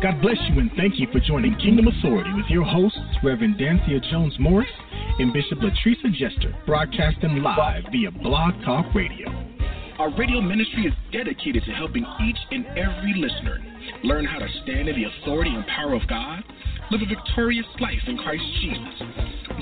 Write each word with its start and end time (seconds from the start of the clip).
God 0.00 0.22
bless 0.22 0.38
you 0.48 0.60
and 0.60 0.70
thank 0.76 1.00
you 1.00 1.08
for 1.10 1.18
joining 1.18 1.56
Kingdom 1.56 1.88
Authority 1.88 2.30
with 2.32 2.46
your 2.48 2.62
hosts, 2.62 3.00
Reverend 3.24 3.58
Dansiea 3.58 4.00
Jones 4.12 4.32
Morris 4.38 4.70
and 5.18 5.32
Bishop 5.32 5.58
Latrice 5.58 6.14
Jester, 6.14 6.54
broadcasting 6.66 7.42
live 7.42 7.82
via 7.90 8.12
Blog 8.12 8.54
Talk 8.64 8.94
Radio. 8.94 9.26
Our 9.98 10.14
radio 10.16 10.40
ministry 10.40 10.86
is 10.86 10.92
dedicated 11.10 11.64
to 11.64 11.72
helping 11.72 12.06
each 12.22 12.38
and 12.52 12.64
every 12.78 13.14
listener 13.16 13.58
learn 14.04 14.24
how 14.24 14.38
to 14.38 14.46
stand 14.62 14.88
in 14.88 14.94
the 14.94 15.10
authority 15.18 15.50
and 15.50 15.66
power 15.66 15.94
of 15.94 16.06
God, 16.06 16.44
live 16.92 17.02
a 17.02 17.06
victorious 17.06 17.66
life 17.80 18.06
in 18.06 18.16
Christ 18.18 18.44
Jesus, 18.60 19.02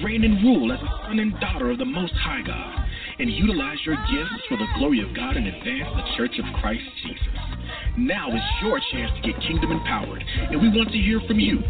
reign 0.04 0.22
and 0.22 0.44
rule 0.44 0.70
as 0.70 0.80
a 0.80 1.06
son 1.06 1.18
and 1.18 1.32
daughter 1.40 1.70
of 1.70 1.78
the 1.78 1.86
Most 1.86 2.12
High 2.12 2.42
God, 2.46 2.86
and 3.18 3.32
utilize 3.32 3.78
your 3.86 3.96
gifts 3.96 4.44
for 4.50 4.58
the 4.58 4.68
glory 4.76 5.00
of 5.00 5.16
God 5.16 5.38
and 5.38 5.46
advance 5.46 5.88
the 5.96 6.16
Church 6.18 6.38
of 6.38 6.44
Christ 6.60 6.84
Jesus. 7.02 7.55
Now 7.98 8.28
is 8.28 8.42
your 8.62 8.78
chance 8.92 9.10
to 9.16 9.32
get 9.32 9.40
kingdom 9.40 9.72
empowered, 9.72 10.22
and 10.36 10.60
we 10.60 10.68
want 10.68 10.92
to 10.92 10.98
hear 10.98 11.18
from 11.26 11.40
you. 11.40 11.62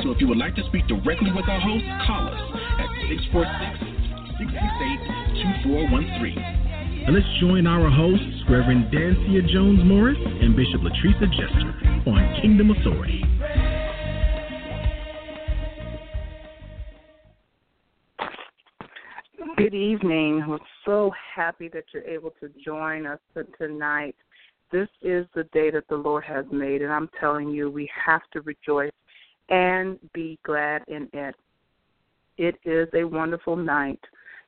So 0.00 0.12
if 0.12 0.20
you 0.20 0.28
would 0.28 0.38
like 0.38 0.54
to 0.54 0.62
speak 0.68 0.86
directly 0.86 1.32
with 1.34 1.48
our 1.48 1.58
host, 1.58 1.84
call 2.06 2.28
us 2.28 2.38
at 2.78 2.86
646 3.10 3.82
668 4.38 5.42
2413. 5.66 6.38
And 7.02 7.16
let's 7.18 7.26
join 7.40 7.66
our 7.66 7.90
hosts, 7.90 8.46
Reverend 8.48 8.94
Dansiea 8.94 9.42
Jones 9.50 9.82
Morris 9.82 10.18
and 10.22 10.54
Bishop 10.54 10.86
Latrice 10.86 11.18
Jester, 11.34 11.74
on 12.06 12.40
Kingdom 12.40 12.70
Authority. 12.70 13.26
Good 19.56 19.74
evening. 19.74 20.44
We're 20.46 20.58
so 20.84 21.10
happy 21.34 21.68
that 21.74 21.84
you're 21.92 22.06
able 22.06 22.30
to 22.38 22.50
join 22.64 23.04
us 23.04 23.18
tonight 23.58 24.14
this 24.72 24.88
is 25.02 25.26
the 25.34 25.44
day 25.52 25.70
that 25.70 25.86
the 25.88 25.96
Lord 25.96 26.24
has 26.24 26.46
made, 26.50 26.82
and 26.82 26.92
I'm 26.92 27.10
telling 27.20 27.50
you, 27.50 27.70
we 27.70 27.88
have 28.04 28.22
to 28.32 28.40
rejoice 28.40 28.92
and 29.48 29.98
be 30.12 30.38
glad 30.44 30.82
in 30.88 31.08
it. 31.12 31.34
It 32.38 32.56
is 32.64 32.88
a 32.94 33.04
wonderful 33.04 33.54
night. 33.54 34.00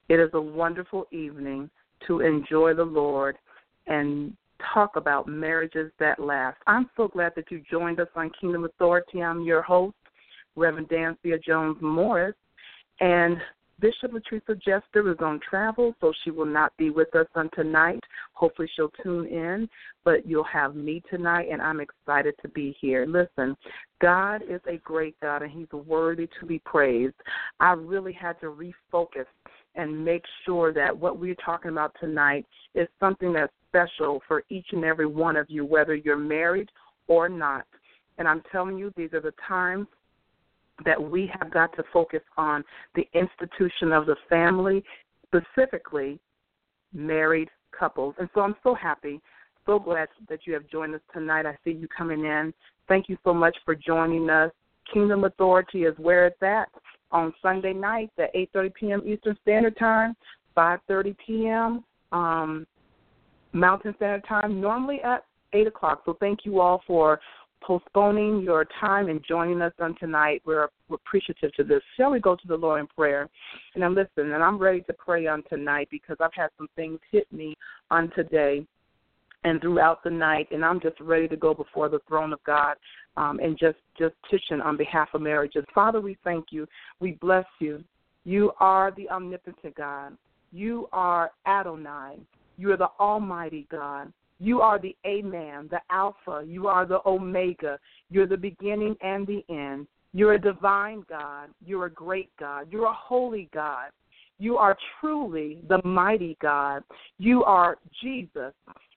It 0.09 0.19
is 0.19 0.31
a 0.33 0.41
wonderful 0.41 1.07
evening 1.13 1.71
to 2.07 2.21
enjoy 2.21 2.75
the 2.75 2.85
Lord 2.85 3.37
and 3.87 4.35
talk 4.73 4.97
about 4.97 5.29
marriages 5.29 5.93
that 5.99 6.19
last. 6.19 6.57
I'm 6.67 6.89
so 6.97 7.09
glad 7.09 7.33
that 7.37 7.51
you 7.51 7.63
joined 7.71 8.01
us 8.01 8.09
on 8.17 8.31
Kingdom 8.41 8.65
Authority. 8.65 9.23
I'm 9.23 9.43
your 9.43 9.63
host, 9.63 9.97
Reverend 10.57 10.89
Dansiea 10.89 11.43
Jones 11.43 11.77
Morris, 11.81 12.35
and 13.01 13.37
Bishop 13.85 14.13
Latrice 14.13 14.63
Jester 14.65 15.11
is 15.11 15.19
on 15.21 15.39
travel, 15.47 15.95
so 16.01 16.11
she 16.25 16.31
will 16.31 16.47
not 16.47 16.75
be 16.79 16.89
with 16.89 17.15
us 17.15 17.27
on 17.35 17.51
tonight. 17.55 18.01
Hopefully, 18.33 18.67
she'll 18.75 18.91
tune 19.03 19.27
in, 19.27 19.69
but 20.05 20.27
you'll 20.27 20.43
have 20.43 20.75
me 20.75 21.03
tonight, 21.11 21.49
and 21.53 21.61
I'm 21.61 21.81
excited 21.81 22.35
to 22.41 22.49
be 22.49 22.75
here. 22.81 23.05
Listen, 23.05 23.55
God 24.01 24.41
is 24.49 24.63
a 24.67 24.79
great 24.79 25.21
God, 25.21 25.43
and 25.43 25.53
He's 25.53 25.71
worthy 25.71 26.31
to 26.41 26.47
be 26.47 26.61
praised. 26.61 27.13
I 27.61 27.73
really 27.73 28.15
had 28.15 28.41
to 28.41 28.47
refocus 28.47 29.27
and 29.75 30.03
make 30.03 30.25
sure 30.47 30.73
that 30.73 30.97
what 30.97 31.19
we're 31.19 31.37
talking 31.45 31.71
about 31.71 31.95
tonight 32.01 32.47
is 32.75 32.89
something 32.99 33.35
that's 33.35 33.53
special 33.69 34.23
for 34.27 34.45
each 34.49 34.69
and 34.73 34.87
every 34.87 35.05
one 35.07 35.37
of 35.37 35.51
you, 35.51 35.67
whether 35.67 35.95
you're 35.95 36.17
married 36.17 36.71
or 37.07 37.29
not. 37.29 37.67
And 38.17 38.27
I'm 38.27 38.43
telling 38.51 38.79
you, 38.79 38.95
these 38.97 39.13
are 39.13 39.21
the 39.21 39.35
times 39.47 39.89
that 40.85 41.01
we 41.01 41.31
have 41.39 41.53
got 41.53 41.75
to 41.77 41.85
focus 41.93 42.21
on 42.37 42.65
the 42.95 43.07
institution 43.15 43.93
of 43.93 44.07
the 44.07 44.17
family, 44.29 44.83
specifically 45.27 46.19
married 46.93 47.49
couples. 47.79 48.15
And 48.19 48.29
so 48.35 48.41
I'm 48.41 48.57
so 48.63 48.75
happy, 48.75 49.21
so 49.67 49.79
glad 49.79 50.09
that 50.29 50.41
you 50.47 50.55
have 50.55 50.69
joined 50.69 50.95
us 50.95 51.01
tonight. 51.13 51.47
I 51.47 51.57
see 51.65 51.73
you 51.73 51.89
coming 51.97 52.25
in. 52.25 52.53
Thank 52.89 53.09
you 53.09 53.17
so 53.25 53.33
much 53.33 53.57
for 53.65 53.75
joining 53.75 54.29
us. 54.31 54.51
Kingdom 54.93 55.25
Authority 55.25 55.85
is 55.85 55.95
where 55.99 56.27
it's 56.27 56.43
at 56.43 56.69
on 57.11 57.33
Sunday 57.41 57.73
nights 57.73 58.13
at 58.19 58.35
8:30 58.35 58.75
p.m. 58.75 59.03
Eastern 59.07 59.37
Standard 59.43 59.79
Time, 59.79 60.15
5:30 60.57 61.17
p.m. 61.27 61.85
Um, 62.13 62.67
Mountain 63.53 63.95
Standard 63.97 64.25
Time, 64.29 64.61
normally 64.61 65.01
at 65.03 65.25
8 65.53 65.69
o'clock. 65.69 66.03
So 66.05 66.17
thank 66.21 66.41
you 66.45 66.61
all 66.61 66.83
for 66.87 67.21
postponing 67.63 68.43
your 68.43 68.67
time 68.81 69.09
and 69.09 69.25
joining 69.27 69.63
us 69.63 69.73
on 69.81 69.95
tonight. 69.99 70.43
We're, 70.45 70.69
we're 70.89 70.97
appreciative 70.97 71.53
to 71.55 71.65
this. 71.65 71.83
Shall 71.97 72.11
we 72.11 72.21
go 72.21 72.37
to 72.37 72.47
the 72.47 72.57
Lord 72.57 72.81
in 72.81 72.87
prayer? 72.87 73.29
And 73.75 73.85
I'm 73.85 73.97
and 73.97 74.35
I'm 74.35 74.59
ready 74.59 74.83
to 74.83 74.93
pray 74.93 75.27
on 75.27 75.43
tonight 75.49 75.89
because 75.91 76.17
I've 76.21 76.35
had 76.35 76.49
some 76.59 76.69
things 76.77 76.99
hit 77.11 77.31
me 77.33 77.57
on 77.91 78.11
today 78.15 78.67
and 79.45 79.61
throughout 79.61 80.03
the 80.03 80.11
night, 80.11 80.49
and 80.51 80.65
I'm 80.65 80.81
just 80.81 80.99
ready 81.01 81.29
to 81.29 81.37
go 81.37 81.53
before 81.55 81.89
the 81.89 82.01
throne 82.09 82.33
of 82.33 82.43
God 82.45 82.77
um, 83.17 83.39
and 83.41 83.59
just 83.59 83.77
just 83.99 84.15
petition 84.23 84.61
on 84.61 84.77
behalf 84.77 85.09
of 85.15 85.21
marriages. 85.21 85.65
Father, 85.75 86.01
we 86.01 86.17
thank 86.25 86.47
you. 86.51 86.67
We 86.99 87.13
bless 87.21 87.45
you. 87.61 87.85
You 88.25 88.53
are 88.59 88.91
the 88.97 89.09
omnipotent 89.11 89.77
God. 89.77 90.17
You 90.51 90.89
are 90.93 91.31
Adonai. 91.47 92.19
You 92.57 92.73
are 92.73 92.77
the 92.77 92.89
Almighty 92.99 93.67
God. 93.71 94.13
You 94.41 94.61
are 94.61 94.79
the 94.79 94.97
Amen, 95.07 95.69
the 95.71 95.81
Alpha. 95.91 96.45
You 96.47 96.67
are 96.67 96.87
the 96.87 97.01
Omega. 97.07 97.79
You're 98.11 98.27
the 98.27 98.37
beginning 98.37 98.97
and 99.03 99.27
the 99.27 99.45
end. 99.49 99.87
You're 100.13 100.35
a 100.35 100.41
divine 100.41 101.05
God. 101.09 101.51
You're 101.65 101.87
a 101.87 101.91
great 101.91 102.31
God. 102.39 102.69
You're 102.71 102.87
a 102.87 102.93
holy 102.93 103.49
God. 103.53 103.91
You 104.39 104.57
are 104.57 104.77
truly 105.01 105.61
the 105.69 105.81
mighty 105.85 106.37
God. 106.41 106.83
You 107.19 107.45
are 107.45 107.79
Jesus. 108.03 108.53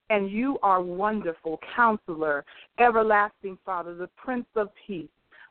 And 0.10 0.32
you 0.32 0.58
are 0.64 0.82
wonderful 0.82 1.60
counselor, 1.76 2.46
everlasting 2.80 3.58
Father, 3.66 3.94
the 3.94 4.10
Prince 4.16 4.48
of 4.56 4.70
Peace. 4.86 5.10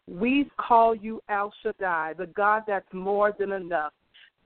We 0.08 0.50
call 0.56 0.94
you 0.94 1.20
El 1.28 1.52
Shaddai, 1.62 2.14
the 2.14 2.26
God 2.28 2.62
that's 2.66 2.90
more 2.92 3.34
than 3.38 3.52
enough. 3.52 3.92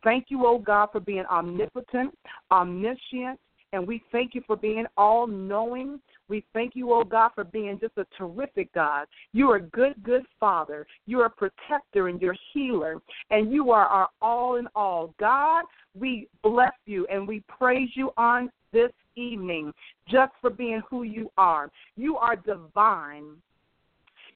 Thank 0.02 0.26
you, 0.28 0.46
O 0.46 0.54
oh 0.54 0.58
God, 0.58 0.88
for 0.90 1.00
being 1.00 1.26
omnipotent, 1.30 2.16
omniscient, 2.50 3.38
and 3.72 3.86
we 3.86 4.02
thank 4.10 4.34
you 4.34 4.42
for 4.46 4.56
being 4.56 4.86
all 4.96 5.26
knowing. 5.26 6.00
We 6.28 6.44
thank 6.52 6.74
you, 6.74 6.92
oh 6.92 7.04
God, 7.04 7.30
for 7.34 7.44
being 7.44 7.78
just 7.80 7.96
a 7.98 8.06
terrific 8.16 8.72
God. 8.72 9.06
You 9.32 9.50
are 9.50 9.56
a 9.56 9.62
good, 9.62 9.94
good 10.02 10.22
Father. 10.38 10.86
You're 11.06 11.26
a 11.26 11.30
protector 11.30 12.08
and 12.08 12.20
you're 12.20 12.32
a 12.32 12.38
healer. 12.52 13.00
And 13.30 13.52
you 13.52 13.70
are 13.70 13.86
our 13.86 14.08
all 14.20 14.56
in 14.56 14.66
all. 14.74 15.14
God, 15.20 15.64
we 15.98 16.28
bless 16.42 16.72
you 16.86 17.06
and 17.10 17.26
we 17.26 17.42
praise 17.48 17.90
you 17.94 18.10
on 18.16 18.50
this 18.72 18.92
evening 19.16 19.72
just 20.08 20.32
for 20.40 20.50
being 20.50 20.82
who 20.88 21.02
you 21.02 21.30
are. 21.36 21.70
You 21.96 22.16
are 22.16 22.36
divine. 22.36 23.36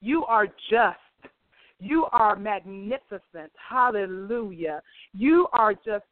You 0.00 0.24
are 0.26 0.46
just. 0.70 0.98
You 1.80 2.06
are 2.12 2.36
magnificent. 2.36 3.50
Hallelujah. 3.68 4.80
You 5.12 5.48
are 5.52 5.74
just 5.74 6.04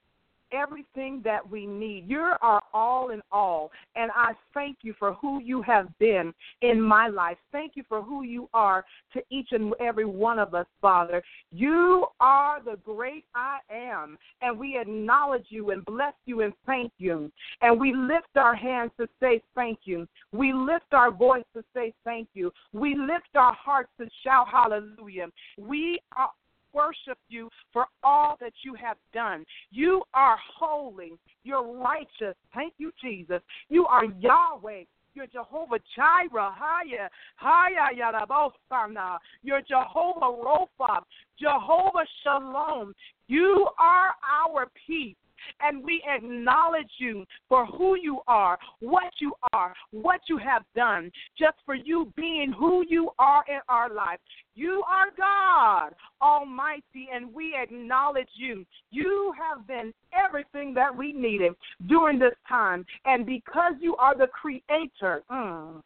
everything 0.52 1.20
that 1.24 1.48
we 1.48 1.66
need. 1.66 2.08
You're 2.08 2.36
our 2.42 2.62
all 2.72 3.10
in 3.10 3.20
all. 3.30 3.70
And 3.96 4.10
I 4.14 4.32
thank 4.54 4.78
you 4.82 4.94
for 4.98 5.14
who 5.14 5.40
you 5.40 5.62
have 5.62 5.88
been 5.98 6.32
in 6.60 6.80
my 6.80 7.08
life. 7.08 7.36
Thank 7.50 7.72
you 7.74 7.84
for 7.88 8.02
who 8.02 8.22
you 8.22 8.48
are 8.54 8.84
to 9.12 9.22
each 9.30 9.48
and 9.52 9.72
every 9.80 10.04
one 10.04 10.38
of 10.38 10.54
us, 10.54 10.66
Father. 10.80 11.22
You 11.50 12.06
are 12.20 12.62
the 12.62 12.78
great 12.84 13.24
I 13.34 13.58
am. 13.70 14.18
And 14.41 14.58
we 14.58 14.78
acknowledge 14.78 15.46
you 15.48 15.70
and 15.70 15.84
bless 15.84 16.14
you 16.26 16.42
and 16.42 16.52
thank 16.66 16.92
you. 16.98 17.30
And 17.60 17.80
we 17.80 17.94
lift 17.94 18.36
our 18.36 18.54
hands 18.54 18.91
to 18.98 19.08
say 19.20 19.42
thank 19.54 19.80
you. 19.84 20.06
We 20.32 20.52
lift 20.52 20.92
our 20.92 21.10
voice 21.10 21.44
to 21.54 21.64
say 21.74 21.92
thank 22.04 22.28
you. 22.34 22.52
We 22.72 22.94
lift 22.94 23.36
our 23.36 23.54
hearts 23.54 23.91
to 23.98 24.08
shout 24.24 24.48
hallelujah. 24.50 25.28
We 25.58 26.00
are 26.16 26.30
worship 26.72 27.19
you 27.28 27.49
for 27.72 27.87
all 28.03 28.37
that 28.41 28.53
you 28.65 28.75
have 28.75 28.97
done. 29.12 29.44
You 29.71 30.03
are 30.15 30.37
holy. 30.59 31.12
You're 31.44 31.77
righteous. 31.77 32.37
Thank 32.55 32.75
you, 32.78 32.93
Jesus. 33.03 33.41
You 33.69 33.87
are 33.87 34.05
Yahweh. 34.05 34.84
You're 35.15 35.27
Jehovah 35.27 35.78
Jireh. 35.94 36.55
Haya, 36.56 37.10
Haya 37.36 37.95
Yarabosana. 37.95 39.19
You're 39.42 39.60
Jehovah 39.63 40.36
Rapha. 40.42 41.03
Jehovah 41.39 42.07
Shalom. 42.22 42.95
You 43.28 43.68
are 43.78 44.15
our 44.47 44.68
peace 44.86 45.16
and 45.60 45.83
we 45.83 46.03
acknowledge 46.09 46.91
you 46.98 47.24
for 47.48 47.66
who 47.66 47.97
you 47.97 48.21
are, 48.27 48.59
what 48.80 49.12
you 49.21 49.33
are, 49.53 49.74
what 49.91 50.21
you 50.28 50.39
have 50.39 50.62
done, 50.74 51.10
just 51.39 51.56
for 51.65 51.74
you 51.74 52.12
being 52.16 52.53
who 52.59 52.84
you 52.89 53.10
are 53.18 53.44
in 53.48 53.60
our 53.68 53.92
life. 53.92 54.18
You 54.54 54.83
are 54.89 55.06
God 55.16 55.94
Almighty, 56.21 57.09
and 57.12 57.33
we 57.33 57.56
acknowledge 57.60 58.28
you. 58.34 58.65
You 58.91 59.33
have 59.39 59.66
been 59.66 59.92
everything 60.12 60.74
that 60.74 60.94
we 60.97 61.12
needed 61.12 61.53
during 61.89 62.18
this 62.18 62.34
time, 62.48 62.84
and 63.04 63.27
because 63.27 63.74
you 63.80 63.97
are 63.97 64.16
the 64.16 64.28
creator, 64.28 65.22
mm, 65.30 65.83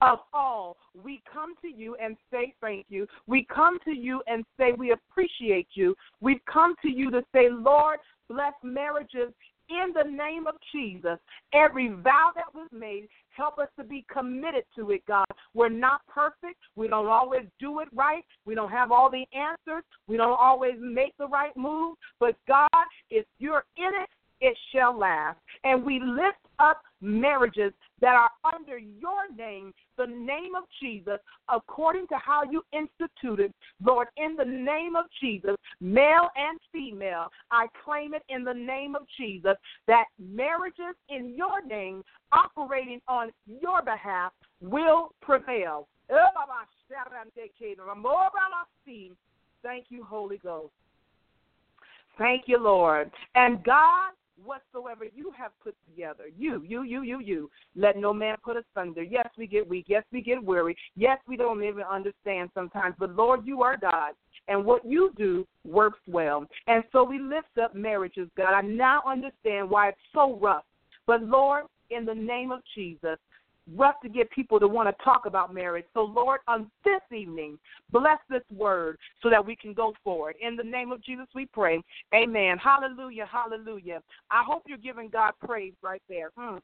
of 0.00 0.18
all, 0.32 0.76
we 1.04 1.22
come 1.32 1.54
to 1.62 1.68
you 1.68 1.96
and 2.02 2.16
say 2.30 2.54
thank 2.60 2.86
you. 2.88 3.06
We 3.26 3.46
come 3.52 3.78
to 3.84 3.92
you 3.92 4.22
and 4.26 4.44
say 4.58 4.72
we 4.72 4.92
appreciate 4.92 5.68
you. 5.74 5.94
We've 6.20 6.44
come 6.52 6.74
to 6.82 6.88
you 6.88 7.10
to 7.10 7.22
say, 7.32 7.48
Lord, 7.50 7.98
bless 8.28 8.54
marriages 8.62 9.32
in 9.68 9.92
the 9.94 10.10
name 10.10 10.46
of 10.46 10.54
Jesus. 10.72 11.18
Every 11.52 11.88
vow 11.88 12.30
that 12.34 12.54
was 12.54 12.68
made, 12.72 13.08
Help 13.38 13.60
us 13.60 13.68
to 13.78 13.84
be 13.84 14.04
committed 14.12 14.64
to 14.74 14.90
it, 14.90 15.06
God. 15.06 15.24
We're 15.54 15.68
not 15.68 16.00
perfect. 16.08 16.58
We 16.74 16.88
don't 16.88 17.06
always 17.06 17.44
do 17.60 17.78
it 17.78 17.88
right. 17.94 18.24
We 18.44 18.56
don't 18.56 18.70
have 18.70 18.90
all 18.90 19.08
the 19.08 19.24
answers. 19.32 19.84
We 20.08 20.16
don't 20.16 20.36
always 20.40 20.74
make 20.80 21.16
the 21.18 21.28
right 21.28 21.56
move. 21.56 21.94
But 22.18 22.34
God, 22.48 22.68
if 23.10 23.24
you're 23.38 23.64
in 23.76 23.86
it, 24.02 24.08
it 24.40 24.56
shall 24.72 24.96
last. 24.98 25.38
And 25.64 25.84
we 25.84 26.00
lift 26.00 26.38
up 26.58 26.82
marriages 27.00 27.72
that 28.00 28.14
are 28.14 28.30
under 28.54 28.78
your 28.78 29.32
name, 29.36 29.72
the 29.96 30.06
name 30.06 30.54
of 30.56 30.64
Jesus, 30.80 31.18
according 31.48 32.06
to 32.08 32.16
how 32.16 32.42
you 32.50 32.62
instituted, 32.72 33.52
Lord, 33.84 34.08
in 34.16 34.36
the 34.36 34.44
name 34.44 34.96
of 34.96 35.04
Jesus, 35.20 35.56
male 35.80 36.28
and 36.36 36.58
female, 36.72 37.26
I 37.50 37.66
claim 37.84 38.14
it 38.14 38.22
in 38.28 38.44
the 38.44 38.54
name 38.54 38.94
of 38.94 39.02
Jesus 39.18 39.54
that 39.86 40.04
marriages 40.18 40.94
in 41.08 41.34
your 41.36 41.64
name, 41.64 42.02
operating 42.32 43.00
on 43.08 43.30
your 43.46 43.82
behalf, 43.82 44.32
will 44.60 45.10
prevail. 45.22 45.88
Thank 49.62 49.86
you, 49.90 50.04
Holy 50.04 50.38
Ghost. 50.38 50.72
Thank 52.16 52.44
you, 52.46 52.58
Lord. 52.58 53.10
And 53.34 53.62
God, 53.62 54.10
whatsoever 54.44 55.04
you 55.14 55.32
have 55.36 55.52
put 55.62 55.74
together. 55.88 56.24
You, 56.36 56.62
you, 56.66 56.82
you, 56.82 57.02
you, 57.02 57.20
you. 57.20 57.50
Let 57.76 57.96
no 57.96 58.12
man 58.12 58.36
put 58.42 58.56
asunder. 58.56 59.02
Yes, 59.02 59.28
we 59.36 59.46
get 59.46 59.68
weak. 59.68 59.86
Yes, 59.88 60.04
we 60.12 60.22
get 60.22 60.42
weary. 60.42 60.76
Yes, 60.96 61.18
we 61.26 61.36
don't 61.36 61.62
even 61.62 61.82
understand 61.82 62.50
sometimes. 62.54 62.94
But 62.98 63.14
Lord, 63.14 63.46
you 63.46 63.62
are 63.62 63.76
God. 63.76 64.12
And 64.48 64.64
what 64.64 64.84
you 64.84 65.12
do 65.16 65.46
works 65.64 66.00
well. 66.06 66.46
And 66.66 66.82
so 66.92 67.04
we 67.04 67.18
lift 67.18 67.58
up 67.62 67.74
marriages, 67.74 68.28
God. 68.36 68.54
I 68.54 68.62
now 68.62 69.02
understand 69.06 69.68
why 69.68 69.90
it's 69.90 69.98
so 70.14 70.38
rough. 70.38 70.64
But 71.06 71.22
Lord, 71.22 71.64
in 71.90 72.04
the 72.04 72.14
name 72.14 72.52
of 72.52 72.60
Jesus, 72.74 73.18
rough 73.76 74.00
to 74.02 74.08
get 74.08 74.30
people 74.30 74.58
to 74.60 74.68
want 74.68 74.88
to 74.88 75.04
talk 75.04 75.26
about 75.26 75.52
marriage. 75.52 75.84
So, 75.94 76.02
Lord, 76.02 76.40
on 76.48 76.70
this 76.84 77.00
evening, 77.16 77.58
bless 77.90 78.18
this 78.28 78.42
word 78.54 78.98
so 79.22 79.30
that 79.30 79.44
we 79.44 79.56
can 79.56 79.72
go 79.72 79.94
forward. 80.02 80.36
In 80.40 80.56
the 80.56 80.62
name 80.62 80.92
of 80.92 81.02
Jesus, 81.02 81.26
we 81.34 81.46
pray. 81.46 81.82
Amen. 82.14 82.58
Hallelujah. 82.58 83.26
Hallelujah. 83.30 84.02
I 84.30 84.42
hope 84.46 84.62
you're 84.66 84.78
giving 84.78 85.08
God 85.08 85.32
praise 85.44 85.74
right 85.82 86.02
there. 86.08 86.30
Mm. 86.38 86.60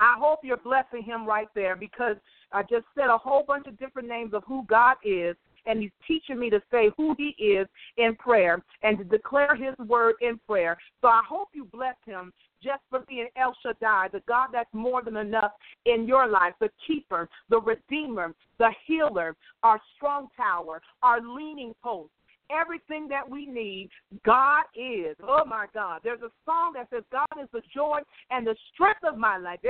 I 0.00 0.16
hope 0.18 0.40
you're 0.42 0.56
blessing 0.56 1.02
him 1.02 1.24
right 1.24 1.48
there 1.54 1.76
because 1.76 2.16
I 2.52 2.62
just 2.62 2.86
said 2.94 3.08
a 3.08 3.18
whole 3.18 3.44
bunch 3.46 3.66
of 3.66 3.78
different 3.78 4.08
names 4.08 4.34
of 4.34 4.42
who 4.46 4.64
God 4.68 4.96
is 5.04 5.36
and 5.66 5.80
he's 5.80 5.90
teaching 6.06 6.38
me 6.38 6.50
to 6.50 6.60
say 6.70 6.90
who 6.96 7.14
he 7.16 7.34
is 7.42 7.66
in 7.96 8.14
prayer 8.16 8.62
and 8.82 8.98
to 8.98 9.04
declare 9.04 9.54
his 9.54 9.76
word 9.86 10.14
in 10.20 10.38
prayer. 10.46 10.76
So 11.00 11.08
I 11.08 11.22
hope 11.28 11.48
you 11.52 11.64
bless 11.64 11.96
him 12.06 12.32
just 12.62 12.80
for 12.88 13.00
being 13.00 13.28
El 13.36 13.54
Shaddai, 13.62 14.08
the 14.12 14.22
God 14.26 14.48
that's 14.52 14.72
more 14.72 15.02
than 15.02 15.16
enough 15.16 15.52
in 15.84 16.06
your 16.06 16.26
life, 16.26 16.54
the 16.60 16.70
keeper, 16.86 17.28
the 17.50 17.60
redeemer, 17.60 18.34
the 18.58 18.70
healer, 18.86 19.36
our 19.62 19.80
strong 19.96 20.28
tower, 20.36 20.80
our 21.02 21.20
leaning 21.20 21.74
post. 21.82 22.10
Everything 22.50 23.08
that 23.08 23.28
we 23.28 23.46
need, 23.46 23.88
God 24.22 24.64
is. 24.76 25.16
Oh 25.22 25.46
my 25.46 25.64
God. 25.72 26.00
There's 26.04 26.20
a 26.20 26.30
song 26.44 26.74
that 26.74 26.88
says, 26.90 27.02
God 27.10 27.42
is 27.42 27.48
the 27.54 27.62
joy 27.74 28.00
and 28.30 28.46
the 28.46 28.54
strength 28.74 29.00
of 29.02 29.16
my 29.16 29.38
life. 29.38 29.60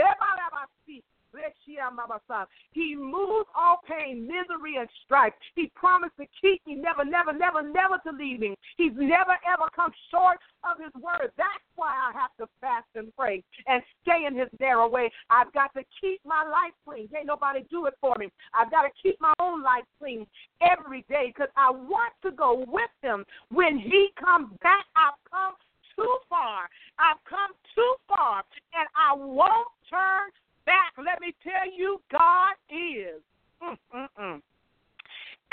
He 2.73 2.95
moves 2.97 3.49
all 3.55 3.81
pain, 3.87 4.27
misery, 4.27 4.77
and 4.79 4.89
strife. 5.05 5.33
He 5.55 5.71
promised 5.75 6.17
to 6.19 6.27
keep 6.41 6.67
me, 6.67 6.75
never, 6.75 7.05
never, 7.05 7.33
never, 7.33 7.63
never 7.63 7.99
to 8.07 8.13
leave 8.13 8.41
me. 8.41 8.55
He's 8.77 8.93
never, 8.97 9.37
ever 9.47 9.69
come 9.75 9.93
short 10.11 10.39
of 10.65 10.83
his 10.83 10.93
word. 11.01 11.31
That's 11.37 11.65
why 11.77 11.91
I 11.91 12.13
have 12.19 12.31
to 12.39 12.47
fast 12.61 12.87
and 12.95 13.15
pray 13.17 13.43
and 13.67 13.83
stay 14.03 14.27
in 14.27 14.37
his 14.37 14.49
narrow 14.61 14.89
way. 14.89 15.11
I've 15.31 15.53
got 15.53 15.73
to 15.75 15.83
keep 16.01 16.21
my 16.25 16.45
life 16.45 16.75
clean. 16.87 17.09
Can't 17.09 17.27
nobody 17.27 17.65
do 17.71 17.87
it 17.87 17.95
for 18.01 18.15
me. 18.19 18.31
I've 18.55 18.71
got 18.71 18.83
to 18.83 18.91
keep 19.03 19.21
my 19.21 19.33
own 19.41 19.63
life 19.63 19.85
clean 19.99 20.27
every 20.61 21.05
day 21.09 21.33
because 21.35 21.51
I 21.57 21.71
want 21.71 22.13
to 22.23 22.31
go 22.31 22.65
with 22.67 22.91
him 23.03 23.25
when 23.51 23.79
he 23.79 24.09
comes 24.19 24.51
back. 24.63 24.85
I've 24.97 25.19
come 25.31 25.55
too 25.97 26.17
far. 26.29 26.69
I've 26.99 27.23
come 27.29 27.53
too 27.75 27.95
far, 28.09 28.43
and 28.75 28.89
I 28.95 29.15
won't 29.15 29.69
turn 29.91 30.31
back. 30.67 30.93
Let 30.99 31.21
me 31.21 31.35
tell 31.43 31.71
you, 31.71 32.01
God 32.11 32.55
is. 32.71 33.23
Mm-mm-mm. 33.63 34.41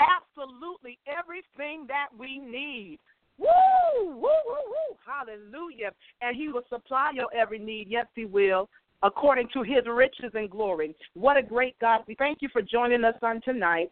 Absolutely 0.00 0.98
everything 1.06 1.86
that 1.88 2.08
we 2.18 2.38
need. 2.38 2.98
Woo, 3.38 4.06
woo, 4.06 4.20
woo, 4.20 4.64
woo. 4.66 4.96
Hallelujah. 5.06 5.92
And 6.20 6.36
He 6.36 6.48
will 6.48 6.64
supply 6.68 7.12
your 7.14 7.32
every 7.34 7.58
need. 7.58 7.86
Yes, 7.88 8.06
He 8.14 8.24
will, 8.24 8.68
according 9.02 9.48
to 9.54 9.62
His 9.62 9.86
riches 9.86 10.32
and 10.34 10.50
glory. 10.50 10.94
What 11.14 11.36
a 11.36 11.42
great 11.42 11.78
God. 11.78 12.02
We 12.06 12.14
thank 12.14 12.38
you 12.42 12.48
for 12.52 12.62
joining 12.62 13.04
us 13.04 13.14
on 13.22 13.40
tonight. 13.42 13.90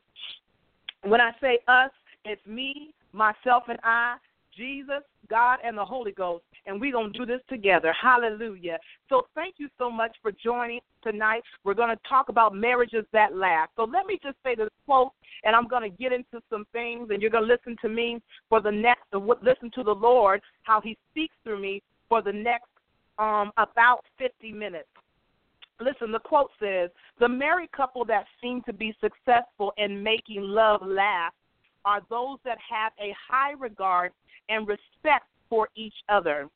When 1.05 1.21
I 1.21 1.33
say 1.41 1.59
us, 1.69 1.91
it's 2.25 2.45
me, 2.47 2.93
myself, 3.13 3.65
and 3.69 3.79
I, 3.83 4.17
Jesus, 4.57 5.03
God, 5.29 5.59
and 5.65 5.77
the 5.77 5.85
Holy 5.85 6.13
Ghost 6.13 6.45
and 6.67 6.81
we're 6.81 6.93
going 6.93 7.13
to 7.13 7.19
do 7.19 7.27
this 7.27 7.41
together. 7.49 7.95
Hallelujah. 8.01 8.79
So 9.09 9.27
thank 9.35 9.55
you 9.59 9.69
so 9.79 9.91
much 9.91 10.17
for 10.23 10.33
joining 10.33 10.81
tonight. 11.03 11.43
We're 11.65 11.75
going 11.75 11.95
to 11.95 12.09
talk 12.09 12.29
about 12.29 12.55
marriages 12.55 13.05
that 13.13 13.35
last. 13.35 13.71
So 13.77 13.85
let 13.85 14.07
me 14.07 14.19
just 14.23 14.37
say 14.45 14.55
this 14.55 14.69
quote, 14.87 15.13
and 15.45 15.57
I'm 15.57 15.69
going 15.69 15.91
to 15.91 15.97
get 15.97 16.13
into 16.13 16.43
some 16.51 16.67
things, 16.73 17.09
and 17.11 17.23
you're 17.23 17.31
going 17.31 17.47
to 17.47 17.53
listen 17.53 17.77
to 17.83 17.89
me 17.89 18.21
for 18.49 18.61
the 18.61 18.71
next, 18.71 19.03
listen 19.13 19.71
to 19.75 19.83
the 19.83 19.95
Lord, 19.95 20.41
how 20.63 20.81
he 20.81 20.97
speaks 21.11 21.35
through 21.45 21.61
me 21.61 21.83
for 22.09 22.23
the 22.23 22.33
next 22.33 22.69
um, 23.19 23.53
about 23.57 24.01
50 24.19 24.53
minutes. 24.53 24.89
Listen, 25.81 26.13
the 26.13 26.19
quote 26.19 26.51
says 26.61 26.91
The 27.21 27.29
married 27.29 27.73
couple 27.73 28.05
that 28.05 28.27
seem 28.43 28.63
to 28.63 28.73
be 28.73 28.95
successful 29.01 29.73
in 29.79 30.03
making 30.03 30.43
love 30.43 30.83
last 30.85 31.35
are 31.87 32.03
those 32.11 32.37
that 32.45 32.59
have 32.69 32.93
a 33.01 33.15
high 33.29 33.53
regard 33.59 34.13
and 34.51 34.69
respect 34.69 35.27
for 35.49 35.69
each 35.75 35.95
other. 36.09 36.49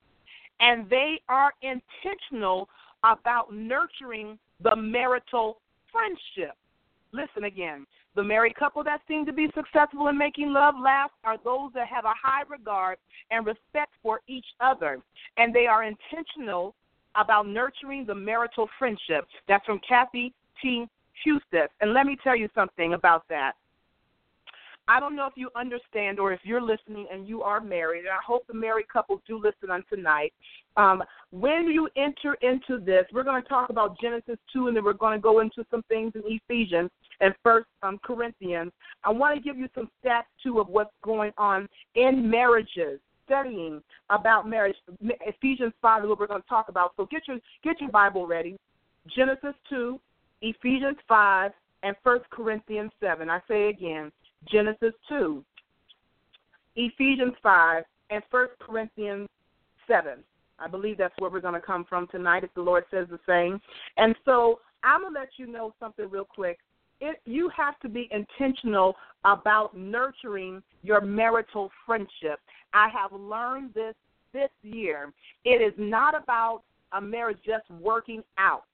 And 0.60 0.88
they 0.90 1.20
are 1.28 1.52
intentional 1.62 2.68
about 3.02 3.52
nurturing 3.52 4.38
the 4.62 4.76
marital 4.76 5.58
friendship. 5.90 6.56
Listen 7.12 7.44
again. 7.44 7.86
The 8.16 8.22
married 8.22 8.54
couple 8.54 8.84
that 8.84 9.00
seem 9.08 9.26
to 9.26 9.32
be 9.32 9.48
successful 9.54 10.08
in 10.08 10.16
making 10.16 10.52
love 10.52 10.74
last 10.80 11.12
are 11.24 11.36
those 11.42 11.70
that 11.74 11.88
have 11.88 12.04
a 12.04 12.14
high 12.20 12.42
regard 12.48 12.98
and 13.30 13.44
respect 13.44 13.92
for 14.02 14.20
each 14.28 14.46
other. 14.60 15.00
And 15.36 15.52
they 15.52 15.66
are 15.66 15.82
intentional 15.84 16.74
about 17.16 17.48
nurturing 17.48 18.06
the 18.06 18.14
marital 18.14 18.68
friendship. 18.78 19.26
That's 19.48 19.64
from 19.66 19.80
Kathy 19.86 20.32
T. 20.62 20.86
Houston. 21.24 21.66
And 21.80 21.92
let 21.92 22.06
me 22.06 22.16
tell 22.22 22.36
you 22.36 22.48
something 22.54 22.94
about 22.94 23.24
that. 23.28 23.52
I 24.86 25.00
don't 25.00 25.16
know 25.16 25.26
if 25.26 25.32
you 25.36 25.50
understand 25.56 26.18
or 26.20 26.32
if 26.32 26.40
you're 26.44 26.60
listening 26.60 27.06
and 27.10 27.26
you 27.26 27.42
are 27.42 27.60
married, 27.60 28.00
and 28.00 28.10
I 28.10 28.18
hope 28.24 28.46
the 28.46 28.54
married 28.54 28.88
couples 28.92 29.20
do 29.26 29.38
listen 29.38 29.70
on 29.70 29.82
tonight. 29.88 30.32
Um, 30.76 31.02
when 31.30 31.68
you 31.68 31.88
enter 31.96 32.34
into 32.42 32.84
this, 32.84 33.04
we're 33.12 33.24
going 33.24 33.42
to 33.42 33.48
talk 33.48 33.70
about 33.70 33.98
Genesis 33.98 34.36
2, 34.52 34.68
and 34.68 34.76
then 34.76 34.84
we're 34.84 34.92
going 34.92 35.16
to 35.16 35.22
go 35.22 35.40
into 35.40 35.64
some 35.70 35.82
things 35.88 36.12
in 36.14 36.22
Ephesians 36.26 36.90
and 37.20 37.34
First 37.42 37.66
um, 37.82 37.98
Corinthians. 38.04 38.72
I 39.04 39.10
want 39.10 39.34
to 39.36 39.42
give 39.42 39.56
you 39.56 39.68
some 39.74 39.88
stats, 40.04 40.24
too, 40.42 40.60
of 40.60 40.68
what's 40.68 40.94
going 41.02 41.32
on 41.38 41.66
in 41.94 42.28
marriages 42.28 43.00
studying 43.24 43.82
about 44.10 44.48
marriage. 44.48 44.76
Ephesians 45.00 45.72
5 45.80 46.04
is 46.04 46.08
what 46.08 46.18
we're 46.18 46.26
going 46.26 46.42
to 46.42 46.48
talk 46.48 46.68
about. 46.68 46.92
So 46.96 47.06
get 47.06 47.22
your 47.26 47.38
get 47.62 47.80
your 47.80 47.90
Bible 47.90 48.26
ready. 48.26 48.56
Genesis 49.16 49.54
2, 49.70 49.98
Ephesians 50.42 50.98
5, 51.08 51.52
and 51.84 51.94
First 52.02 52.28
Corinthians 52.30 52.90
7. 53.00 53.30
I 53.30 53.40
say 53.46 53.68
again, 53.68 54.10
Genesis 54.50 54.94
2, 55.08 55.44
Ephesians 56.76 57.34
5, 57.42 57.84
and 58.10 58.22
1 58.30 58.46
Corinthians 58.60 59.28
7. 59.88 60.18
I 60.58 60.68
believe 60.68 60.98
that's 60.98 61.14
where 61.18 61.30
we're 61.30 61.40
going 61.40 61.54
to 61.54 61.60
come 61.60 61.84
from 61.88 62.06
tonight 62.08 62.44
if 62.44 62.54
the 62.54 62.62
Lord 62.62 62.84
says 62.90 63.06
the 63.10 63.18
same. 63.26 63.60
And 63.96 64.14
so 64.24 64.60
I'm 64.82 65.02
going 65.02 65.14
to 65.14 65.20
let 65.20 65.30
you 65.36 65.46
know 65.46 65.74
something 65.80 66.08
real 66.08 66.24
quick. 66.24 66.58
It, 67.00 67.20
you 67.24 67.50
have 67.56 67.78
to 67.80 67.88
be 67.88 68.08
intentional 68.12 68.94
about 69.24 69.76
nurturing 69.76 70.62
your 70.82 71.00
marital 71.00 71.70
friendship. 71.84 72.38
I 72.72 72.88
have 72.88 73.12
learned 73.12 73.74
this 73.74 73.94
this 74.32 74.50
year. 74.62 75.12
It 75.44 75.62
is 75.62 75.72
not 75.78 76.20
about 76.20 76.62
a 76.92 77.00
marriage 77.00 77.38
just 77.44 77.68
working 77.80 78.22
out 78.38 78.64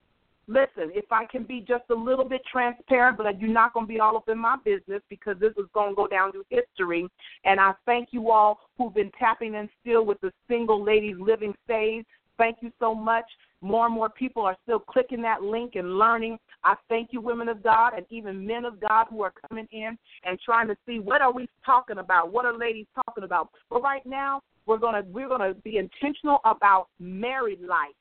listen, 0.51 0.91
if 0.95 1.05
I 1.11 1.25
can 1.27 1.45
be 1.45 1.61
just 1.61 1.85
a 1.91 1.95
little 1.95 2.25
bit 2.25 2.43
transparent, 2.51 3.17
but 3.17 3.41
you're 3.41 3.51
not 3.51 3.73
going 3.73 3.87
to 3.87 3.93
be 3.93 4.01
all 4.01 4.17
up 4.17 4.29
in 4.29 4.39
my 4.39 4.57
business 4.65 5.01
because 5.09 5.37
this 5.39 5.53
is 5.57 5.67
going 5.73 5.91
to 5.91 5.95
go 5.95 6.09
down 6.09 6.33
to 6.33 6.45
history. 6.51 7.09
And 7.45 7.61
I 7.61 7.73
thank 7.87 8.09
you 8.11 8.31
all 8.31 8.59
who've 8.77 8.93
been 8.93 9.13
tapping 9.19 9.55
in 9.55 9.69
still 9.81 10.05
with 10.05 10.21
the 10.21 10.33
single 10.49 10.85
ladies 10.85 11.17
living 11.19 11.55
saved. 11.69 12.07
Thank 12.37 12.59
you 12.63 12.73
so 12.81 12.95
much. 12.95 13.25
More 13.63 13.85
and 13.85 13.95
more 13.95 14.09
people 14.09 14.43
are 14.43 14.57
still 14.63 14.81
clicking 14.81 15.23
that 15.23 15.43
link 15.43 15.73
and 15.75 15.99
learning. 15.99 16.39
I 16.65 16.75
thank 16.89 17.11
you, 17.13 17.21
women 17.21 17.49
of 17.49 17.63
God, 17.63 17.93
and 17.95 18.07
even 18.09 18.47
men 18.47 18.65
of 18.65 18.81
God 18.81 19.07
who 19.11 19.23
are 19.23 19.35
coming 19.49 19.69
in 19.71 19.97
and 20.25 20.39
trying 20.41 20.67
to 20.69 20.77
see 20.87 20.99
what 20.99 21.21
are 21.21 21.33
we 21.33 21.49
talking 21.65 21.99
about? 21.99 22.33
What 22.33 22.47
are 22.47 22.57
ladies 22.57 22.87
talking 23.07 23.25
about? 23.25 23.51
But 23.69 23.83
right 23.83 24.05
now, 24.07 24.41
we're 24.65 24.79
gonna 24.79 25.03
we're 25.07 25.29
gonna 25.29 25.53
be 25.53 25.77
intentional 25.77 26.39
about 26.45 26.87
married 26.99 27.61
life 27.61 27.95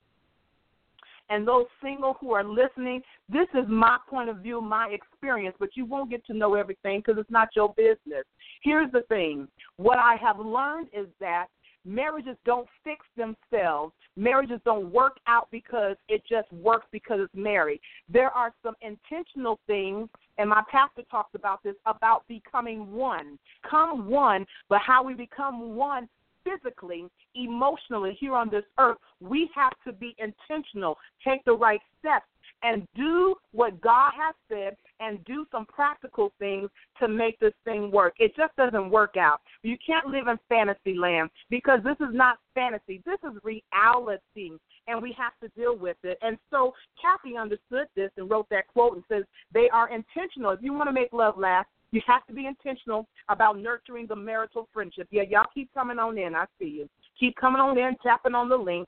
And 1.30 1.48
those 1.48 1.66
single 1.82 2.16
who 2.20 2.34
are 2.34 2.44
listening, 2.44 3.02
this 3.30 3.48
is 3.54 3.66
my 3.68 3.98
point 4.10 4.30
of 4.30 4.38
view, 4.38 4.62
my 4.62 4.90
experience, 4.90 5.56
but 5.60 5.70
you 5.76 5.86
won't 5.86 6.10
get 6.10 6.26
to 6.26 6.34
know 6.34 6.56
everything 6.56 7.00
because 7.00 7.20
it's 7.20 7.32
not 7.32 7.50
your 7.56 7.74
business. 7.76 8.26
Here's 8.64 8.92
the 8.92 9.04
thing 9.10 9.48
what 9.78 9.98
I 9.98 10.16
have 10.16 10.40
learned 10.40 10.88
is 10.94 11.08
that 11.20 11.48
marriages 11.86 12.36
don't 12.46 12.68
fix 12.84 13.06
themselves. 13.16 13.94
Marriages 14.16 14.60
don't 14.66 14.92
work 14.92 15.18
out 15.28 15.48
because 15.52 15.96
it 16.08 16.22
just 16.30 16.52
works 16.52 16.86
because 16.92 17.20
it's 17.22 17.36
married. 17.36 17.80
There 18.10 18.30
are 18.32 18.54
some 18.64 18.76
intentional 18.82 19.60
things, 19.66 20.10
and 20.38 20.50
my 20.50 20.64
pastor 20.70 21.04
talks 21.10 21.36
about 21.36 21.64
this 21.64 21.76
about 21.86 22.28
becoming 22.28 22.92
one. 22.92 23.40
Come 23.70 24.10
one, 24.10 24.46
but 24.68 24.80
how 24.86 25.04
we 25.04 25.14
become 25.14 25.76
one 25.76 26.10
physically, 26.50 27.06
emotionally 27.36 28.18
here 28.20 28.36
on 28.36 28.50
this 28.50 28.64
earth, 28.78 28.98
we 29.20 29.50
have 29.56 29.74
to 29.86 29.94
be 29.94 30.16
intentional, 30.18 30.98
take 31.24 31.44
the 31.46 31.54
right 31.54 31.82
steps, 32.00 32.26
and 32.62 32.88
do 32.96 33.36
what 33.52 33.80
God 33.82 34.12
has 34.18 34.36
said 34.50 34.76
and 35.00 35.24
do 35.26 35.46
some 35.52 35.66
practical 35.66 36.34
things 36.40 36.70
to 37.00 37.08
make 37.08 37.40
this 37.40 37.54
thing 37.64 37.92
work. 37.92 38.16
It 38.20 38.36
just 38.36 38.56
doesn't 38.58 38.90
work 38.90 39.16
out. 39.18 39.40
You 39.64 39.78
can't 39.86 40.08
live 40.08 40.28
in 40.28 40.38
fantasy 40.50 40.98
land 40.98 41.30
because 41.50 41.80
this 41.84 41.96
is 42.02 42.14
not 42.14 42.38
fantasy. 42.54 43.02
This 43.06 43.20
is 43.24 43.38
reality, 43.44 44.58
and 44.88 45.02
we 45.02 45.16
have 45.18 45.34
to 45.42 45.60
deal 45.60 45.78
with 45.78 45.98
it. 46.04 46.18
And 46.22 46.38
so 46.52 46.74
Kathy 47.02 47.38
understood 47.38 47.88
this 47.96 48.12
and 48.18 48.30
wrote 48.30 48.50
that 48.50 48.68
quote 48.68 48.96
and 48.96 49.04
says, 49.10 49.24
They 49.54 49.70
are 49.72 49.90
intentional. 49.90 50.52
If 50.52 50.60
you 50.62 50.74
want 50.74 50.90
to 50.90 50.94
make 50.94 51.14
love 51.14 51.38
last, 51.38 51.68
you 51.92 52.02
have 52.06 52.26
to 52.28 52.34
be 52.34 52.46
intentional 52.46 53.08
about 53.30 53.58
nurturing 53.58 54.08
the 54.08 54.16
marital 54.16 54.68
friendship. 54.74 55.08
Yeah, 55.12 55.24
y'all 55.30 55.46
keep 55.54 55.74
coming 55.74 56.00
on 56.00 56.18
in. 56.18 56.36
I 56.36 56.46
see 56.60 56.68
you. 56.68 56.90
Keep 57.20 57.36
coming 57.36 57.60
on 57.60 57.78
in, 57.78 57.96
tapping 58.04 58.36
on 58.36 58.50
the 58.50 58.58
link. 58.58 58.88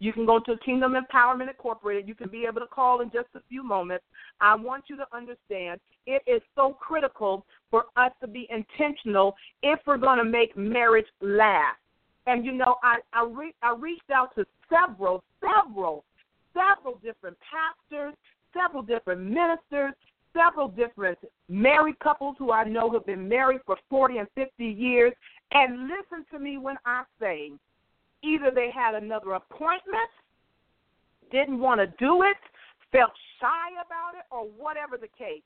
You 0.00 0.12
can 0.12 0.26
go 0.26 0.38
to 0.40 0.56
Kingdom 0.64 0.94
Empowerment 0.94 1.48
Incorporated. 1.48 2.08
You 2.08 2.14
can 2.14 2.28
be 2.28 2.44
able 2.46 2.60
to 2.60 2.66
call 2.66 3.00
in 3.00 3.10
just 3.10 3.28
a 3.34 3.40
few 3.48 3.62
moments. 3.62 4.04
I 4.40 4.54
want 4.54 4.84
you 4.88 4.96
to 4.96 5.06
understand 5.14 5.80
it 6.06 6.22
is 6.26 6.42
so 6.54 6.76
critical 6.78 7.46
for 7.70 7.84
us 7.96 8.12
to 8.20 8.26
be 8.26 8.48
intentional 8.50 9.34
if 9.62 9.78
we're 9.86 9.96
going 9.96 10.18
to 10.18 10.24
make 10.24 10.56
marriage 10.56 11.06
last. 11.20 11.78
And 12.26 12.44
you 12.44 12.52
know, 12.52 12.76
I 12.82 12.98
I, 13.12 13.24
re- 13.24 13.54
I 13.62 13.74
reached 13.78 14.10
out 14.12 14.34
to 14.36 14.44
several, 14.68 15.22
several, 15.40 16.04
several 16.52 16.98
different 17.02 17.36
pastors, 17.40 18.14
several 18.52 18.82
different 18.82 19.20
ministers, 19.22 19.94
several 20.36 20.68
different 20.68 21.18
married 21.48 21.98
couples 22.00 22.36
who 22.38 22.52
I 22.52 22.64
know 22.64 22.90
have 22.92 23.06
been 23.06 23.28
married 23.28 23.60
for 23.64 23.76
40 23.88 24.18
and 24.18 24.28
50 24.34 24.64
years. 24.64 25.12
And 25.52 25.88
listen 25.88 26.26
to 26.32 26.38
me 26.38 26.58
when 26.58 26.76
I 26.84 27.04
say 27.20 27.52
either 28.22 28.50
they 28.54 28.70
had 28.74 28.94
another 28.94 29.32
appointment, 29.32 30.10
didn't 31.30 31.58
want 31.58 31.80
to 31.80 31.86
do 31.98 32.22
it, 32.22 32.36
felt 32.92 33.12
shy 33.40 33.70
about 33.84 34.14
it, 34.14 34.24
or 34.30 34.44
whatever 34.44 34.96
the 34.96 35.08
case. 35.18 35.42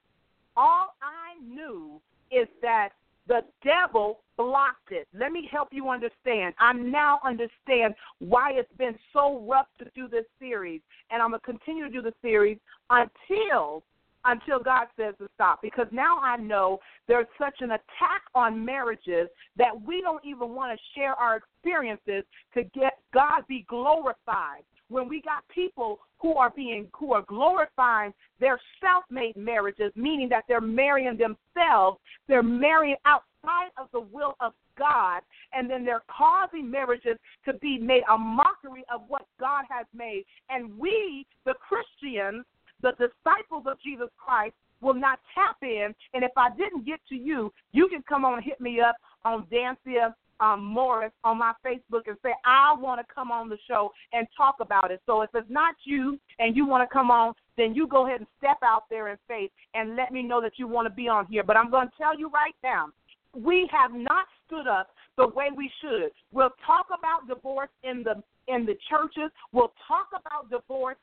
All 0.57 0.95
I 1.03 1.41
knew 1.45 2.01
is 2.31 2.49
that 2.63 2.91
the 3.27 3.41
devil 3.63 4.21
blocked 4.37 4.91
it. 4.91 5.07
Let 5.13 5.33
me 5.33 5.49
help 5.51 5.69
you 5.71 5.91
understand. 5.91 6.55
I 6.59 6.73
now 6.73 7.21
understand 7.25 7.95
why 8.21 8.53
it's 8.53 8.73
been 8.79 8.99
so 9.13 9.47
rough 9.49 9.67
to 9.79 9.87
do 9.95 10.09
this 10.09 10.25
series, 10.39 10.81
and 11.11 11.23
I'm 11.23 11.31
going 11.31 11.41
to 11.41 11.47
continue 11.47 11.85
to 11.85 11.91
do 11.91 12.03
the 12.03 12.15
series 12.23 12.59
until 12.91 13.83
until 14.25 14.59
God 14.59 14.87
says 14.97 15.15
to 15.19 15.29
stop. 15.35 15.61
Because 15.63 15.87
now 15.91 16.19
I 16.19 16.37
know 16.37 16.79
there's 17.07 17.27
such 17.39 17.57
an 17.61 17.73
attack 17.73 18.23
on 18.35 18.65
marriages 18.65 19.29
that 19.57 19.81
we 19.87 20.01
don't 20.01 20.25
even 20.25 20.55
want 20.55 20.77
to 20.77 20.99
share 20.99 21.15
our 21.15 21.37
experiences 21.37 22.25
to 22.55 22.63
get 22.75 22.99
God 23.13 23.43
be 23.49 23.65
glorified. 23.69 24.63
When 24.89 25.09
we 25.09 25.21
got 25.21 25.47
people 25.55 25.99
who 26.19 26.35
are 26.35 26.51
being 26.51 26.89
who 26.99 27.13
are 27.13 27.23
glorifying 27.23 28.13
their 28.41 28.59
self-made 28.81 29.37
marriages, 29.37 29.93
meaning 29.95 30.29
that 30.31 30.45
they're 30.49 30.61
marrying 30.61 31.19
themselves, 31.19 31.99
they're 32.27 32.43
marrying 32.43 32.97
outside 33.05 33.71
of 33.77 33.89
the 33.93 34.01
will 34.01 34.35
of 34.41 34.53
God, 34.79 35.21
and 35.53 35.69
then 35.69 35.85
they're 35.85 36.03
causing 36.11 36.71
marriages 36.71 37.19
to 37.45 37.53
be 37.55 37.79
made 37.79 38.03
a 38.11 38.17
mockery 38.17 38.85
of 38.93 39.03
what 39.09 39.27
God 39.39 39.65
has 39.69 39.87
made. 39.95 40.25
And 40.49 40.77
we, 40.79 41.27
the 41.45 41.55
Christians, 41.55 42.45
the 42.83 42.93
disciples 42.93 43.65
of 43.67 43.79
Jesus 43.85 44.09
Christ 44.17 44.55
will 44.81 44.95
not 44.95 45.19
tap 45.35 45.57
in. 45.63 45.95
And 46.15 46.23
if 46.23 46.33
I 46.37 46.51
didn't 46.57 46.87
get 46.87 47.01
to 47.09 47.15
you, 47.15 47.53
you 47.73 47.89
can 47.89 48.03
come 48.09 48.25
on 48.25 48.35
and 48.35 48.45
hit 48.45 48.61
me 48.61 48.81
up 48.81 48.97
on 49.25 49.47
Dansiea 49.53 50.15
um, 50.41 50.65
Morris 50.65 51.13
on 51.25 51.39
my 51.39 51.53
Facebook 51.65 52.03
and 52.07 52.17
say, 52.23 52.33
I 52.45 52.75
want 52.79 53.01
to 53.05 53.15
come 53.15 53.31
on 53.31 53.49
the 53.49 53.59
show 53.67 53.91
and 54.13 54.27
talk 54.37 54.57
about 54.61 54.91
it. 54.91 55.01
So 55.07 55.23
if 55.23 55.31
it's 55.35 55.51
not 55.51 55.75
you 55.85 56.19
and 56.39 56.57
you 56.57 56.67
want 56.67 56.89
to 56.89 56.93
come 56.93 57.11
on, 57.11 57.35
then 57.57 57.75
you 57.75 57.89
go 57.89 58.07
ahead 58.07 58.21
and 58.21 58.27
step 58.39 58.59
out 58.63 58.85
there 58.89 59.09
in 59.09 59.17
faith 59.27 59.51
and 59.75 59.97
let 59.97 60.13
me 60.13 60.23
know 60.23 60.41
that 60.41 60.53
you 60.57 60.69
want 60.69 60.87
to 60.87 60.95
be 60.95 61.09
on 61.09 61.27
here. 61.27 61.43
But 61.43 61.57
I'm 61.57 61.71
going 61.71 61.89
to 61.89 61.95
tell 61.99 62.17
you 62.17 62.31
right 62.31 62.55
now, 62.63 62.89
we 63.35 63.69
have 63.73 63.93
not 63.93 64.27
stood 64.47 64.67
up 64.67 64.91
the 65.17 65.27
way 65.29 65.47
we 65.55 65.71
should. 65.81 66.11
We'll 66.33 66.55
talk 66.65 66.87
about 66.97 67.27
divorce 67.29 67.71
in 67.83 68.03
the 68.03 68.23
in 68.47 68.65
the 68.65 68.79
churches. 68.89 69.31
We'll 69.53 69.73
talk 69.87 70.09
about 70.11 70.49
divorce 70.49 70.97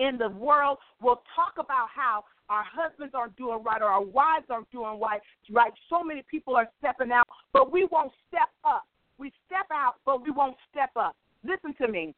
in 0.00 0.16
the 0.16 0.30
world 0.30 0.78
will 1.00 1.22
talk 1.36 1.54
about 1.62 1.88
how 1.94 2.24
our 2.48 2.64
husbands 2.64 3.14
aren't 3.14 3.36
doing 3.36 3.62
right 3.62 3.80
or 3.80 3.88
our 3.88 4.02
wives 4.02 4.46
aren't 4.48 4.70
doing 4.72 4.98
right. 4.98 5.20
Right? 5.50 5.72
So 5.88 6.02
many 6.02 6.24
people 6.28 6.56
are 6.56 6.68
stepping 6.80 7.12
out, 7.12 7.28
but 7.52 7.70
we 7.70 7.86
won't 7.92 8.12
step 8.28 8.48
up. 8.64 8.84
We 9.18 9.32
step 9.46 9.66
out, 9.72 9.96
but 10.06 10.22
we 10.22 10.30
won't 10.30 10.56
step 10.70 10.90
up. 10.96 11.14
Listen 11.44 11.74
to 11.80 11.92
me. 11.92 12.14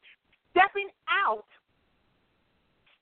Stepping 0.53 0.89
out, 1.27 1.45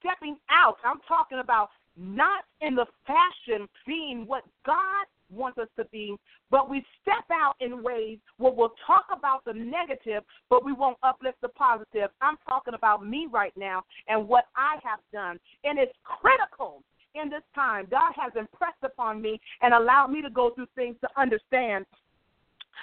stepping 0.01 0.37
out. 0.51 0.77
I'm 0.85 1.01
talking 1.07 1.41
about 1.41 1.69
not 1.97 2.45
in 2.61 2.75
the 2.75 2.87
fashion 3.07 3.69
being 3.87 4.27
what 4.27 4.45
God 4.65 5.07
wants 5.31 5.59
us 5.59 5.69
to 5.79 5.85
be, 5.87 6.17
but 6.51 6.69
we 6.69 6.85
step 7.03 7.25
out 7.33 7.55
in 7.61 7.83
ways 7.83 8.19
where 8.39 8.53
we'll 8.53 8.75
talk 8.87 9.07
about 9.17 9.45
the 9.45 9.53
negative, 9.53 10.23
but 10.49 10.65
we 10.65 10.73
won't 10.73 10.99
uplift 11.03 11.41
the 11.41 11.49
positive. 11.49 12.11
I'm 12.21 12.37
talking 12.49 12.75
about 12.75 13.07
me 13.07 13.29
right 13.31 13.53
now 13.57 13.83
and 14.09 14.29
what 14.29 14.45
I 14.57 14.77
have 14.83 15.01
done. 15.13 15.39
And 15.65 15.79
it's 15.79 15.93
critical 16.05 16.83
in 17.15 17.31
this 17.31 17.43
time. 17.55 17.87
God 17.91 18.13
has 18.17 18.33
impressed 18.37 18.83
upon 18.83 19.21
me 19.21 19.41
and 19.63 19.75
allowed 19.75 20.09
me 20.09 20.23
to 20.23 20.31
go 20.31 20.51
through 20.51 20.69
things 20.75 20.97
to 21.01 21.09
understand 21.17 21.87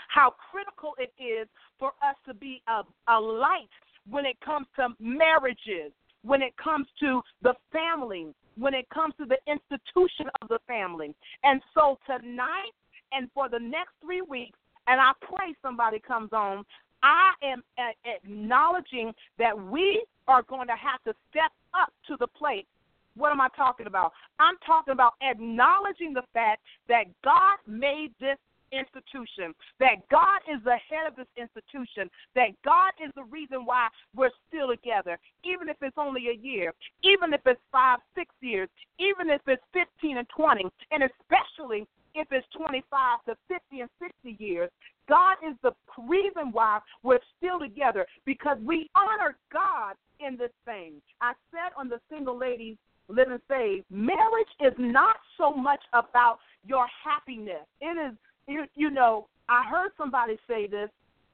how 0.10 0.34
critical 0.52 0.94
it 0.98 1.12
is 1.22 1.48
for 1.80 1.90
us 2.08 2.16
to 2.28 2.34
be 2.34 2.62
a, 2.68 2.84
a 3.12 3.20
light 3.20 3.70
when 4.10 4.26
it 4.26 4.40
comes 4.42 4.68
to 4.76 4.90
marriages, 5.00 5.92
when 6.24 6.42
it 6.42 6.54
comes 6.58 6.88
to 7.00 7.22
the 7.42 7.54
family, 7.72 8.34
when 8.58 8.74
it 8.74 8.90
comes 8.90 9.14
to 9.20 9.26
the 9.26 9.38
institution 9.52 10.28
of 10.42 10.48
the 10.50 10.60
family. 10.68 11.14
And 11.44 11.62
so 11.74 11.98
tonight 12.06 12.74
and 13.12 13.30
for 13.34 13.50
the 13.50 13.60
next 13.60 13.92
three 14.04 14.22
weeks, 14.22 14.58
and 14.88 15.00
I 15.00 15.12
pray 15.22 15.54
somebody 15.62 16.00
comes 16.00 16.32
on, 16.34 16.64
I 17.04 17.32
am 17.44 17.64
acknowledging 18.06 19.14
that 19.38 19.58
we 19.58 20.04
are 20.28 20.42
going 20.44 20.68
to 20.68 20.76
have 20.76 21.04
to 21.06 21.14
step 21.30 21.52
up 21.74 21.94
to 22.08 22.18
the 22.20 22.28
plate. 22.28 22.68
What 23.16 23.32
am 23.32 23.42
I 23.42 23.50
talking 23.56 23.88
about? 23.88 24.12
I'm 24.40 24.56
talking 24.66 24.92
about 24.92 25.14
acknowledging 25.22 26.14
the 26.14 26.24
fact 26.34 26.62
that 26.88 27.06
God 27.24 27.58
made 27.68 28.10
this 28.20 28.38
institution, 28.72 29.54
that 29.80 30.08
God 30.10 30.40
is 30.52 30.64
the 30.64 30.78
head 30.90 31.08
of 31.08 31.16
this 31.16 31.28
institution, 31.38 32.10
that 32.36 32.50
God 32.64 32.94
is 33.04 33.12
the 33.16 33.24
reason 33.24 33.66
why 33.66 33.88
we're 34.16 34.32
still 34.48 34.70
together, 34.70 35.18
even 35.44 35.70
if 35.70 35.78
it's 35.82 35.98
only 35.98 36.30
a 36.30 36.36
year, 36.36 36.74
even 37.04 37.34
if 37.34 37.42
it's 37.46 37.62
five, 37.72 38.00
six 38.16 38.34
years, 38.42 38.70
even 39.00 39.30
if 39.30 39.42
it's 39.48 39.64
15 39.74 40.18
and 40.18 40.28
20, 40.30 40.66
and 40.92 41.04
especially 41.04 41.88
if 42.16 42.28
it's 42.32 42.48
25 42.58 43.20
to 43.28 43.36
50 43.48 43.82
and 43.82 43.90
60 44.02 44.44
years. 44.44 44.70
God 45.08 45.38
is 45.48 45.56
the 45.64 45.72
reason 46.08 46.52
why 46.52 46.80
we're 47.04 47.20
still 47.38 47.60
together 47.60 48.06
because 48.26 48.58
we 48.66 48.90
honor 48.96 49.38
God 49.54 49.96
in 50.20 50.36
this 50.36 50.52
thing. 50.66 50.94
I 51.22 51.34
said 51.52 51.72
on 51.78 51.88
the 51.90 52.00
single 52.10 52.38
ladies 52.38 52.76
living 53.08 53.40
saved, 53.48 53.86
marriage 53.90 54.52
is 54.60 54.74
not 54.78 55.16
so 55.38 55.54
much 55.54 55.80
about 55.94 56.40
your 56.66 56.86
happiness. 57.04 57.66
It 57.80 58.12
is 58.12 58.18
you, 58.48 58.66
you 58.76 58.90
know, 58.90 59.28
I 59.50 59.64
heard 59.70 59.92
somebody 59.98 60.38
say 60.48 60.68
this, 60.68 60.90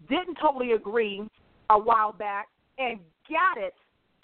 didn't 0.09 0.37
totally 0.41 0.73
agree 0.73 1.21
a 1.69 1.79
while 1.79 2.11
back, 2.11 2.47
and 2.77 2.99
got 3.29 3.57
it 3.57 3.73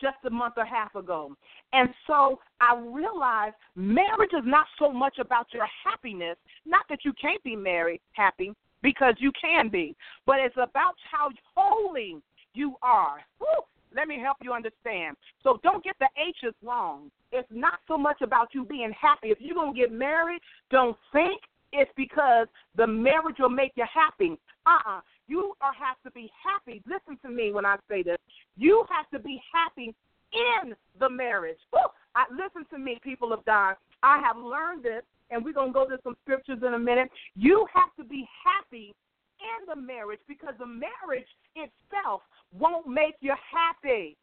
just 0.01 0.17
a 0.25 0.29
month 0.29 0.55
or 0.57 0.65
half 0.65 0.95
ago. 0.95 1.35
And 1.73 1.89
so 2.07 2.39
I 2.61 2.77
realized 2.77 3.55
marriage 3.75 4.31
is 4.33 4.45
not 4.45 4.65
so 4.77 4.91
much 4.91 5.17
about 5.19 5.47
your 5.53 5.67
happiness, 5.83 6.37
not 6.65 6.85
that 6.89 6.99
you 7.03 7.13
can't 7.21 7.43
be 7.43 7.55
married 7.55 8.01
happy, 8.13 8.53
because 8.81 9.15
you 9.19 9.31
can 9.39 9.69
be, 9.69 9.95
but 10.25 10.37
it's 10.39 10.55
about 10.55 10.95
how 11.11 11.29
holy 11.55 12.17
you 12.53 12.75
are. 12.81 13.21
Whew, 13.39 13.61
let 13.95 14.07
me 14.07 14.19
help 14.19 14.37
you 14.41 14.53
understand. 14.53 15.17
So 15.43 15.59
don't 15.63 15.83
get 15.83 15.95
the 15.99 16.07
H's 16.17 16.53
wrong. 16.63 17.11
It's 17.31 17.47
not 17.51 17.79
so 17.87 17.97
much 17.97 18.21
about 18.21 18.49
you 18.53 18.65
being 18.65 18.93
happy. 18.99 19.29
If 19.29 19.39
you're 19.41 19.55
going 19.55 19.73
to 19.73 19.79
get 19.79 19.91
married, 19.91 20.39
don't 20.71 20.97
think 21.11 21.41
it's 21.71 21.91
because 21.95 22.47
the 22.75 22.87
marriage 22.87 23.37
will 23.39 23.49
make 23.49 23.71
you 23.75 23.85
happy. 23.91 24.37
Uh 24.65 24.79
uh 24.87 25.01
You 25.27 25.53
are, 25.61 25.73
have 25.73 25.97
to 26.05 26.11
be 26.11 26.29
happy. 26.43 26.81
Listen 26.85 27.17
to 27.23 27.29
me 27.29 27.51
when 27.51 27.65
I 27.65 27.77
say 27.89 28.03
this. 28.03 28.17
You 28.57 28.85
have 28.89 29.09
to 29.11 29.19
be 29.19 29.41
happy 29.53 29.95
in 30.33 30.75
the 30.99 31.09
marriage. 31.09 31.57
Oh, 31.73 31.91
I, 32.15 32.25
listen 32.31 32.65
to 32.71 32.77
me, 32.77 32.99
people 33.03 33.33
of 33.33 33.43
God. 33.45 33.75
I 34.03 34.19
have 34.19 34.37
learned 34.37 34.83
this, 34.83 35.03
and 35.29 35.43
we're 35.43 35.53
going 35.53 35.69
to 35.69 35.73
go 35.73 35.87
to 35.87 35.97
some 36.03 36.15
scriptures 36.23 36.59
in 36.65 36.73
a 36.73 36.79
minute. 36.79 37.09
You 37.35 37.65
have 37.73 37.95
to 37.97 38.03
be 38.03 38.27
happy 38.43 38.93
in 39.39 39.65
the 39.67 39.75
marriage 39.75 40.19
because 40.27 40.53
the 40.59 40.65
marriage 40.65 41.27
itself 41.55 42.21
won't 42.51 42.87
make 42.87 43.15
you 43.21 43.33
happy. 43.51 44.17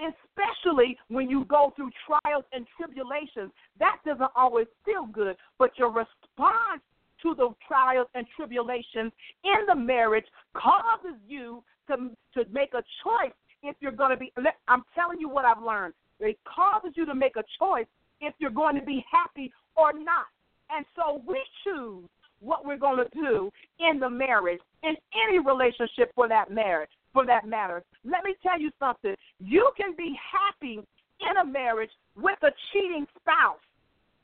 Especially 0.00 0.96
when 1.08 1.28
you 1.28 1.44
go 1.44 1.72
through 1.76 1.90
trials 2.06 2.44
and 2.52 2.66
tribulations. 2.76 3.52
That 3.78 3.98
doesn't 4.06 4.30
always 4.34 4.66
feel 4.84 5.06
good, 5.06 5.36
but 5.58 5.70
your 5.78 5.88
response 5.88 6.82
to 7.22 7.34
the 7.34 7.50
trials 7.68 8.08
and 8.14 8.26
tribulations 8.34 9.12
in 9.44 9.66
the 9.66 9.74
marriage 9.74 10.24
causes 10.54 11.20
you 11.28 11.62
to, 11.88 12.10
to 12.34 12.50
make 12.50 12.72
a 12.74 12.82
choice 13.04 13.34
if 13.62 13.76
you're 13.80 13.92
going 13.92 14.10
to 14.10 14.16
be. 14.16 14.32
I'm 14.68 14.84
telling 14.94 15.20
you 15.20 15.28
what 15.28 15.44
I've 15.44 15.62
learned. 15.62 15.94
It 16.18 16.38
causes 16.44 16.92
you 16.96 17.06
to 17.06 17.14
make 17.14 17.36
a 17.36 17.44
choice 17.58 17.86
if 18.20 18.34
you're 18.38 18.50
going 18.50 18.78
to 18.78 18.84
be 18.84 19.04
happy 19.10 19.52
or 19.76 19.92
not. 19.92 20.26
And 20.70 20.84
so 20.94 21.22
we 21.26 21.40
choose 21.64 22.08
what 22.40 22.64
we're 22.64 22.78
going 22.78 23.04
to 23.04 23.08
do 23.14 23.50
in 23.80 24.00
the 24.00 24.08
marriage, 24.08 24.60
in 24.82 24.94
any 25.28 25.38
relationship 25.38 26.10
for 26.14 26.28
that 26.28 26.50
marriage, 26.50 26.90
for 27.12 27.26
that 27.26 27.46
matter. 27.46 27.82
Let 28.04 28.24
me 28.24 28.34
tell 28.42 28.60
you 28.60 28.70
something. 28.78 29.14
You 29.38 29.70
can 29.76 29.94
be 29.96 30.16
happy 30.20 30.80
in 31.20 31.36
a 31.40 31.44
marriage 31.44 31.90
with 32.16 32.38
a 32.42 32.50
cheating 32.72 33.06
spouse. 33.20 33.60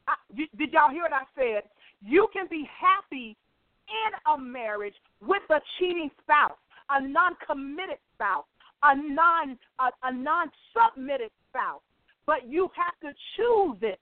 I, 0.09 0.15
you, 0.35 0.47
did 0.57 0.73
y'all 0.73 0.91
hear 0.91 1.03
what 1.03 1.13
I 1.13 1.25
said? 1.35 1.69
You 2.01 2.29
can 2.33 2.47
be 2.49 2.69
happy 2.79 3.37
in 3.89 4.33
a 4.35 4.39
marriage 4.39 4.95
with 5.21 5.43
a 5.51 5.61
cheating 5.79 6.11
spouse, 6.23 6.59
a 6.91 7.07
non-committed 7.07 7.99
spouse, 8.15 8.45
a 8.83 8.95
non 8.97 9.59
a, 9.81 9.91
a 10.05 10.13
non-submitted 10.13 11.31
spouse, 11.51 11.81
but 12.27 12.49
you 12.49 12.69
have 12.77 12.99
to 13.01 13.17
choose 13.37 13.79
it. 13.83 13.99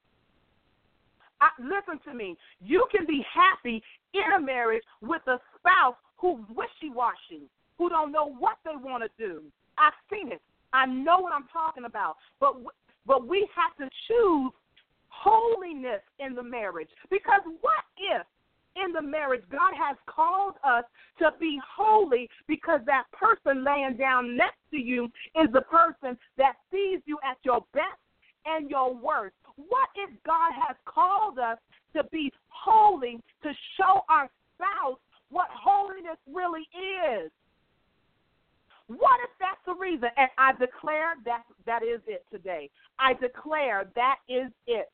I, 1.40 1.48
listen 1.60 2.00
to 2.06 2.14
me. 2.14 2.36
You 2.60 2.86
can 2.94 3.06
be 3.06 3.24
happy 3.32 3.82
in 4.14 4.32
a 4.36 4.40
marriage 4.40 4.82
with 5.02 5.22
a 5.26 5.38
spouse 5.58 5.96
who's 6.16 6.44
wishy-washy, 6.54 7.48
who 7.78 7.88
don't 7.88 8.12
know 8.12 8.32
what 8.38 8.58
they 8.64 8.76
want 8.76 9.02
to 9.02 9.10
do. 9.18 9.42
I've 9.78 9.92
seen 10.10 10.32
it. 10.32 10.40
I 10.72 10.86
know 10.86 11.20
what 11.20 11.32
I'm 11.32 11.48
talking 11.52 11.84
about. 11.84 12.16
But 12.40 12.56
but 13.06 13.28
we 13.28 13.48
have 13.54 13.76
to 13.78 13.90
choose 14.08 14.52
holiness 15.08 16.02
in 16.18 16.34
the 16.34 16.42
marriage 16.42 16.88
because 17.10 17.42
what 17.60 17.84
if 17.96 18.26
in 18.76 18.92
the 18.92 19.02
marriage, 19.02 19.44
God 19.50 19.72
has 19.76 19.96
called 20.06 20.54
us 20.64 20.84
to 21.18 21.30
be 21.38 21.60
holy 21.76 22.28
because 22.48 22.80
that 22.86 23.04
person 23.12 23.64
laying 23.64 23.96
down 23.96 24.36
next 24.36 24.58
to 24.72 24.78
you 24.78 25.04
is 25.40 25.48
the 25.52 25.62
person 25.62 26.18
that 26.36 26.54
sees 26.72 27.00
you 27.06 27.18
at 27.28 27.36
your 27.44 27.64
best 27.72 28.02
and 28.46 28.68
your 28.68 28.94
worst. 28.94 29.36
What 29.56 29.88
if 29.94 30.10
God 30.26 30.52
has 30.66 30.76
called 30.86 31.38
us 31.38 31.58
to 31.94 32.02
be 32.10 32.32
holy 32.48 33.20
to 33.42 33.52
show 33.78 34.00
our 34.08 34.28
spouse 34.54 34.98
what 35.30 35.48
holiness 35.52 36.18
really 36.32 36.66
is? 37.14 37.30
What 38.88 39.20
if 39.24 39.30
that's 39.40 39.60
the 39.66 39.74
reason? 39.74 40.08
And 40.16 40.28
I 40.36 40.52
declare 40.52 41.14
that 41.24 41.42
that 41.66 41.82
is 41.82 42.00
it 42.06 42.24
today. 42.30 42.70
I 42.98 43.14
declare 43.14 43.90
that 43.94 44.16
is 44.28 44.50
it. 44.66 44.90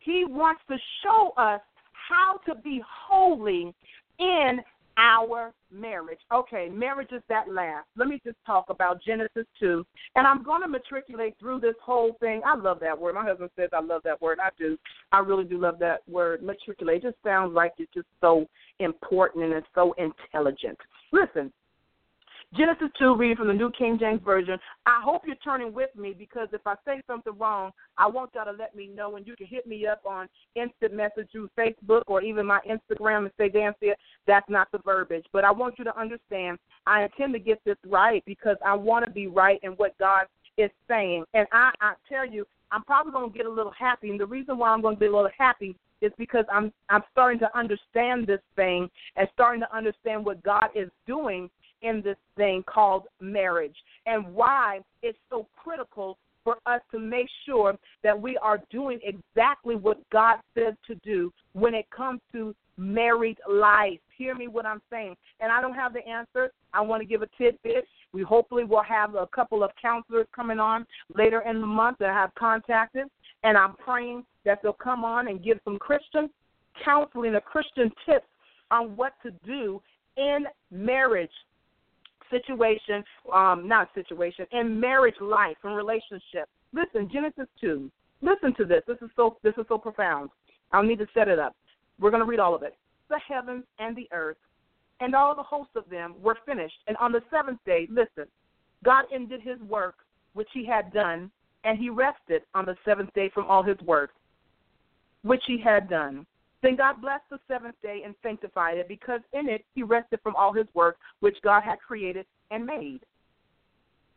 He 0.00 0.24
wants 0.26 0.60
to 0.68 0.76
show 1.02 1.32
us 1.36 1.60
how 1.92 2.38
to 2.46 2.54
be 2.60 2.82
holy 2.86 3.74
in 4.18 4.60
our 4.98 5.52
marriage. 5.70 6.18
Okay, 6.34 6.68
marriage 6.68 7.12
is 7.12 7.22
that 7.28 7.48
last. 7.48 7.86
Let 7.96 8.08
me 8.08 8.20
just 8.24 8.36
talk 8.44 8.66
about 8.68 9.00
Genesis 9.02 9.46
2. 9.60 9.86
And 10.16 10.26
I'm 10.26 10.42
going 10.42 10.60
to 10.62 10.68
matriculate 10.68 11.36
through 11.38 11.60
this 11.60 11.76
whole 11.82 12.16
thing. 12.20 12.42
I 12.44 12.56
love 12.56 12.80
that 12.80 12.98
word. 12.98 13.14
My 13.14 13.24
husband 13.24 13.50
says 13.56 13.70
I 13.72 13.80
love 13.80 14.02
that 14.04 14.20
word. 14.20 14.38
I 14.42 14.50
do. 14.58 14.76
I 15.12 15.20
really 15.20 15.44
do 15.44 15.58
love 15.58 15.78
that 15.78 16.00
word. 16.08 16.42
Matriculate. 16.42 17.04
It 17.04 17.08
just 17.10 17.22
sounds 17.24 17.54
like 17.54 17.74
it's 17.78 17.92
just 17.94 18.08
so 18.20 18.46
important 18.80 19.44
and 19.44 19.52
it's 19.52 19.66
so 19.74 19.94
intelligent. 19.98 20.78
Listen, 21.12 21.52
Genesis 22.56 22.88
2, 22.98 23.14
reading 23.14 23.36
from 23.36 23.48
the 23.48 23.52
New 23.52 23.70
King 23.72 23.98
James 24.00 24.22
Version. 24.24 24.58
I 24.86 25.02
hope 25.04 25.22
you're 25.26 25.36
turning 25.36 25.74
with 25.74 25.94
me 25.94 26.14
because 26.18 26.48
if 26.52 26.62
I 26.66 26.76
say 26.86 27.02
something 27.06 27.36
wrong, 27.38 27.72
I 27.98 28.06
want 28.06 28.30
y'all 28.34 28.46
to 28.46 28.52
let 28.52 28.74
me 28.74 28.86
know. 28.86 29.16
And 29.16 29.26
you 29.26 29.36
can 29.36 29.46
hit 29.46 29.66
me 29.66 29.86
up 29.86 30.00
on 30.06 30.28
instant 30.54 30.94
message 30.94 31.28
through 31.30 31.50
Facebook 31.58 32.04
or 32.06 32.22
even 32.22 32.46
my 32.46 32.60
Instagram 32.66 33.24
and 33.24 33.30
say, 33.36 33.50
Dansiea, 33.50 33.92
that's 34.26 34.48
not 34.48 34.72
the 34.72 34.78
verbiage. 34.78 35.26
But 35.30 35.44
I 35.44 35.50
want 35.50 35.78
you 35.78 35.84
to 35.84 36.00
understand 36.00 36.58
I 36.86 37.02
intend 37.02 37.34
to 37.34 37.38
get 37.38 37.62
this 37.66 37.76
right 37.86 38.22
because 38.24 38.56
I 38.64 38.74
want 38.74 39.04
to 39.04 39.10
be 39.10 39.26
right 39.26 39.60
in 39.62 39.72
what 39.72 39.98
God 39.98 40.24
is 40.56 40.70
saying. 40.88 41.24
And 41.34 41.46
I, 41.52 41.70
I 41.82 41.94
tell 42.08 42.26
you, 42.26 42.46
I'm 42.72 42.82
probably 42.84 43.12
going 43.12 43.30
to 43.30 43.36
get 43.36 43.46
a 43.46 43.50
little 43.50 43.74
happy. 43.78 44.08
And 44.08 44.18
the 44.18 44.26
reason 44.26 44.56
why 44.56 44.70
I'm 44.70 44.80
going 44.80 44.96
to 44.96 45.00
be 45.00 45.06
a 45.06 45.14
little 45.14 45.30
happy 45.36 45.76
is 46.00 46.12
because 46.16 46.44
I'm 46.52 46.72
I'm 46.88 47.02
starting 47.10 47.40
to 47.40 47.58
understand 47.58 48.26
this 48.26 48.40
thing 48.56 48.88
and 49.16 49.28
starting 49.34 49.60
to 49.60 49.76
understand 49.76 50.24
what 50.24 50.42
God 50.44 50.68
is 50.74 50.88
doing 51.06 51.50
in 51.82 52.02
this 52.02 52.16
thing 52.36 52.62
called 52.66 53.04
marriage 53.20 53.76
and 54.06 54.26
why 54.34 54.80
it's 55.02 55.18
so 55.30 55.46
critical 55.56 56.18
for 56.44 56.56
us 56.66 56.80
to 56.90 56.98
make 56.98 57.28
sure 57.44 57.76
that 58.02 58.18
we 58.18 58.36
are 58.38 58.60
doing 58.70 58.98
exactly 59.02 59.76
what 59.76 59.98
God 60.10 60.36
says 60.54 60.74
to 60.86 60.94
do 60.96 61.32
when 61.52 61.74
it 61.74 61.84
comes 61.90 62.20
to 62.32 62.54
married 62.78 63.38
life. 63.50 63.98
Hear 64.16 64.34
me 64.34 64.48
what 64.48 64.64
I'm 64.64 64.80
saying. 64.90 65.14
And 65.40 65.52
I 65.52 65.60
don't 65.60 65.74
have 65.74 65.92
the 65.92 66.06
answer. 66.08 66.50
I 66.72 66.80
want 66.80 67.02
to 67.02 67.06
give 67.06 67.22
a 67.22 67.28
tidbit. 67.36 67.86
We 68.12 68.22
hopefully 68.22 68.64
will 68.64 68.82
have 68.82 69.14
a 69.14 69.26
couple 69.26 69.62
of 69.62 69.70
counselors 69.80 70.26
coming 70.34 70.58
on 70.58 70.86
later 71.14 71.42
in 71.42 71.60
the 71.60 71.66
month 71.66 71.98
that 71.98 72.10
I 72.10 72.14
have 72.14 72.34
contacted. 72.34 73.08
And 73.42 73.56
I'm 73.58 73.74
praying 73.74 74.24
that 74.44 74.60
they'll 74.62 74.72
come 74.72 75.04
on 75.04 75.28
and 75.28 75.44
give 75.44 75.58
some 75.64 75.78
Christian 75.78 76.30
counseling 76.84 77.34
or 77.34 77.40
Christian 77.40 77.90
tips 78.06 78.26
on 78.70 78.96
what 78.96 79.12
to 79.22 79.30
do 79.44 79.80
in 80.16 80.46
marriage 80.70 81.30
situation, 82.30 83.04
um, 83.32 83.66
not 83.66 83.88
situation, 83.94 84.46
in 84.52 84.78
marriage 84.78 85.14
life 85.20 85.56
and 85.64 85.76
relationship. 85.76 86.48
Listen, 86.72 87.08
Genesis 87.12 87.46
two. 87.60 87.90
Listen 88.20 88.54
to 88.56 88.64
this. 88.64 88.82
This 88.86 88.98
is 89.00 89.10
so 89.16 89.36
this 89.42 89.54
is 89.58 89.64
so 89.68 89.78
profound. 89.78 90.30
I'll 90.72 90.82
need 90.82 90.98
to 90.98 91.06
set 91.14 91.28
it 91.28 91.38
up. 91.38 91.54
We're 92.00 92.10
going 92.10 92.22
to 92.22 92.28
read 92.28 92.40
all 92.40 92.54
of 92.54 92.62
it. 92.62 92.74
The 93.08 93.20
heavens 93.26 93.64
and 93.78 93.96
the 93.96 94.08
earth 94.12 94.36
and 95.00 95.14
all 95.14 95.34
the 95.34 95.42
hosts 95.42 95.72
of 95.76 95.88
them 95.88 96.14
were 96.20 96.36
finished. 96.44 96.76
And 96.86 96.96
on 96.98 97.12
the 97.12 97.22
seventh 97.30 97.60
day, 97.64 97.86
listen, 97.90 98.30
God 98.84 99.04
ended 99.12 99.40
his 99.40 99.60
work 99.60 99.96
which 100.34 100.48
he 100.52 100.66
had 100.66 100.92
done, 100.92 101.30
and 101.64 101.78
he 101.78 101.90
rested 101.90 102.42
on 102.54 102.64
the 102.64 102.76
seventh 102.84 103.12
day 103.14 103.30
from 103.32 103.46
all 103.46 103.62
his 103.62 103.78
work 103.80 104.10
which 105.22 105.42
he 105.46 105.60
had 105.60 105.88
done. 105.88 106.26
Then 106.62 106.76
God 106.76 107.00
blessed 107.00 107.24
the 107.30 107.38
seventh 107.46 107.76
day 107.82 108.02
and 108.04 108.14
sanctified 108.22 108.78
it, 108.78 108.88
because 108.88 109.20
in 109.32 109.48
it 109.48 109.64
he 109.74 109.82
rested 109.82 110.20
from 110.22 110.34
all 110.36 110.52
his 110.52 110.66
work 110.74 110.96
which 111.20 111.36
God 111.42 111.62
had 111.62 111.78
created 111.78 112.26
and 112.50 112.66
made. 112.66 113.00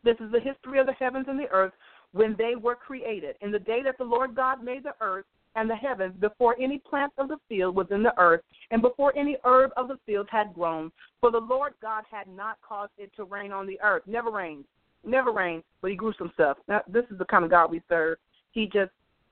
This 0.03 0.17
is 0.19 0.31
the 0.31 0.39
history 0.39 0.79
of 0.79 0.87
the 0.87 0.93
heavens 0.93 1.27
and 1.29 1.39
the 1.39 1.49
earth 1.49 1.73
when 2.13 2.35
they 2.37 2.55
were 2.55 2.75
created. 2.75 3.35
In 3.41 3.51
the 3.51 3.59
day 3.59 3.83
that 3.83 3.97
the 3.97 4.03
Lord 4.03 4.35
God 4.35 4.63
made 4.63 4.83
the 4.83 4.95
earth 5.01 5.25
and 5.55 5.69
the 5.69 5.75
heavens, 5.75 6.15
before 6.19 6.55
any 6.59 6.79
plant 6.79 7.13
of 7.17 7.27
the 7.27 7.37
field 7.47 7.75
was 7.75 7.87
in 7.91 8.01
the 8.01 8.17
earth, 8.17 8.41
and 8.71 8.81
before 8.81 9.15
any 9.15 9.37
herb 9.43 9.71
of 9.77 9.87
the 9.89 9.99
field 10.05 10.27
had 10.31 10.53
grown, 10.53 10.91
for 11.19 11.29
the 11.29 11.37
Lord 11.37 11.73
God 11.81 12.05
had 12.09 12.27
not 12.27 12.57
caused 12.67 12.93
it 12.97 13.11
to 13.17 13.25
rain 13.25 13.51
on 13.51 13.67
the 13.67 13.79
earth. 13.81 14.03
Never 14.07 14.31
rained. 14.31 14.65
Never 15.05 15.31
rained, 15.31 15.63
but 15.81 15.91
he 15.91 15.97
grew 15.97 16.13
some 16.17 16.31
stuff. 16.33 16.57
Now, 16.67 16.81
this 16.87 17.03
is 17.11 17.17
the 17.17 17.25
kind 17.25 17.43
of 17.43 17.51
God 17.51 17.69
we 17.69 17.81
serve. 17.89 18.17
He 18.53 18.65
just, 18.65 18.91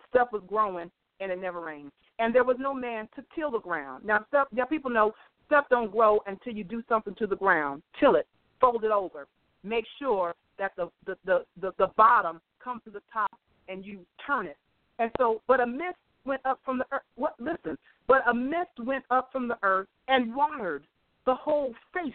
stuff 0.10 0.28
was 0.32 0.44
growing, 0.48 0.92
and 1.20 1.32
it 1.32 1.40
never 1.40 1.62
rained 1.62 1.92
and 2.20 2.36
there 2.36 2.44
was 2.44 2.58
no 2.60 2.74
man 2.74 3.08
to 3.16 3.24
till 3.34 3.50
the 3.50 3.60
ground. 3.60 4.06
Now, 4.06 4.26
stuff, 4.28 4.48
now 4.52 4.66
people 4.66 4.92
know 4.92 5.14
stuff 5.48 5.66
don't 5.70 5.92
grow 5.92 6.20
until 6.28 6.54
you 6.54 6.64
do 6.64 6.84
something 6.88 7.16
to 7.16 7.26
the 7.26 7.36
ground. 7.36 7.82
Till 8.00 8.16
it, 8.16 8.28
fold 8.62 8.84
it 8.84 8.92
over, 8.92 9.28
make 9.64 9.86
sure 9.98 10.36
that 10.60 10.74
the 10.78 10.90
the 11.06 11.16
the 11.26 11.46
the, 11.60 11.72
the 11.78 11.88
bottom 11.98 12.40
comes 12.64 12.82
to 12.84 12.92
the 12.92 13.02
top, 13.12 13.32
and 13.68 13.84
you 13.84 14.06
turn 14.26 14.46
it. 14.46 14.58
And 15.00 15.10
so, 15.18 15.42
but 15.48 15.62
a 15.62 15.66
mist 15.66 15.98
went 16.26 16.42
up 16.46 16.60
from 16.64 16.78
the 16.78 16.86
earth. 16.92 17.02
What? 17.16 17.34
Listen, 17.40 17.78
but 18.08 18.28
a 18.28 18.34
mist 18.34 18.78
went 18.84 19.06
up 19.10 19.30
from 19.32 19.48
the 19.48 19.58
earth 19.64 19.88
and 20.08 20.36
watered 20.36 20.84
the 21.26 21.36
whole 21.36 21.74
face 21.94 22.14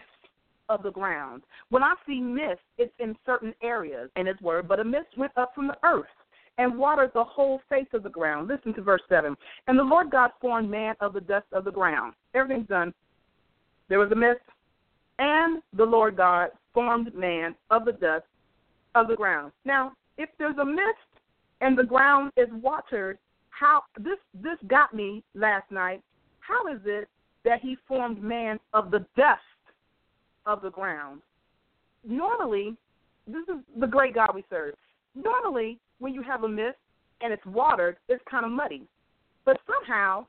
of 0.69 0.83
the 0.83 0.91
ground. 0.91 1.43
When 1.69 1.83
I 1.83 1.93
see 2.07 2.19
mist, 2.19 2.61
it's 2.77 2.93
in 2.99 3.15
certain 3.25 3.53
areas 3.61 4.09
in 4.15 4.27
His 4.27 4.39
Word, 4.41 4.67
but 4.67 4.79
a 4.79 4.83
mist 4.83 5.17
went 5.17 5.31
up 5.35 5.53
from 5.55 5.67
the 5.67 5.77
earth 5.83 6.05
and 6.57 6.77
watered 6.77 7.11
the 7.13 7.23
whole 7.23 7.61
face 7.69 7.87
of 7.93 8.03
the 8.03 8.09
ground. 8.09 8.47
Listen 8.47 8.73
to 8.73 8.81
verse 8.81 9.01
7. 9.09 9.35
And 9.67 9.77
the 9.77 9.83
Lord 9.83 10.09
God 10.09 10.31
formed 10.39 10.69
man 10.69 10.95
of 11.01 11.13
the 11.13 11.21
dust 11.21 11.47
of 11.51 11.65
the 11.65 11.71
ground. 11.71 12.13
Everything's 12.33 12.67
done. 12.67 12.93
There 13.89 13.99
was 13.99 14.11
a 14.11 14.15
mist, 14.15 14.39
and 15.19 15.61
the 15.75 15.83
Lord 15.83 16.17
God 16.17 16.49
formed 16.73 17.13
man 17.13 17.55
of 17.69 17.85
the 17.85 17.91
dust 17.91 18.25
of 18.95 19.07
the 19.07 19.15
ground. 19.15 19.51
Now, 19.63 19.93
if 20.17 20.29
there's 20.39 20.57
a 20.57 20.65
mist 20.65 21.21
and 21.61 21.77
the 21.77 21.83
ground 21.83 22.31
is 22.37 22.47
watered, 22.51 23.17
how 23.49 23.83
this 23.97 24.17
this 24.33 24.57
got 24.67 24.93
me 24.93 25.23
last 25.33 25.69
night. 25.71 26.01
How 26.39 26.67
is 26.67 26.79
it 26.85 27.07
that 27.43 27.61
he 27.61 27.77
formed 27.87 28.21
man 28.21 28.59
of 28.73 28.91
the 28.91 29.05
dust 29.15 29.41
of 30.45 30.61
the 30.61 30.71
ground? 30.71 31.21
Normally, 32.07 32.75
this 33.25 33.43
is 33.47 33.61
the 33.79 33.87
great 33.87 34.13
God 34.13 34.31
we 34.35 34.43
serve 34.49 34.75
normally 35.15 35.79
when 35.99 36.13
you 36.13 36.21
have 36.21 36.43
a 36.43 36.49
mist 36.49 36.77
and 37.21 37.31
it's 37.31 37.45
watered, 37.45 37.97
it's 38.07 38.23
kind 38.29 38.45
of 38.45 38.51
muddy. 38.51 38.83
But 39.45 39.57
somehow, 39.67 40.25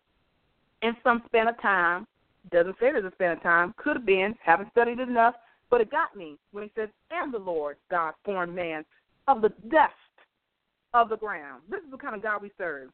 in 0.83 0.97
some 1.03 1.23
span 1.27 1.49
of 1.49 1.61
time, 1.61 2.07
doesn't 2.51 2.75
say 2.75 2.93
there's 2.93 3.05
a 3.05 3.11
span 3.13 3.33
of 3.33 3.43
time, 3.43 3.75
could 3.77 3.97
have 3.97 4.07
been, 4.07 4.35
haven't 4.45 4.71
studied 4.71 5.01
it 5.01 5.09
enough, 5.09 5.35
but 5.71 5.81
it 5.81 5.91
got 5.91 6.15
me 6.17 6.37
when 6.53 6.65
he 6.65 6.71
says, 6.77 6.89
And 7.11 7.35
the 7.35 7.39
Lord 7.39 7.77
God 7.91 8.15
formed 8.25 8.55
man 8.55 8.85
of 9.27 9.43
the 9.43 9.49
dust 9.69 9.93
of 10.95 11.09
the 11.09 11.17
ground. 11.17 11.63
This 11.69 11.81
is 11.81 11.91
the 11.91 11.97
kind 11.97 12.15
of 12.15 12.23
God 12.23 12.43
we 12.43 12.53
serve. 12.57 12.91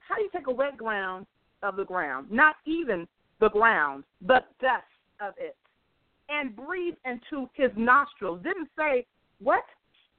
How 0.00 0.16
do 0.16 0.22
you 0.22 0.30
take 0.32 0.46
a 0.46 0.52
wet 0.52 0.76
ground 0.76 1.26
of 1.62 1.76
the 1.76 1.84
ground, 1.84 2.30
not 2.30 2.56
even 2.66 3.08
the 3.40 3.48
ground, 3.48 4.04
but 4.22 4.48
dust 4.60 4.84
of 5.20 5.34
it, 5.38 5.56
and 6.28 6.54
breathe 6.54 6.94
into 7.04 7.48
his 7.54 7.70
nostrils? 7.76 8.40
Didn't 8.42 8.68
say 8.78 9.06
what? 9.40 9.64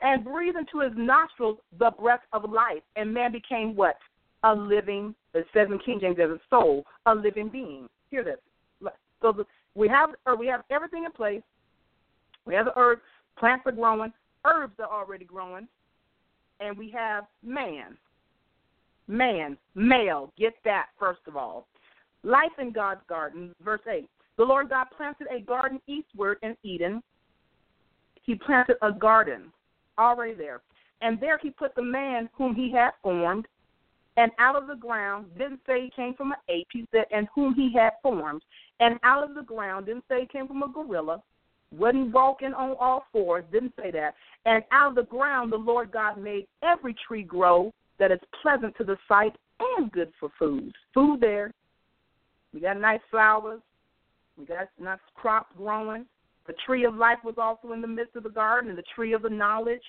And 0.02 0.24
breathed 0.24 0.58
into 0.58 0.82
his 0.82 0.94
nostrils 0.96 1.58
the 1.80 1.92
breath 2.00 2.22
of 2.32 2.50
life, 2.52 2.84
and 2.96 3.14
man 3.14 3.32
became 3.32 3.76
what? 3.76 3.98
A 4.44 4.54
living. 4.54 5.16
It 5.34 5.48
says 5.54 5.68
in 5.72 5.80
King 5.80 6.00
James 6.00 6.18
as 6.22 6.30
a 6.30 6.40
soul, 6.50 6.86
a 7.08 7.16
living 7.16 7.50
being. 7.50 7.88
Hear 8.12 8.24
this. 8.24 8.38
So 9.22 9.32
the, 9.32 9.46
we 9.74 9.88
have, 9.88 10.12
or 10.28 10.38
we 10.38 10.46
have 10.48 10.62
everything 10.70 11.06
in 11.06 11.12
place. 11.12 11.42
We 12.46 12.54
have 12.54 12.66
the 12.66 12.78
earth. 12.78 13.00
Plants 13.40 13.64
are 13.66 13.72
growing. 13.72 14.14
Herbs 14.46 14.76
are 14.80 14.92
already 14.92 15.26
growing 15.26 15.68
and 16.60 16.78
we 16.78 16.90
have 16.92 17.26
man. 17.44 17.98
Man, 19.08 19.58
male, 19.76 20.34
get 20.38 20.54
that 20.66 20.88
first 21.00 21.22
of 21.28 21.38
all. 21.38 21.68
Life 22.24 22.52
in 22.60 22.72
God's 22.72 23.02
garden, 23.08 23.56
verse 23.64 23.82
8. 23.90 24.10
The 24.38 24.44
Lord 24.44 24.70
God 24.70 24.88
planted 24.96 25.28
a 25.34 25.42
garden 25.42 25.80
eastward 25.88 26.38
in 26.44 26.58
Eden. 26.64 27.02
He 28.24 28.36
planted 28.36 28.76
a 28.82 28.92
garden 28.92 29.52
already 29.98 30.34
there. 30.34 30.62
And 31.02 31.20
there 31.20 31.38
he 31.38 31.50
put 31.50 31.76
the 31.76 31.84
man 31.84 32.30
whom 32.34 32.56
he 32.56 32.72
had 32.72 32.92
formed. 33.04 33.48
And 34.18 34.32
out 34.40 34.56
of 34.56 34.68
the 34.68 34.76
ground, 34.76 35.28
didn't 35.38 35.62
say 35.68 35.84
he 35.84 35.92
came 35.96 36.16
from 36.16 36.32
an 36.32 36.38
ape, 36.50 36.68
he 36.72 36.88
said, 36.92 37.06
and 37.12 37.28
whom 37.36 37.54
he 37.54 37.72
had 37.74 37.92
formed. 38.02 38.42
And 38.80 39.00
out 39.04 39.24
of 39.24 39.36
the 39.36 39.44
ground, 39.44 39.86
didn't 39.86 40.06
say 40.10 40.22
he 40.22 40.26
came 40.28 40.48
from 40.48 40.64
a 40.64 40.68
gorilla, 40.68 41.22
wasn't 41.72 42.12
walking 42.12 42.54
on 42.54 42.76
all 42.80 43.06
fours, 43.12 43.44
didn't 43.52 43.74
say 43.80 43.92
that. 43.92 44.16
And 44.46 44.64
out 44.72 44.90
of 44.90 44.96
the 44.96 45.04
ground 45.04 45.52
the 45.52 45.58
Lord 45.58 45.92
God 45.92 46.18
made 46.18 46.48
every 46.64 46.96
tree 47.08 47.24
grow 47.24 47.72
that 48.00 48.12
is 48.12 48.20
pleasant 48.42 48.76
to 48.78 48.84
the 48.84 48.98
sight 49.08 49.36
and 49.60 49.92
good 49.92 50.12
for 50.20 50.30
food. 50.40 50.74
Food 50.94 51.20
there. 51.20 51.52
We 52.54 52.60
got 52.60 52.80
nice 52.80 53.02
flowers. 53.12 53.62
We 54.38 54.46
got 54.46 54.70
nice 54.80 55.00
crops 55.16 55.52
growing. 55.58 56.06
The 56.48 56.54
tree 56.66 56.86
of 56.86 56.96
life 56.96 57.20
was 57.24 57.36
also 57.38 57.74
in 57.74 57.82
the 57.82 57.88
midst 57.88 58.16
of 58.16 58.24
the 58.24 58.30
garden, 58.30 58.70
and 58.70 58.78
the 58.78 58.84
tree 58.96 59.14
of 59.14 59.22
the 59.22 59.30
knowledge 59.30 59.84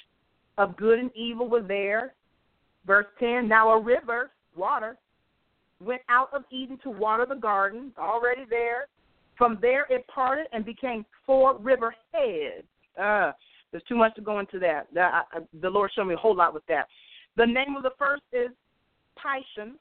of 0.58 0.76
good 0.76 0.98
and 0.98 1.10
evil 1.14 1.48
was 1.48 1.62
there. 1.68 2.14
Verse 2.86 3.06
10 3.20 3.48
Now 3.48 3.70
a 3.70 3.80
river, 3.80 4.30
water, 4.56 4.98
went 5.80 6.02
out 6.08 6.28
of 6.32 6.42
Eden 6.50 6.78
to 6.82 6.90
water 6.90 7.26
the 7.26 7.36
garden, 7.36 7.92
already 7.98 8.44
there. 8.50 8.88
From 9.36 9.58
there, 9.62 9.86
it 9.88 10.04
parted 10.08 10.46
and 10.52 10.64
became 10.64 11.06
four 11.24 11.56
river 11.58 11.94
heads. 12.12 12.66
Uh, 13.00 13.30
there's 13.70 13.84
too 13.88 13.96
much 13.96 14.14
to 14.16 14.20
go 14.20 14.40
into 14.40 14.58
that. 14.58 14.88
that 14.94 15.26
I, 15.32 15.38
the 15.60 15.70
Lord 15.70 15.92
showed 15.94 16.06
me 16.06 16.14
a 16.14 16.18
whole 16.18 16.34
lot 16.34 16.54
with 16.54 16.66
that. 16.66 16.88
The 17.36 17.46
name 17.46 17.76
of 17.76 17.84
the 17.84 17.92
first 17.98 18.22
is 18.32 18.48
Pishon. 19.16 19.74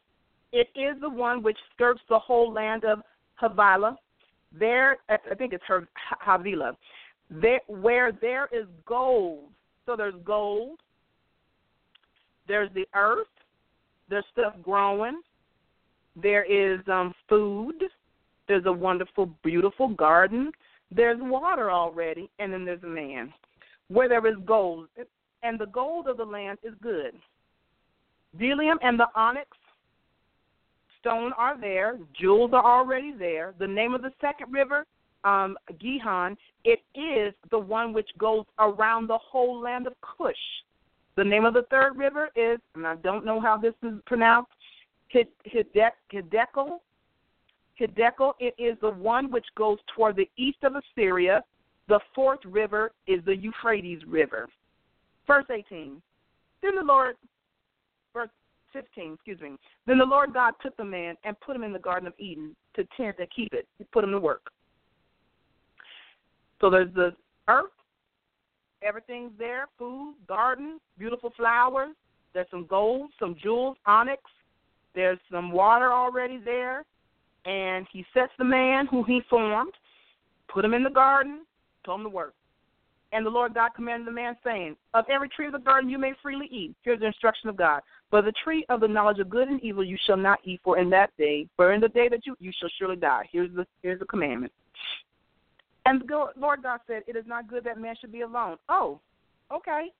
It 0.51 0.67
is 0.75 0.99
the 1.01 1.09
one 1.09 1.41
which 1.41 1.57
skirts 1.73 2.01
the 2.07 2.19
whole 2.19 2.53
land 2.53 2.85
of 2.85 2.99
Havilah. 3.35 3.97
There, 4.51 4.97
I 5.09 5.35
think 5.35 5.53
it's 5.53 5.63
her 5.67 5.87
Havilah. 6.25 6.75
There, 7.29 7.59
where 7.67 8.11
there 8.11 8.47
is 8.51 8.65
gold. 8.85 9.49
So 9.85 9.95
there's 9.95 10.15
gold. 10.23 10.79
There's 12.47 12.69
the 12.73 12.87
earth. 12.95 13.27
There's 14.09 14.25
stuff 14.31 14.53
growing. 14.63 15.21
There 16.15 16.43
is 16.43 16.79
um, 16.87 17.13
food. 17.27 17.83
There's 18.47 18.65
a 18.65 18.71
wonderful, 18.71 19.29
beautiful 19.43 19.89
garden. 19.89 20.51
There's 20.89 21.19
water 21.21 21.69
already, 21.69 22.29
and 22.39 22.51
then 22.51 22.63
there's 22.63 22.83
a 22.83 22.87
man. 22.87 23.33
Where 23.89 24.07
there 24.07 24.25
is 24.27 24.35
gold, 24.45 24.87
and 25.43 25.59
the 25.59 25.65
gold 25.67 26.07
of 26.07 26.17
the 26.17 26.25
land 26.25 26.57
is 26.63 26.73
good. 26.81 27.13
Bdellium 28.37 28.77
and 28.81 28.99
the 28.99 29.07
onyx 29.15 29.49
stone 31.07 31.31
are 31.37 31.59
there. 31.59 31.99
Jewels 32.19 32.51
are 32.53 32.65
already 32.65 33.13
there. 33.17 33.53
The 33.59 33.67
name 33.67 33.93
of 33.93 34.01
the 34.01 34.11
second 34.19 34.51
river, 34.51 34.85
um, 35.23 35.57
Gihon, 35.79 36.37
it 36.63 36.79
is 36.95 37.33
the 37.49 37.59
one 37.59 37.93
which 37.93 38.09
goes 38.17 38.45
around 38.59 39.07
the 39.07 39.17
whole 39.17 39.59
land 39.59 39.87
of 39.87 39.93
Cush. 40.01 40.35
The 41.15 41.23
name 41.23 41.45
of 41.45 41.53
the 41.53 41.65
third 41.71 41.97
river 41.97 42.29
is, 42.35 42.59
and 42.75 42.85
I 42.85 42.95
don't 42.95 43.25
know 43.25 43.39
how 43.39 43.57
this 43.57 43.73
is 43.83 43.93
pronounced, 44.05 44.51
Hiddekel, 45.13 46.79
Hiddekel, 47.79 48.33
it 48.39 48.53
is 48.57 48.77
the 48.81 48.91
one 48.91 49.31
which 49.31 49.45
goes 49.55 49.77
toward 49.95 50.15
the 50.15 50.29
east 50.37 50.59
of 50.63 50.73
Assyria. 50.75 51.43
The 51.87 51.99
fourth 52.13 52.41
river 52.45 52.91
is 53.07 53.23
the 53.25 53.35
Euphrates 53.35 54.01
River. 54.05 54.49
Verse 55.25 55.45
18. 55.49 56.01
Then 56.61 56.75
the 56.75 56.83
Lord, 56.83 57.15
15, 58.73 59.13
excuse 59.13 59.39
me. 59.41 59.55
Then 59.85 59.97
the 59.97 60.05
Lord 60.05 60.33
God 60.33 60.53
took 60.61 60.75
the 60.77 60.85
man 60.85 61.15
and 61.23 61.39
put 61.39 61.55
him 61.55 61.63
in 61.63 61.73
the 61.73 61.79
Garden 61.79 62.07
of 62.07 62.13
Eden 62.17 62.55
to 62.75 62.87
tend 62.95 63.15
and 63.19 63.27
keep 63.35 63.53
it. 63.53 63.67
He 63.77 63.83
put 63.85 64.03
him 64.03 64.11
to 64.11 64.19
work. 64.19 64.51
So 66.59 66.69
there's 66.69 66.93
the 66.93 67.15
earth, 67.47 67.71
everything's 68.81 69.31
there 69.37 69.67
food, 69.77 70.15
garden, 70.27 70.79
beautiful 70.97 71.31
flowers. 71.37 71.95
There's 72.33 72.47
some 72.51 72.65
gold, 72.65 73.11
some 73.19 73.35
jewels, 73.41 73.77
onyx. 73.85 74.21
There's 74.95 75.19
some 75.31 75.51
water 75.51 75.93
already 75.93 76.39
there 76.43 76.83
and 77.47 77.87
he 77.91 78.05
sets 78.13 78.31
the 78.37 78.43
man 78.43 78.87
who 78.87 79.03
he 79.03 79.21
formed, 79.29 79.73
put 80.53 80.65
him 80.65 80.73
in 80.73 80.83
the 80.83 80.89
garden, 80.89 81.45
told 81.85 82.01
him 82.01 82.03
to 82.03 82.09
work. 82.09 82.33
And 83.11 83.25
the 83.25 83.29
Lord 83.29 83.53
God 83.53 83.71
commanded 83.75 84.07
the 84.07 84.11
man, 84.11 84.35
saying, 84.43 84.75
Of 84.93 85.05
every 85.09 85.29
tree 85.29 85.47
of 85.47 85.53
the 85.53 85.59
garden 85.59 85.89
you 85.89 85.97
may 85.97 86.13
freely 86.21 86.47
eat. 86.51 86.75
Here's 86.83 86.99
the 86.99 87.05
instruction 87.05 87.49
of 87.49 87.55
God. 87.55 87.81
But 88.11 88.25
the 88.25 88.33
tree 88.43 88.65
of 88.69 88.81
the 88.81 88.87
knowledge 88.87 89.19
of 89.19 89.29
good 89.29 89.47
and 89.47 89.61
evil 89.63 89.83
you 89.83 89.97
shall 90.05 90.17
not 90.17 90.39
eat, 90.43 90.61
for 90.63 90.77
in 90.77 90.89
that 90.91 91.11
day, 91.17 91.47
for 91.55 91.73
in 91.73 91.81
the 91.81 91.89
day 91.89 92.09
that 92.09 92.25
you 92.25 92.35
you 92.39 92.51
shall 92.59 92.69
surely 92.77 92.95
die. 92.95 93.27
Here's 93.31 93.53
the 93.55 93.65
here's 93.81 93.99
the 93.99 94.05
commandment. 94.05 94.51
And 95.85 96.01
the 96.01 96.27
Lord 96.37 96.63
God 96.63 96.79
said, 96.87 97.03
It 97.07 97.15
is 97.15 97.25
not 97.25 97.49
good 97.49 97.63
that 97.63 97.79
man 97.79 97.95
should 97.99 98.11
be 98.11 98.21
alone. 98.21 98.57
Oh, 98.67 98.99
okay. 99.53 99.91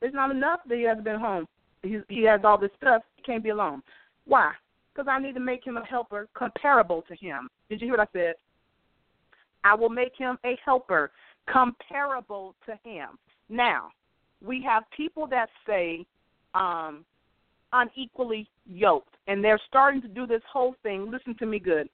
It's 0.00 0.14
not 0.14 0.30
enough 0.30 0.60
that 0.68 0.76
he 0.76 0.84
has 0.84 0.98
been 1.02 1.20
home. 1.20 1.46
He, 1.82 1.98
he 2.08 2.24
has 2.24 2.40
all 2.44 2.58
this 2.58 2.70
stuff. 2.76 3.02
He 3.16 3.22
can't 3.22 3.42
be 3.42 3.50
alone. 3.50 3.82
Why? 4.26 4.52
because 4.94 5.08
I 5.10 5.20
need 5.20 5.34
to 5.34 5.40
make 5.40 5.64
him 5.64 5.76
a 5.76 5.84
helper 5.84 6.28
comparable 6.34 7.02
to 7.08 7.16
him. 7.16 7.48
Did 7.68 7.80
you 7.80 7.88
hear 7.88 7.96
what 7.96 8.08
I 8.08 8.12
said? 8.12 8.34
I 9.64 9.74
will 9.74 9.88
make 9.88 10.12
him 10.16 10.38
a 10.44 10.58
helper 10.64 11.10
comparable 11.50 12.54
to 12.66 12.72
him. 12.88 13.10
Now, 13.48 13.90
we 14.44 14.62
have 14.62 14.84
people 14.96 15.26
that 15.28 15.48
say 15.66 16.04
um, 16.54 17.04
unequally 17.72 18.48
yoked, 18.66 19.16
and 19.26 19.42
they're 19.42 19.60
starting 19.68 20.02
to 20.02 20.08
do 20.08 20.26
this 20.26 20.42
whole 20.50 20.74
thing. 20.82 21.10
Listen 21.10 21.36
to 21.38 21.46
me 21.46 21.58
good. 21.58 21.88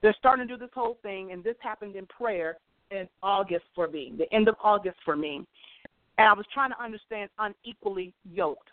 They're 0.00 0.16
starting 0.18 0.46
to 0.46 0.54
do 0.54 0.58
this 0.58 0.72
whole 0.74 0.98
thing, 1.02 1.32
and 1.32 1.42
this 1.42 1.56
happened 1.60 1.96
in 1.96 2.06
prayer 2.06 2.56
in 2.90 3.08
August 3.22 3.64
for 3.74 3.88
me, 3.88 4.12
the 4.18 4.32
end 4.34 4.48
of 4.48 4.56
August 4.62 4.96
for 5.04 5.16
me. 5.16 5.46
And 6.18 6.28
I 6.28 6.32
was 6.34 6.44
trying 6.52 6.70
to 6.70 6.82
understand 6.82 7.30
unequally 7.38 8.12
yoked. 8.30 8.68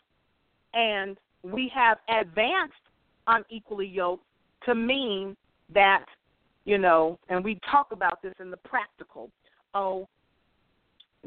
And 0.74 1.18
we 1.44 1.72
have 1.74 1.98
advanced 2.10 2.74
unequally 3.28 3.88
yoked 3.88 4.26
to 4.66 4.76
mean 4.76 5.38
that, 5.74 6.06
you 6.66 6.78
know, 6.78 7.18
and 7.30 7.44
we 7.44 7.60
talk 7.72 7.92
about 7.92 8.22
this 8.22 8.34
in 8.40 8.52
the 8.52 8.58
practical. 8.58 9.30
Oh, 9.74 10.08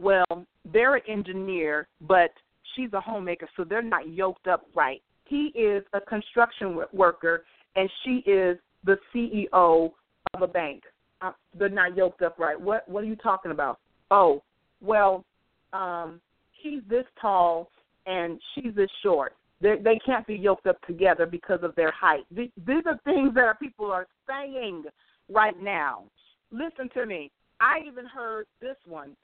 well, 0.01 0.47
they're 0.73 0.97
an 0.97 1.03
engineer, 1.09 1.89
but 2.01 2.31
she's 2.75 2.93
a 2.93 3.01
homemaker, 3.01 3.49
so 3.57 3.65
they're 3.65 3.83
not 3.83 4.09
yoked 4.09 4.47
up 4.47 4.67
right. 4.75 5.03
He 5.25 5.53
is 5.55 5.85
a 5.93 6.01
construction 6.01 6.79
worker, 6.93 7.45
and 7.77 7.89
she 8.05 8.23
is 8.31 8.59
the 8.85 8.97
CEO 9.15 9.93
of 10.35 10.43
a 10.43 10.47
bank. 10.47 10.83
Uh, 11.21 11.33
they're 11.59 11.69
not 11.69 11.97
yoked 11.97 12.23
up 12.23 12.39
right. 12.39 12.61
What 12.61 12.89
What 12.89 13.05
are 13.05 13.07
you 13.07 13.17
talking 13.17 13.53
about? 13.53 13.79
Oh, 14.11 14.43
well, 14.81 15.25
um, 15.73 16.21
he's 16.53 16.83
this 16.89 17.07
tall 17.21 17.71
and 18.07 18.41
she's 18.55 18.75
this 18.75 18.91
short. 19.03 19.35
They, 19.61 19.77
they 19.83 20.01
can't 20.05 20.27
be 20.27 20.35
yoked 20.35 20.67
up 20.67 20.81
together 20.83 21.25
because 21.25 21.61
of 21.63 21.75
their 21.77 21.93
height. 21.93 22.25
These 22.31 22.51
are 22.87 22.99
things 23.05 23.35
that 23.35 23.61
people 23.61 23.91
are 23.91 24.07
saying 24.29 24.85
right 25.29 25.61
now. 25.63 26.05
Listen 26.51 26.89
to 26.95 27.07
me. 27.07 27.31
I 27.61 27.79
even 27.87 28.07
heard 28.07 28.47
this 28.61 28.77
one. 28.87 29.17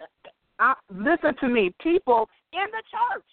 Uh, 0.58 0.74
listen 0.90 1.34
to 1.40 1.48
me. 1.48 1.74
People 1.82 2.28
in 2.52 2.66
the 2.70 2.82
church 2.90 3.24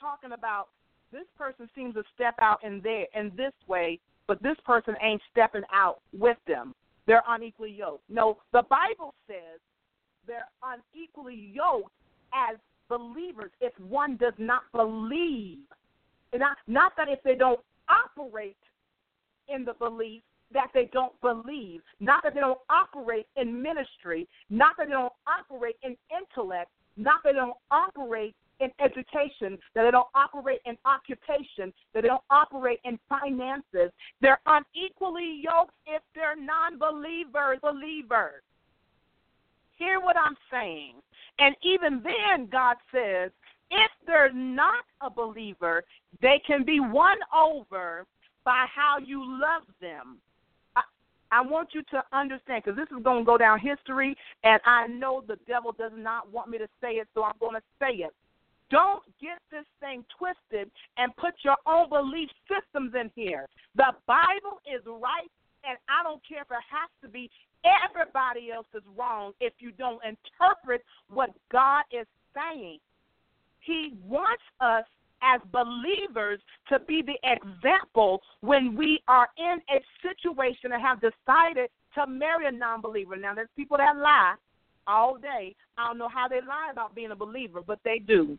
talking 0.00 0.32
about 0.32 0.68
this 1.12 1.26
person 1.36 1.68
seems 1.74 1.94
to 1.94 2.02
step 2.14 2.34
out 2.40 2.62
in 2.64 2.80
there 2.82 3.06
in 3.14 3.30
this 3.36 3.52
way, 3.68 4.00
but 4.26 4.42
this 4.42 4.56
person 4.64 4.94
ain't 5.02 5.22
stepping 5.30 5.62
out 5.72 6.00
with 6.12 6.38
them. 6.46 6.74
They're 7.06 7.22
unequally 7.28 7.72
yoked. 7.72 8.02
No, 8.08 8.38
the 8.52 8.62
Bible 8.68 9.14
says 9.26 9.60
they're 10.26 10.48
unequally 10.62 11.52
yoked 11.54 11.92
as 12.34 12.56
believers 12.88 13.50
if 13.60 13.72
one 13.78 14.16
does 14.16 14.34
not 14.38 14.62
believe. 14.72 15.58
Not, 16.34 16.56
not 16.66 16.92
that 16.96 17.08
if 17.08 17.20
they 17.22 17.34
don't 17.34 17.60
operate 17.88 18.56
in 19.48 19.64
the 19.64 19.74
belief 19.74 20.22
that 20.52 20.68
they 20.74 20.88
don't 20.92 21.18
believe, 21.20 21.80
not 22.00 22.22
that 22.22 22.34
they 22.34 22.40
don't 22.40 22.58
operate 22.70 23.26
in 23.36 23.60
ministry, 23.62 24.28
not 24.50 24.76
that 24.78 24.86
they 24.86 24.92
don't 24.92 25.12
operate 25.26 25.76
in 25.82 25.96
intellect, 26.10 26.70
not 26.96 27.22
that 27.24 27.32
they 27.32 27.38
don't 27.38 27.56
operate 27.70 28.34
in 28.60 28.70
education, 28.80 29.58
that 29.74 29.84
they 29.84 29.90
don't 29.90 30.08
operate 30.14 30.60
in 30.64 30.76
occupation, 30.84 31.72
that 31.92 32.02
they 32.02 32.08
don't 32.08 32.22
operate 32.30 32.80
in 32.84 32.98
finances. 33.08 33.90
They're 34.20 34.40
unequally 34.46 35.42
yoked 35.42 35.74
if 35.86 36.02
they're 36.14 36.36
non 36.36 36.78
believers, 36.78 37.58
believers. 37.62 38.42
Hear 39.76 40.00
what 40.00 40.16
I'm 40.16 40.36
saying. 40.50 40.94
And 41.38 41.54
even 41.62 42.02
then, 42.02 42.48
God 42.50 42.76
says, 42.90 43.30
if 43.70 43.90
they're 44.06 44.32
not 44.32 44.84
a 45.02 45.10
believer, 45.10 45.84
they 46.22 46.40
can 46.46 46.64
be 46.64 46.80
won 46.80 47.18
over 47.34 48.06
by 48.44 48.64
how 48.74 48.96
you 49.04 49.22
love 49.22 49.64
them. 49.80 50.18
I, 51.30 51.40
want 51.40 51.70
you 51.72 51.82
to 51.90 52.02
understand 52.12 52.62
because 52.64 52.76
this 52.76 52.88
is 52.96 53.02
going 53.02 53.20
to 53.20 53.24
go 53.24 53.38
down 53.38 53.58
history, 53.58 54.16
and 54.44 54.60
I 54.64 54.86
know 54.86 55.22
the 55.26 55.38
devil 55.46 55.72
does 55.72 55.92
not 55.96 56.30
want 56.32 56.50
me 56.50 56.58
to 56.58 56.68
say 56.80 56.92
it, 57.02 57.08
so 57.14 57.24
I'm 57.24 57.38
going 57.40 57.54
to 57.54 57.62
say 57.78 58.02
it. 58.04 58.14
Don't 58.70 59.02
get 59.20 59.38
this 59.50 59.64
thing 59.78 60.04
twisted 60.18 60.70
and 60.98 61.14
put 61.16 61.34
your 61.44 61.56
own 61.66 61.88
belief 61.88 62.28
systems 62.50 62.94
in 62.98 63.10
here. 63.14 63.46
The 63.76 63.92
Bible 64.06 64.58
is 64.66 64.82
right, 64.86 65.30
and 65.62 65.78
I 65.88 66.02
don't 66.02 66.20
care 66.26 66.42
if 66.42 66.50
it 66.50 66.66
has 66.70 66.90
to 67.02 67.08
be. 67.08 67.30
Everybody 67.62 68.50
else 68.50 68.66
is 68.74 68.82
wrong 68.96 69.32
if 69.40 69.52
you 69.58 69.70
don't 69.72 70.00
interpret 70.02 70.82
what 71.08 71.30
God 71.50 71.82
is 71.92 72.06
saying. 72.34 72.78
He 73.60 73.94
wants 74.04 74.42
us 74.60 74.84
as 75.34 75.40
believers 75.52 76.40
to 76.68 76.78
be 76.80 77.02
the 77.02 77.18
example 77.24 78.20
when 78.40 78.76
we 78.76 79.00
are 79.08 79.28
in 79.38 79.58
a 79.70 79.80
situation 80.02 80.72
and 80.72 80.82
have 80.82 81.00
decided 81.00 81.70
to 81.94 82.06
marry 82.06 82.46
a 82.46 82.52
non 82.52 82.80
believer. 82.80 83.16
Now, 83.16 83.34
there's 83.34 83.48
people 83.56 83.76
that 83.78 83.96
lie 83.96 84.34
all 84.86 85.16
day. 85.16 85.54
I 85.76 85.88
don't 85.88 85.98
know 85.98 86.08
how 86.08 86.28
they 86.28 86.36
lie 86.36 86.70
about 86.70 86.94
being 86.94 87.10
a 87.10 87.16
believer, 87.16 87.60
but 87.66 87.80
they 87.84 87.98
do. 87.98 88.38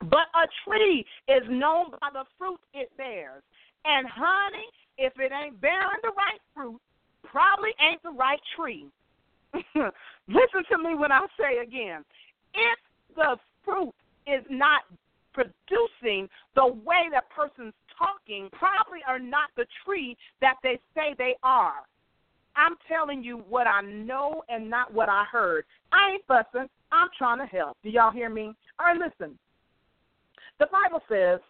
But 0.00 0.30
a 0.34 0.46
tree 0.64 1.04
is 1.28 1.42
known 1.48 1.90
by 2.00 2.08
the 2.12 2.24
fruit 2.38 2.60
it 2.72 2.90
bears. 2.96 3.42
And 3.84 4.06
honey, 4.08 4.66
if 4.96 5.12
it 5.18 5.32
ain't 5.32 5.60
bearing 5.60 6.02
the 6.02 6.12
right 6.16 6.40
fruit, 6.54 6.80
probably 7.24 7.70
ain't 7.80 8.02
the 8.02 8.12
right 8.12 8.40
tree. 8.56 8.86
Listen 9.54 10.62
to 10.70 10.78
me 10.78 10.94
when 10.94 11.10
I 11.10 11.26
say 11.38 11.58
again. 11.62 12.04
If 12.54 12.78
the 13.16 13.36
fruit 13.64 13.94
is 14.26 14.44
not 14.50 14.82
producing 15.38 16.28
the 16.54 16.66
way 16.66 17.08
that 17.12 17.30
person's 17.30 17.74
talking, 17.96 18.48
probably 18.52 19.00
are 19.06 19.18
not 19.18 19.50
the 19.56 19.66
tree 19.84 20.16
that 20.40 20.56
they 20.62 20.78
say 20.94 21.14
they 21.16 21.34
are. 21.42 21.86
I'm 22.56 22.76
telling 22.88 23.22
you 23.22 23.44
what 23.48 23.66
I 23.66 23.82
know 23.82 24.42
and 24.48 24.68
not 24.68 24.92
what 24.92 25.08
I 25.08 25.24
heard. 25.30 25.64
I 25.92 26.12
ain't 26.12 26.26
fussing. 26.26 26.68
I'm 26.90 27.08
trying 27.16 27.38
to 27.38 27.46
help. 27.46 27.76
Do 27.84 27.90
y'all 27.90 28.10
hear 28.10 28.30
me? 28.30 28.52
All 28.78 28.86
right, 28.86 28.96
listen. 28.96 29.38
The 30.58 30.66
Bible 30.66 31.02
says, 31.08 31.40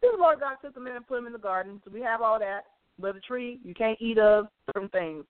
the 0.00 0.10
Lord 0.16 0.40
God 0.40 0.56
took 0.62 0.74
the 0.74 0.80
man 0.80 0.96
and 0.96 1.06
put 1.06 1.18
him 1.18 1.26
in 1.26 1.32
the 1.32 1.38
garden. 1.38 1.80
So 1.84 1.90
we 1.92 2.00
have 2.02 2.22
all 2.22 2.38
that. 2.38 2.62
But 3.00 3.14
the 3.14 3.20
tree 3.20 3.60
you 3.64 3.74
can't 3.74 4.00
eat 4.00 4.18
of 4.18 4.46
certain 4.72 4.88
things. 4.90 5.24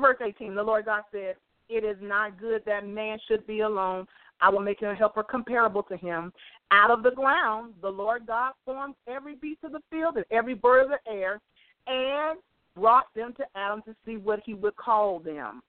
Verse 0.00 0.16
18, 0.24 0.54
the 0.54 0.62
Lord 0.62 0.84
God 0.84 1.02
said, 1.10 1.36
It 1.68 1.84
is 1.84 1.96
not 2.00 2.38
good 2.38 2.62
that 2.66 2.86
man 2.86 3.18
should 3.28 3.46
be 3.46 3.60
alone. 3.60 4.06
I 4.40 4.50
will 4.50 4.60
make 4.60 4.80
him 4.80 4.90
a 4.90 4.94
helper 4.94 5.22
comparable 5.22 5.82
to 5.84 5.96
him. 5.96 6.32
Out 6.70 6.90
of 6.90 7.02
the 7.02 7.10
ground, 7.10 7.74
the 7.82 7.88
Lord 7.88 8.26
God 8.26 8.52
formed 8.64 8.94
every 9.08 9.34
beast 9.34 9.64
of 9.64 9.72
the 9.72 9.80
field 9.90 10.16
and 10.16 10.24
every 10.30 10.54
bird 10.54 10.84
of 10.84 10.90
the 10.90 11.12
air 11.12 11.40
and 11.86 12.38
brought 12.76 13.12
them 13.14 13.34
to 13.38 13.44
Adam 13.54 13.82
to 13.82 13.94
see 14.04 14.16
what 14.16 14.40
he 14.44 14.54
would 14.54 14.76
call 14.76 15.18
them. 15.18 15.62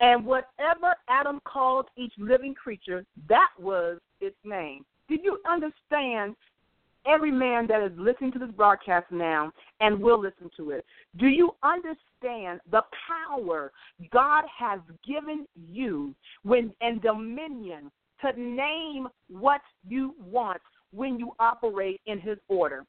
And 0.00 0.24
whatever 0.24 0.94
Adam 1.08 1.40
called 1.44 1.86
each 1.96 2.12
living 2.18 2.54
creature, 2.54 3.04
that 3.28 3.50
was 3.58 3.98
its 4.20 4.36
name. 4.44 4.84
Did 5.08 5.20
you 5.22 5.38
understand? 5.48 6.36
Every 7.06 7.30
man 7.30 7.66
that 7.68 7.82
is 7.82 7.92
listening 7.96 8.32
to 8.32 8.38
this 8.38 8.50
broadcast 8.50 9.06
now 9.10 9.52
and 9.80 10.00
will 10.00 10.20
listen 10.20 10.50
to 10.56 10.70
it, 10.70 10.84
do 11.18 11.26
you 11.26 11.54
understand 11.62 12.60
the 12.70 12.82
power 13.08 13.72
God 14.12 14.44
has 14.58 14.80
given 15.06 15.46
you 15.54 16.14
when 16.42 16.72
and 16.80 17.00
dominion 17.00 17.90
to 18.20 18.38
name 18.38 19.08
what 19.28 19.62
you 19.88 20.14
want 20.22 20.60
when 20.92 21.18
you 21.18 21.32
operate 21.40 22.00
in 22.06 22.20
His 22.20 22.38
order? 22.48 22.84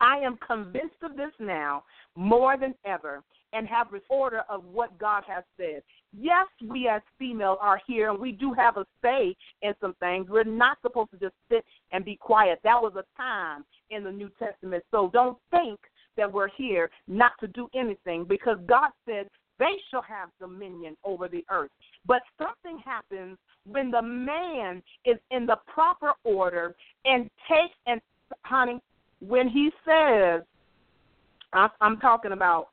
I 0.00 0.18
am 0.18 0.38
convinced 0.46 0.96
of 1.02 1.16
this 1.16 1.32
now 1.38 1.84
more 2.16 2.58
than 2.58 2.74
ever 2.84 3.22
and 3.54 3.66
have 3.68 3.90
this 3.90 4.02
order 4.10 4.42
of 4.48 4.64
what 4.64 4.98
God 4.98 5.22
has 5.26 5.44
said. 5.56 5.82
Yes, 6.12 6.46
we 6.68 6.88
as 6.88 7.00
female 7.18 7.56
are 7.60 7.80
here 7.86 8.10
and 8.10 8.18
we 8.18 8.32
do 8.32 8.52
have 8.52 8.76
a 8.76 8.84
say 9.02 9.34
in 9.62 9.72
some 9.80 9.94
things. 10.00 10.26
We're 10.28 10.44
not 10.44 10.78
supposed 10.82 11.12
to 11.12 11.18
just 11.18 11.34
sit 11.48 11.64
and 11.92 12.04
be 12.04 12.16
quiet. 12.16 12.58
That 12.64 12.82
was 12.82 12.92
a 12.96 13.04
time 13.16 13.64
in 13.90 14.04
the 14.04 14.12
New 14.12 14.30
Testament. 14.38 14.84
So 14.90 15.10
don't 15.12 15.38
think 15.50 15.78
that 16.16 16.32
we're 16.32 16.48
here 16.56 16.90
not 17.08 17.32
to 17.40 17.48
do 17.48 17.68
anything 17.74 18.24
because 18.24 18.58
God 18.66 18.90
said 19.06 19.28
they 19.58 19.76
shall 19.90 20.02
have 20.02 20.30
dominion 20.40 20.96
over 21.04 21.28
the 21.28 21.44
earth. 21.50 21.70
But 22.06 22.22
something 22.38 22.82
happens 22.84 23.38
when 23.66 23.90
the 23.90 24.02
man 24.02 24.82
is 25.04 25.16
in 25.30 25.46
the 25.46 25.56
proper 25.66 26.12
order 26.24 26.74
and 27.04 27.30
takes 27.48 27.74
and 27.86 28.00
honey, 28.42 28.80
when 29.20 29.48
he 29.48 29.70
says, 29.86 30.42
I'm 31.80 31.98
talking 32.00 32.32
about 32.32 32.68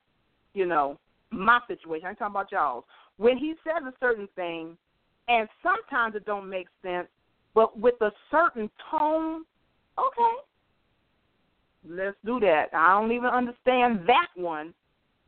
you 0.53 0.65
know, 0.65 0.97
my 1.31 1.59
situation. 1.67 2.07
I'm 2.07 2.15
talking 2.15 2.33
about 2.33 2.51
y'all's. 2.51 2.83
When 3.17 3.37
he 3.37 3.53
says 3.63 3.83
a 3.87 3.93
certain 3.99 4.27
thing, 4.35 4.77
and 5.27 5.47
sometimes 5.63 6.15
it 6.15 6.25
don't 6.25 6.49
make 6.49 6.67
sense, 6.83 7.07
but 7.53 7.77
with 7.77 7.95
a 8.01 8.11
certain 8.29 8.69
tone, 8.89 9.43
okay, 9.97 10.35
let's 11.87 12.17
do 12.25 12.39
that. 12.39 12.69
I 12.73 12.99
don't 12.99 13.11
even 13.11 13.29
understand 13.29 14.01
that 14.07 14.27
one, 14.35 14.73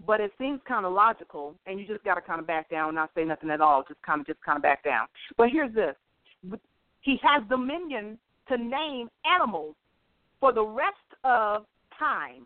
but 0.05 0.19
it 0.19 0.31
seems 0.37 0.59
kind 0.67 0.85
of 0.85 0.93
logical, 0.93 1.55
and 1.65 1.79
you 1.79 1.87
just 1.87 2.03
got 2.03 2.15
to 2.15 2.21
kind 2.21 2.39
of 2.39 2.47
back 2.47 2.69
down 2.69 2.95
not 2.95 3.11
say 3.15 3.23
nothing 3.23 3.49
at 3.49 3.61
all. 3.61 3.83
Just 3.87 4.01
kind 4.01 4.21
of, 4.21 4.27
just 4.27 4.41
kind 4.43 4.57
of 4.57 4.63
back 4.63 4.83
down. 4.83 5.07
But 5.37 5.49
here's 5.49 5.73
this: 5.73 5.95
he 7.01 7.19
has 7.21 7.43
dominion 7.49 8.17
to 8.49 8.57
name 8.57 9.09
animals 9.25 9.75
for 10.39 10.51
the 10.51 10.63
rest 10.63 10.97
of 11.23 11.65
time. 11.97 12.45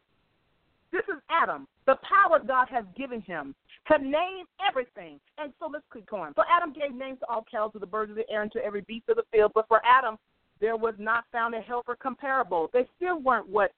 This 0.91 1.03
is 1.09 1.21
Adam, 1.29 1.67
the 1.85 1.97
power 1.97 2.39
God 2.39 2.67
has 2.69 2.85
given 2.97 3.21
him 3.21 3.53
to 3.91 3.97
name 3.97 4.45
everything. 4.67 5.19
And 5.37 5.51
so 5.59 5.69
let's 5.71 5.85
keep 5.93 6.09
going. 6.09 6.33
So 6.35 6.43
Adam 6.49 6.73
gave 6.73 6.95
names 6.95 7.19
to 7.19 7.27
all 7.27 7.45
cattle, 7.49 7.69
to 7.71 7.79
the 7.79 7.85
birds 7.85 8.09
of 8.11 8.15
the 8.15 8.29
air, 8.29 8.41
and 8.41 8.51
to 8.53 8.63
every 8.63 8.81
beast 8.81 9.09
of 9.09 9.17
the 9.17 9.23
field. 9.31 9.51
But 9.53 9.67
for 9.67 9.81
Adam, 9.85 10.17
there 10.59 10.77
was 10.77 10.95
not 10.97 11.25
found 11.31 11.55
a 11.55 11.61
helper 11.61 11.95
comparable. 11.95 12.69
They 12.73 12.87
still 12.95 13.19
weren't 13.19 13.49
what 13.49 13.71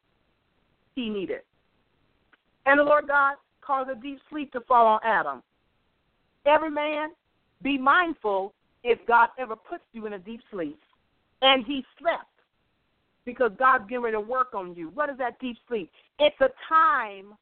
he 0.95 1.09
needed. 1.09 1.41
And 2.65 2.79
the 2.79 2.83
Lord 2.83 3.07
God 3.07 3.35
caused 3.61 3.89
a 3.89 3.95
deep 3.95 4.19
sleep 4.29 4.51
to 4.53 4.61
fall 4.61 4.85
on 4.85 4.99
Adam. 5.03 5.41
Every 6.45 6.71
man, 6.71 7.09
be 7.61 7.77
mindful 7.77 8.53
if 8.83 8.99
God 9.07 9.29
ever 9.37 9.55
puts 9.55 9.83
you 9.91 10.05
in 10.05 10.13
a 10.13 10.19
deep 10.19 10.41
sleep. 10.51 10.79
And 11.41 11.65
he 11.65 11.83
slept 11.99 12.28
because 13.33 13.51
God's 13.59 13.83
getting 13.87 14.03
ready 14.03 14.15
to 14.15 14.21
work 14.21 14.55
on 14.55 14.73
you. 14.73 14.89
What 14.95 15.11
is 15.11 15.17
that 15.19 15.39
deep 15.39 15.55
sleep? 15.67 15.91
It's 16.17 16.35
a 16.41 16.49
time 16.67 17.35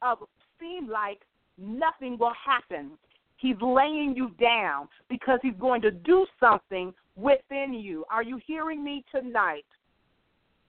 of 0.00 0.18
seem 0.60 0.88
like 0.88 1.22
nothing 1.58 2.16
will 2.18 2.34
happen. 2.34 2.92
He's 3.36 3.56
laying 3.60 4.14
you 4.16 4.30
down 4.40 4.86
because 5.08 5.40
he's 5.42 5.56
going 5.58 5.82
to 5.82 5.90
do 5.90 6.24
something 6.38 6.94
within 7.16 7.74
you. 7.74 8.04
Are 8.12 8.22
you 8.22 8.40
hearing 8.46 8.84
me 8.84 9.04
tonight? 9.10 9.64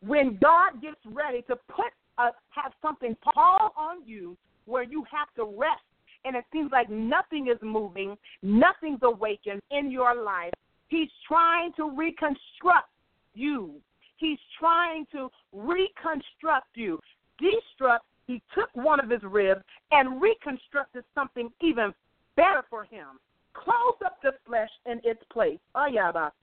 When 0.01 0.39
God 0.41 0.81
gets 0.81 0.97
ready 1.05 1.43
to 1.43 1.55
put 1.67 1.93
a, 2.17 2.29
have 2.49 2.71
something 2.81 3.15
fall 3.35 3.71
on 3.77 3.97
you 4.03 4.35
where 4.65 4.83
you 4.83 5.03
have 5.11 5.27
to 5.35 5.43
rest 5.43 5.83
and 6.25 6.35
it 6.35 6.43
seems 6.51 6.71
like 6.71 6.89
nothing 6.89 7.49
is 7.49 7.59
moving, 7.61 8.17
nothing's 8.41 8.99
awakened 9.03 9.61
in 9.69 9.91
your 9.91 10.23
life, 10.23 10.53
he's 10.87 11.09
trying 11.27 11.71
to 11.73 11.91
reconstruct 11.95 12.89
you 13.35 13.75
He's 14.17 14.39
trying 14.59 15.05
to 15.11 15.29
reconstruct 15.51 16.75
you. 16.75 16.99
Destruct, 17.41 17.99
he 18.27 18.41
took 18.53 18.69
one 18.73 18.99
of 18.99 19.09
his 19.09 19.21
ribs 19.23 19.63
and 19.91 20.21
reconstructed 20.21 21.03
something 21.13 21.49
even 21.61 21.93
better 22.35 22.63
for 22.69 22.85
him. 22.85 23.19
Close 23.53 23.97
up 24.05 24.17
the 24.21 24.31
flesh 24.45 24.69
in 24.85 24.99
its 25.03 25.21
place. 25.31 25.59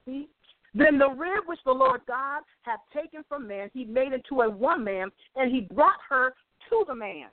see. 0.05 0.27
Then 0.75 0.97
the 0.97 1.09
rib 1.09 1.43
which 1.45 1.59
the 1.65 1.71
Lord 1.71 2.01
God 2.07 2.41
had 2.63 2.77
taken 2.93 3.23
from 3.29 3.47
man, 3.47 3.69
he 3.73 3.85
made 3.85 4.11
into 4.11 4.41
a 4.41 4.49
one 4.49 4.83
man, 4.83 5.11
and 5.35 5.51
he 5.51 5.61
brought 5.61 5.99
her 6.09 6.33
to 6.69 6.83
the 6.87 6.95
man. 6.95 7.27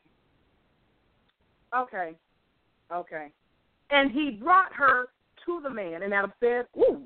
Okay. 1.74 2.12
Okay. 2.92 3.29
And 3.90 4.11
he 4.11 4.31
brought 4.31 4.72
her 4.74 5.07
to 5.46 5.61
the 5.62 5.70
man. 5.70 6.03
And 6.03 6.12
Adam 6.12 6.33
said, 6.40 6.66
Ooh, 6.76 7.03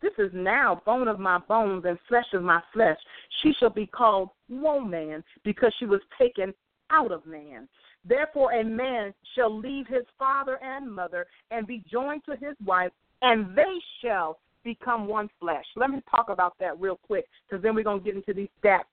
this 0.00 0.12
is 0.18 0.30
now 0.32 0.80
bone 0.86 1.08
of 1.08 1.18
my 1.18 1.38
bones 1.38 1.84
and 1.86 1.98
flesh 2.08 2.26
of 2.32 2.42
my 2.42 2.62
flesh. 2.72 2.98
She 3.42 3.52
shall 3.58 3.70
be 3.70 3.86
called 3.86 4.30
woman 4.48 5.24
because 5.44 5.72
she 5.78 5.86
was 5.86 6.00
taken 6.18 6.54
out 6.90 7.12
of 7.12 7.26
man. 7.26 7.68
Therefore, 8.04 8.52
a 8.52 8.64
man 8.64 9.12
shall 9.34 9.56
leave 9.56 9.86
his 9.86 10.04
father 10.18 10.58
and 10.62 10.90
mother 10.90 11.26
and 11.50 11.66
be 11.66 11.84
joined 11.90 12.24
to 12.26 12.32
his 12.32 12.54
wife, 12.64 12.92
and 13.22 13.54
they 13.56 13.74
shall 14.00 14.38
become 14.64 15.06
one 15.06 15.28
flesh. 15.40 15.64
Let 15.76 15.90
me 15.90 16.00
talk 16.10 16.28
about 16.28 16.54
that 16.60 16.78
real 16.80 16.98
quick 17.06 17.26
because 17.48 17.62
then 17.62 17.74
we're 17.74 17.84
going 17.84 18.00
to 18.00 18.04
get 18.04 18.16
into 18.16 18.34
these 18.34 18.48
stats. 18.62 18.84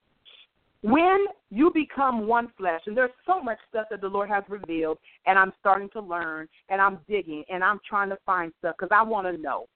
When 0.81 1.25
you 1.49 1.71
become 1.73 2.27
one 2.27 2.51
flesh, 2.57 2.81
and 2.85 2.95
there's 2.95 3.11
so 3.25 3.41
much 3.41 3.57
stuff 3.69 3.87
that 3.89 4.01
the 4.01 4.07
Lord 4.07 4.29
has 4.29 4.43
revealed, 4.47 4.99
and 5.25 5.37
I'm 5.39 5.51
starting 5.59 5.89
to 5.93 6.01
learn, 6.01 6.47
and 6.69 6.79
I'm 6.79 6.99
digging, 7.07 7.43
and 7.49 7.63
I'm 7.63 7.79
trying 7.87 8.09
to 8.09 8.17
find 8.25 8.51
stuff 8.59 8.75
because 8.77 8.95
I 8.95 9.01
want 9.01 9.25
to 9.25 9.41
know. 9.41 9.67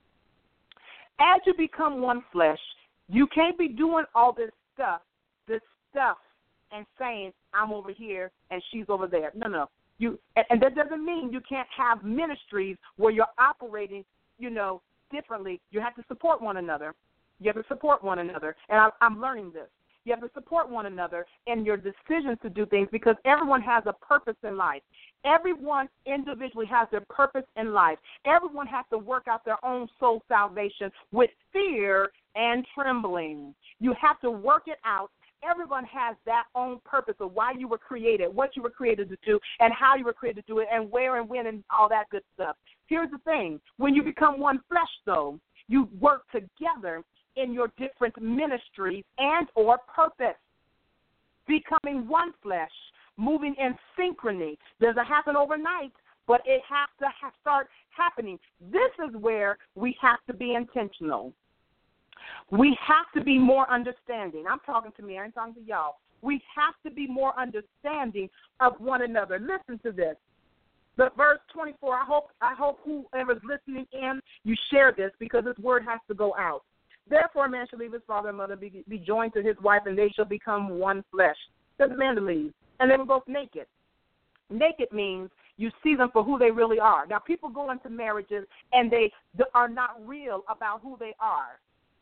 As 1.20 1.42
you 1.46 1.54
become 1.58 2.02
one 2.02 2.24
flesh, 2.32 2.60
you 3.08 3.28
can't 3.28 3.58
be 3.58 3.68
doing 3.68 4.06
all 4.16 4.34
this 4.34 4.52
stuff, 4.74 5.02
this 5.48 5.62
stuff, 5.92 6.18
and 6.72 6.86
saying, 7.00 7.34
I'm 7.54 7.72
over 7.72 7.92
here 7.92 8.32
and 8.52 8.62
she's 8.72 8.86
over 8.90 9.08
there. 9.08 9.32
No, 9.36 9.48
no. 9.48 9.70
You 9.98 10.18
and, 10.36 10.46
and 10.50 10.62
that 10.62 10.76
doesn't 10.76 11.04
mean 11.04 11.32
you 11.32 11.42
can't 11.48 11.68
have 11.76 12.04
ministries 12.04 12.78
where 12.98 13.12
you're 13.12 13.26
operating, 13.38 14.06
you 14.38 14.50
know, 14.50 14.82
differently. 15.12 15.60
You 15.72 15.82
have 15.82 15.96
to 15.96 16.04
support 16.08 16.42
one 16.42 16.58
another. 16.58 16.94
You 17.40 17.52
have 17.54 17.62
to 17.62 17.68
support 17.68 18.04
one 18.04 18.20
another. 18.20 18.56
And 18.70 18.80
I, 18.80 18.90
I'm 19.02 19.20
learning 19.20 19.52
this. 19.54 19.68
You 20.10 20.16
have 20.16 20.24
to 20.24 20.34
support 20.34 20.68
one 20.68 20.88
another 20.88 21.28
in 21.46 21.64
your 21.64 21.78
decisions 21.78 22.40
to 22.42 22.50
do 22.50 22.66
things 22.66 22.88
because 22.92 23.16
everyone 23.26 23.62
has 23.62 23.84
a 23.86 23.94
purpose 23.94 24.38
in 24.44 24.58
life. 24.58 24.82
Everyone 25.24 25.88
individually 26.08 26.66
has 26.66 26.88
their 26.90 27.06
purpose 27.12 27.44
in 27.56 27.74
life. 27.74 28.00
Everyone 28.26 28.66
has 28.66 28.86
to 28.90 28.98
work 28.98 29.28
out 29.28 29.46
their 29.46 29.64
own 29.64 29.88
soul 30.00 30.24
salvation 30.28 30.92
with 31.12 31.30
fear 31.54 32.10
and 32.34 32.66
trembling. 32.74 33.54
You 33.80 33.94
have 34.02 34.20
to 34.22 34.32
work 34.32 34.64
it 34.66 34.80
out 34.84 35.12
everyone 35.48 35.86
has 35.86 36.18
that 36.26 36.46
own 36.54 36.80
purpose 36.84 37.16
of 37.22 37.32
why 37.32 37.54
you 37.58 37.66
were 37.66 37.78
created, 37.78 38.28
what 38.34 38.58
you 38.58 38.62
were 38.62 38.70
created 38.70 39.08
to 39.08 39.18
do, 39.24 39.40
and 39.62 39.72
how 39.72 39.96
you 39.96 40.04
were 40.04 40.12
created 40.12 40.46
to 40.46 40.54
do 40.54 40.60
it, 40.60 40.68
and 40.70 40.92
where 40.92 41.18
and 41.18 41.30
when, 41.30 41.48
and 41.48 41.64
all 41.70 41.88
that 41.88 42.10
good 42.12 42.24
stuff. 42.34 42.58
Here's 42.88 43.10
the 43.10 43.20
thing 43.20 43.58
when 43.78 43.96
you 43.96 44.04
become 44.04 44.38
one 44.38 44.60
flesh, 44.68 44.90
though, 45.06 45.40
you 45.70 45.88
work 46.02 46.24
together 46.32 47.04
in 47.36 47.54
your 47.54 47.72
different 47.78 48.22
ministries 48.22 49.04
and 49.18 49.48
or 49.56 49.78
purpose. 49.94 50.38
Becoming 51.48 52.08
one 52.08 52.34
flesh 52.44 52.72
moving 53.18 53.56
in 53.60 53.76
synchrony. 53.98 54.58
Doesn't 54.80 55.06
happen 55.06 55.36
overnight 55.36 55.92
but 56.30 56.42
it 56.46 56.62
has 56.70 56.88
to 57.00 57.08
ha- 57.20 57.34
start 57.42 57.68
happening. 57.90 58.38
This 58.72 58.92
is 59.04 59.16
where 59.20 59.58
we 59.74 59.98
have 60.00 60.20
to 60.28 60.34
be 60.34 60.54
intentional. 60.54 61.34
We 62.52 62.78
have 62.86 63.08
to 63.16 63.24
be 63.24 63.40
more 63.40 63.70
understanding. 63.70 64.46
I'm 64.50 64.60
talking 64.64 64.92
to 64.98 65.04
me 65.04 65.18
i'm 65.18 65.32
talking 65.32 65.56
to 65.56 65.62
y'all. 65.62 65.96
We 66.22 66.40
have 66.56 66.76
to 66.86 66.92
be 66.92 67.08
more 67.08 67.34
understanding 67.38 68.30
of 68.60 68.74
one 68.78 69.02
another. 69.02 69.40
Listen 69.40 69.80
to 69.84 69.92
this. 69.92 70.16
The 70.98 71.10
verse 71.18 71.40
24 71.54 71.96
i 71.96 72.04
hope 72.06 72.30
i 72.42 72.54
hope 72.54 72.80
whoever's 72.84 73.42
listening 73.44 73.88
in 73.94 74.20
you 74.44 74.54
share 74.70 74.94
this 74.96 75.12
because 75.18 75.46
this 75.46 75.58
word 75.58 75.84
has 75.88 76.00
to 76.10 76.14
go 76.14 76.36
out 76.38 76.64
Therefore, 77.10 77.46
a 77.46 77.50
man 77.50 77.66
shall 77.70 77.80
leave 77.80 77.94
his 77.94 78.02
father 78.06 78.30
and 78.30 78.38
mother, 78.38 78.56
be, 78.56 78.84
be 78.88 78.98
joined 79.00 79.34
to 79.34 79.42
his 79.42 79.56
wife, 79.62 79.82
and 79.86 79.98
they 79.98 80.10
shall 80.16 80.26
become 80.26 80.70
one 80.70 81.04
flesh. 81.12 81.38
The 81.78 81.88
man 81.88 82.16
to 82.16 82.22
leave. 82.22 82.54
And 82.80 82.92
they 82.92 82.98
were 82.98 83.06
both 83.06 83.28
naked. 83.28 83.66
Naked 84.50 84.92
means 84.92 85.30
you 85.58 85.72
see 85.84 85.96
them 85.96 86.10
for 86.12 86.24
who 86.24 86.38
they 86.38 86.52
really 86.52 86.80
are. 86.80 87.06
Now, 87.08 87.20
people 87.20 87.50
go 87.50 87.72
into 87.72 87.90
marriages 87.90 88.46
and 88.74 88.92
they 88.92 89.12
are 89.54 89.68
not 89.68 89.96
real 90.06 90.44
about 90.50 90.82
who 90.82 90.98
they 91.00 91.14
are. 91.20 91.60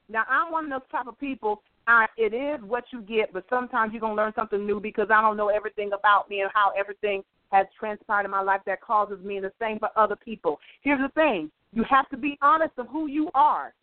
Now, 0.10 0.24
I'm 0.30 0.52
one 0.52 0.65
of 0.65 0.70
those 0.70 0.89
type 0.91 1.08
of 1.08 1.20
people. 1.20 1.62
I, 1.88 2.06
it 2.17 2.34
is 2.34 2.63
what 2.67 2.86
you 2.91 3.02
get, 3.02 3.34
but 3.34 3.46
sometimes 3.50 3.93
you're 3.93 4.02
gonna 4.02 4.15
learn 4.15 4.34
something 4.36 4.65
new 4.65 4.80
because 4.80 5.08
I 5.10 5.22
don't 5.22 5.38
know 5.38 5.50
everything 5.50 5.91
about 5.98 6.30
me 6.30 6.41
and 6.41 6.52
how 6.54 6.72
everything 6.78 7.24
has 7.52 7.65
transpired 7.80 8.26
in 8.26 8.32
my 8.32 8.41
life 8.41 8.62
that 8.65 8.82
causes 8.82 9.24
me 9.24 9.39
the 9.39 9.52
same 9.60 9.80
for 9.80 9.89
other 9.96 10.15
people. 10.15 10.60
Here's 10.82 11.00
the 11.00 11.10
thing: 11.10 11.50
you 11.74 11.84
have 11.89 12.10
to 12.10 12.17
be 12.17 12.38
honest 12.41 12.74
of 12.78 12.88
who 12.88 13.08
you 13.08 13.30
are. 13.34 13.74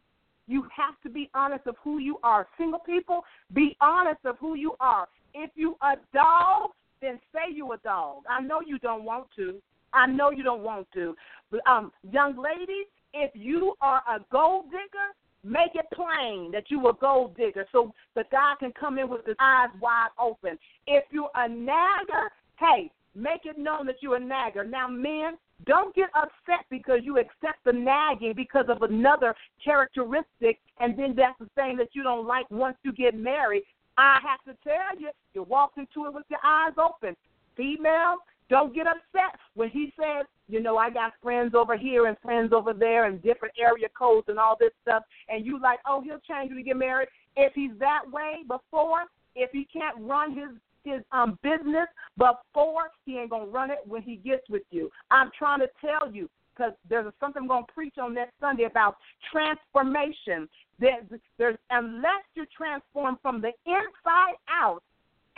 You 0.46 0.66
have 0.76 0.94
to 1.02 1.10
be 1.10 1.30
honest 1.34 1.66
of 1.66 1.76
who 1.82 1.98
you 1.98 2.18
are. 2.22 2.46
Single 2.58 2.80
people, 2.80 3.24
be 3.52 3.76
honest 3.80 4.20
of 4.24 4.36
who 4.38 4.54
you 4.54 4.74
are. 4.80 5.08
If 5.32 5.50
you 5.54 5.76
a 5.82 5.94
dog, 6.12 6.70
then 7.00 7.18
say 7.32 7.52
you 7.52 7.72
a 7.72 7.78
dog. 7.78 8.22
I 8.28 8.40
know 8.40 8.60
you 8.64 8.78
don't 8.78 9.04
want 9.04 9.26
to. 9.36 9.56
I 9.92 10.06
know 10.06 10.30
you 10.30 10.42
don't 10.42 10.62
want 10.62 10.88
to. 10.94 11.14
But, 11.50 11.60
um, 11.68 11.92
young 12.10 12.36
ladies, 12.36 12.86
if 13.12 13.30
you 13.34 13.74
are 13.80 14.02
a 14.08 14.20
gold 14.30 14.66
digger, 14.70 15.14
make 15.44 15.74
it 15.74 15.86
plain 15.94 16.50
that 16.52 16.64
you 16.68 16.88
a 16.88 16.94
gold 16.94 17.36
digger 17.36 17.66
so 17.70 17.92
the 18.14 18.24
guy 18.32 18.54
can 18.58 18.72
come 18.72 18.98
in 18.98 19.08
with 19.08 19.24
his 19.26 19.36
eyes 19.40 19.68
wide 19.80 20.08
open. 20.18 20.58
If 20.86 21.04
you're 21.10 21.30
a 21.34 21.48
nagger, 21.48 22.30
hey, 22.58 22.90
make 23.14 23.44
it 23.44 23.58
known 23.58 23.86
that 23.86 23.96
you're 24.00 24.16
a 24.16 24.20
nagger. 24.20 24.64
Now, 24.64 24.88
men, 24.88 25.36
don't 25.66 25.94
get 25.94 26.10
upset 26.14 26.66
because 26.70 27.00
you 27.02 27.18
accept 27.18 27.64
the 27.64 27.72
nagging 27.72 28.34
because 28.34 28.66
of 28.68 28.82
another 28.82 29.34
characteristic, 29.64 30.58
and 30.80 30.98
then 30.98 31.14
that's 31.16 31.38
the 31.38 31.48
thing 31.54 31.76
that 31.78 31.88
you 31.92 32.02
don't 32.02 32.26
like 32.26 32.50
once 32.50 32.76
you 32.82 32.92
get 32.92 33.16
married. 33.16 33.62
I 33.96 34.18
have 34.22 34.42
to 34.44 34.60
tell 34.62 35.00
you, 35.00 35.10
you 35.32 35.44
walked 35.44 35.78
into 35.78 36.06
it 36.06 36.14
with 36.14 36.24
your 36.28 36.40
eyes 36.44 36.72
open. 36.78 37.16
Female, 37.56 38.16
don't 38.50 38.74
get 38.74 38.86
upset 38.86 39.38
when 39.54 39.70
he 39.70 39.92
says, 39.96 40.26
you 40.48 40.60
know, 40.60 40.76
I 40.76 40.90
got 40.90 41.12
friends 41.22 41.54
over 41.54 41.76
here 41.76 42.06
and 42.06 42.16
friends 42.18 42.52
over 42.52 42.72
there 42.72 43.06
and 43.06 43.22
different 43.22 43.54
area 43.58 43.88
codes 43.96 44.28
and 44.28 44.38
all 44.38 44.56
this 44.58 44.72
stuff, 44.82 45.04
and 45.28 45.46
you 45.46 45.60
like, 45.60 45.78
oh, 45.86 46.02
he'll 46.02 46.18
change 46.28 46.50
when 46.50 46.56
we 46.56 46.62
get 46.62 46.76
married. 46.76 47.08
If 47.36 47.54
he's 47.54 47.70
that 47.78 48.02
way 48.12 48.42
before, 48.46 49.04
if 49.34 49.50
he 49.52 49.66
can't 49.72 49.96
run 50.00 50.36
his 50.36 50.50
his 50.84 51.02
um 51.12 51.38
business 51.42 51.88
before 52.16 52.90
he 53.04 53.18
ain't 53.18 53.30
gonna 53.30 53.46
run 53.46 53.70
it 53.70 53.78
when 53.86 54.02
he 54.02 54.16
gets 54.16 54.48
with 54.48 54.62
you. 54.70 54.90
I'm 55.10 55.30
trying 55.38 55.60
to 55.60 55.68
tell 55.80 56.12
you 56.12 56.28
because 56.54 56.72
there's 56.88 57.12
something 57.20 57.42
I'm 57.42 57.48
gonna 57.48 57.66
preach 57.72 57.94
on 58.00 58.14
next 58.14 58.34
Sunday 58.40 58.64
about 58.64 58.96
transformation. 59.32 60.48
There's, 60.78 61.04
there's 61.38 61.56
unless 61.70 62.24
you're 62.34 62.46
transformed 62.56 63.18
from 63.22 63.40
the 63.40 63.52
inside 63.66 64.36
out, 64.48 64.82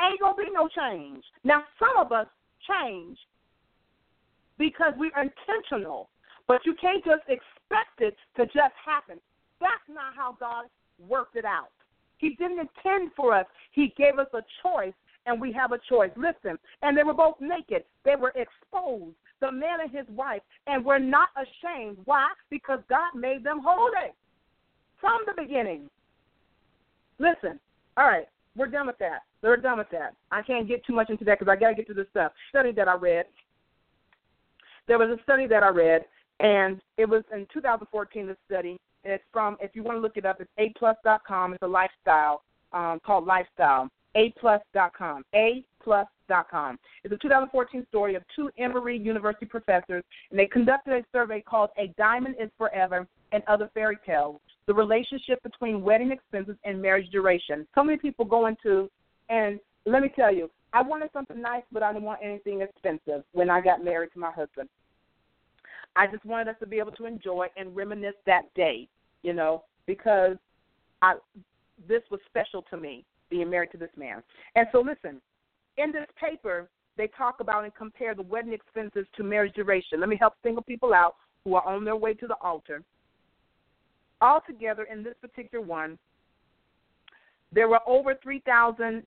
ain't 0.00 0.20
gonna 0.20 0.36
be 0.36 0.50
no 0.52 0.68
change. 0.68 1.24
Now 1.44 1.64
some 1.78 1.96
of 2.04 2.12
us 2.12 2.26
change 2.68 3.18
because 4.58 4.92
we're 4.96 5.10
intentional, 5.18 6.08
but 6.48 6.60
you 6.64 6.74
can't 6.80 7.04
just 7.04 7.22
expect 7.28 8.00
it 8.00 8.16
to 8.36 8.46
just 8.46 8.74
happen. 8.84 9.18
That's 9.60 9.88
not 9.88 10.14
how 10.14 10.36
God 10.38 10.66
worked 10.98 11.36
it 11.36 11.44
out. 11.44 11.70
He 12.18 12.30
didn't 12.30 12.60
intend 12.60 13.10
for 13.14 13.34
us. 13.34 13.46
He 13.72 13.92
gave 13.96 14.18
us 14.18 14.28
a 14.32 14.40
choice 14.62 14.94
and 15.26 15.40
we 15.40 15.52
have 15.52 15.72
a 15.72 15.78
choice. 15.88 16.10
Listen, 16.16 16.58
and 16.82 16.96
they 16.96 17.02
were 17.02 17.14
both 17.14 17.36
naked. 17.40 17.84
They 18.04 18.16
were 18.16 18.32
exposed, 18.34 19.14
the 19.40 19.52
man 19.52 19.80
and 19.82 19.90
his 19.90 20.06
wife, 20.08 20.42
and 20.66 20.84
were 20.84 20.98
not 20.98 21.28
ashamed. 21.36 21.98
Why? 22.04 22.28
Because 22.50 22.80
God 22.88 23.14
made 23.14 23.44
them 23.44 23.60
holy 23.64 24.12
from 25.00 25.20
the 25.26 25.40
beginning. 25.40 25.90
Listen, 27.18 27.58
all 27.96 28.06
right, 28.06 28.26
we're 28.56 28.68
done 28.68 28.86
with 28.86 28.98
that. 28.98 29.20
We're 29.42 29.56
done 29.56 29.78
with 29.78 29.90
that. 29.90 30.14
I 30.30 30.42
can't 30.42 30.68
get 30.68 30.84
too 30.84 30.94
much 30.94 31.10
into 31.10 31.24
that 31.24 31.38
because 31.38 31.50
I 31.50 31.58
got 31.58 31.70
to 31.70 31.74
get 31.74 31.86
to 31.88 31.94
the 31.94 32.06
stuff. 32.10 32.32
Study 32.50 32.72
that 32.72 32.88
I 32.88 32.94
read. 32.94 33.26
There 34.88 34.98
was 34.98 35.16
a 35.18 35.22
study 35.22 35.46
that 35.48 35.62
I 35.62 35.68
read, 35.68 36.04
and 36.40 36.80
it 36.96 37.08
was 37.08 37.22
in 37.32 37.46
2014. 37.52 38.26
The 38.26 38.36
study, 38.46 38.78
and 39.04 39.12
it's 39.12 39.24
from. 39.32 39.56
If 39.60 39.74
you 39.74 39.82
want 39.82 39.96
to 39.96 40.00
look 40.00 40.16
it 40.16 40.24
up, 40.24 40.40
it's 40.40 40.50
aplus.com. 40.58 41.54
It's 41.54 41.62
a 41.62 41.66
lifestyle 41.66 42.42
um, 42.72 43.00
called 43.04 43.26
Lifestyle 43.26 43.88
aplus.com. 44.16 45.24
aplus.com. 45.34 46.78
It's 47.04 47.14
a 47.14 47.18
2014 47.18 47.86
story 47.88 48.14
of 48.14 48.22
two 48.34 48.50
Emory 48.58 48.98
University 48.98 49.46
professors, 49.46 50.04
and 50.30 50.38
they 50.38 50.46
conducted 50.46 50.94
a 50.94 51.04
survey 51.12 51.40
called 51.40 51.70
A 51.78 51.88
Diamond 51.98 52.36
is 52.40 52.50
Forever 52.58 53.06
and 53.32 53.42
Other 53.46 53.70
Fairy 53.74 53.98
Tales 54.06 54.40
The 54.66 54.74
Relationship 54.74 55.42
Between 55.42 55.82
Wedding 55.82 56.12
Expenses 56.12 56.56
and 56.64 56.80
Marriage 56.80 57.10
Duration. 57.10 57.66
So 57.74 57.84
many 57.84 57.98
people 57.98 58.24
go 58.24 58.46
into, 58.46 58.90
and 59.28 59.60
let 59.84 60.02
me 60.02 60.10
tell 60.14 60.34
you, 60.34 60.50
I 60.72 60.82
wanted 60.82 61.10
something 61.12 61.40
nice, 61.40 61.62
but 61.72 61.82
I 61.82 61.92
didn't 61.92 62.04
want 62.04 62.20
anything 62.22 62.60
expensive 62.60 63.24
when 63.32 63.48
I 63.48 63.60
got 63.60 63.84
married 63.84 64.10
to 64.12 64.18
my 64.18 64.30
husband. 64.30 64.68
I 65.96 66.06
just 66.06 66.24
wanted 66.24 66.48
us 66.48 66.56
to 66.60 66.66
be 66.66 66.78
able 66.78 66.92
to 66.92 67.06
enjoy 67.06 67.46
and 67.56 67.74
reminisce 67.74 68.14
that 68.26 68.52
day, 68.54 68.86
you 69.22 69.32
know, 69.32 69.64
because 69.86 70.36
I 71.02 71.14
this 71.88 72.02
was 72.10 72.20
special 72.26 72.62
to 72.70 72.76
me 72.76 73.04
being 73.30 73.50
married 73.50 73.70
to 73.72 73.78
this 73.78 73.90
man. 73.96 74.22
And 74.54 74.66
so, 74.72 74.80
listen, 74.80 75.20
in 75.76 75.92
this 75.92 76.06
paper, 76.20 76.68
they 76.96 77.08
talk 77.08 77.40
about 77.40 77.64
and 77.64 77.74
compare 77.74 78.14
the 78.14 78.22
wedding 78.22 78.52
expenses 78.52 79.06
to 79.16 79.22
marriage 79.22 79.54
duration. 79.54 80.00
Let 80.00 80.08
me 80.08 80.16
help 80.18 80.34
single 80.42 80.62
people 80.62 80.94
out 80.94 81.14
who 81.44 81.54
are 81.54 81.66
on 81.66 81.84
their 81.84 81.96
way 81.96 82.14
to 82.14 82.26
the 82.26 82.36
altar. 82.40 82.82
Altogether, 84.20 84.84
in 84.84 85.02
this 85.02 85.14
particular 85.20 85.64
one, 85.64 85.98
there 87.52 87.68
were 87.68 87.80
over 87.86 88.14
3,000 88.22 89.02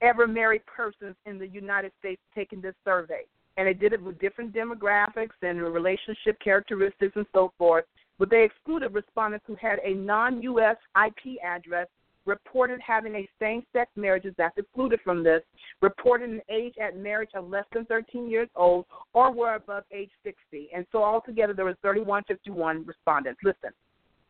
ever 0.00 0.26
married 0.26 0.62
persons 0.66 1.14
in 1.26 1.38
the 1.38 1.46
United 1.46 1.92
States 1.98 2.20
taking 2.34 2.60
this 2.60 2.74
survey. 2.84 3.22
And 3.56 3.66
they 3.66 3.74
did 3.74 3.92
it 3.92 4.02
with 4.02 4.18
different 4.18 4.54
demographics 4.54 5.36
and 5.42 5.60
relationship 5.60 6.38
characteristics 6.42 7.12
and 7.16 7.26
so 7.32 7.52
forth. 7.58 7.84
but 8.18 8.30
they 8.30 8.42
excluded 8.42 8.92
respondents 8.92 9.44
who 9.46 9.54
had 9.54 9.78
a 9.84 9.94
non 9.94 10.42
U.S. 10.42 10.76
IP 11.06 11.38
address, 11.44 11.86
reported 12.28 12.78
having 12.86 13.14
a 13.16 13.28
same 13.40 13.62
sex 13.72 13.90
marriage 13.96 14.26
is 14.26 14.34
that's 14.36 14.56
excluded 14.58 15.00
from 15.02 15.24
this, 15.24 15.42
reported 15.80 16.28
an 16.28 16.42
age 16.50 16.74
at 16.80 16.96
marriage 16.96 17.30
of 17.34 17.48
less 17.48 17.64
than 17.72 17.86
13 17.86 18.30
years 18.30 18.48
old, 18.54 18.84
or 19.14 19.32
were 19.32 19.54
above 19.54 19.84
age 19.90 20.10
60. 20.22 20.68
And 20.74 20.86
so 20.92 21.02
altogether 21.02 21.54
there 21.54 21.64
was 21.64 21.76
3151 21.80 22.84
respondents. 22.84 23.40
Listen, 23.42 23.70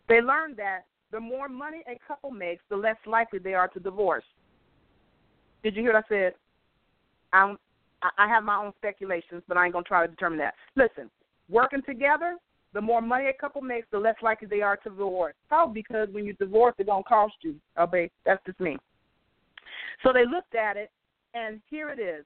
they 0.08 0.20
learned 0.20 0.56
that 0.56 0.84
the 1.10 1.20
more 1.20 1.48
money 1.48 1.82
a 1.88 1.98
couple 2.06 2.30
makes, 2.30 2.62
the 2.70 2.76
less 2.76 2.96
likely 3.04 3.40
they 3.40 3.54
are 3.54 3.68
to 3.68 3.80
divorce. 3.80 4.24
Did 5.64 5.74
you 5.74 5.82
hear 5.82 5.92
what 5.92 6.04
I 6.04 6.08
said? 6.08 6.34
I'm, 7.32 7.58
I 8.16 8.28
have 8.28 8.44
my 8.44 8.56
own 8.56 8.72
speculations, 8.78 9.42
but 9.48 9.56
I 9.56 9.64
ain't 9.64 9.72
gonna 9.72 9.82
try 9.82 10.06
to 10.06 10.10
determine 10.10 10.38
that. 10.38 10.54
Listen, 10.76 11.10
working 11.50 11.82
together, 11.82 12.36
the 12.74 12.80
more 12.80 13.00
money 13.00 13.26
a 13.26 13.32
couple 13.32 13.60
makes, 13.62 13.86
the 13.90 13.98
less 13.98 14.16
likely 14.22 14.46
they 14.48 14.60
are 14.60 14.76
to 14.76 14.90
divorce. 14.90 15.34
Probably 15.48 15.82
Because 15.82 16.08
when 16.12 16.24
you 16.24 16.34
divorce, 16.34 16.74
it 16.78 16.86
don't 16.86 17.06
cost 17.06 17.34
you. 17.40 17.54
Okay, 17.78 18.10
that's 18.26 18.44
just 18.44 18.60
me. 18.60 18.76
So 20.02 20.12
they 20.12 20.24
looked 20.26 20.54
at 20.54 20.76
it, 20.76 20.90
and 21.34 21.60
here 21.70 21.90
it 21.90 21.98
is. 21.98 22.24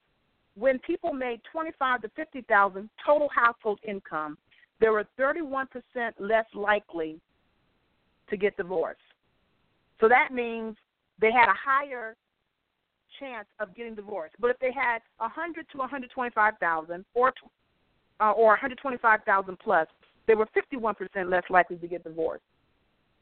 When 0.54 0.78
people 0.80 1.12
made 1.12 1.40
twenty-five 1.50 2.02
to 2.02 2.10
fifty 2.14 2.42
thousand 2.42 2.90
total 3.06 3.28
household 3.34 3.78
income, 3.86 4.36
there 4.80 4.92
were 4.92 5.06
thirty-one 5.16 5.68
percent 5.68 6.14
less 6.18 6.44
likely 6.54 7.18
to 8.28 8.36
get 8.36 8.56
divorced. 8.56 9.00
So 10.00 10.08
that 10.08 10.32
means 10.32 10.76
they 11.20 11.32
had 11.32 11.48
a 11.48 11.54
higher 11.54 12.16
chance 13.18 13.46
of 13.60 13.74
getting 13.74 13.94
divorced. 13.94 14.34
But 14.40 14.50
if 14.50 14.58
they 14.58 14.72
had 14.72 14.98
a 15.20 15.28
hundred 15.28 15.66
to 15.72 15.78
one 15.78 15.88
hundred 15.88 16.10
twenty-five 16.10 16.54
thousand, 16.60 17.04
or 17.14 17.32
uh, 18.20 18.32
or 18.32 18.48
one 18.48 18.58
hundred 18.58 18.78
twenty-five 18.78 19.20
thousand 19.24 19.58
plus, 19.58 19.86
they 20.26 20.34
were 20.34 20.48
fifty-one 20.54 20.94
percent 20.94 21.30
less 21.30 21.44
likely 21.50 21.76
to 21.76 21.86
get 21.86 22.04
divorced. 22.04 22.44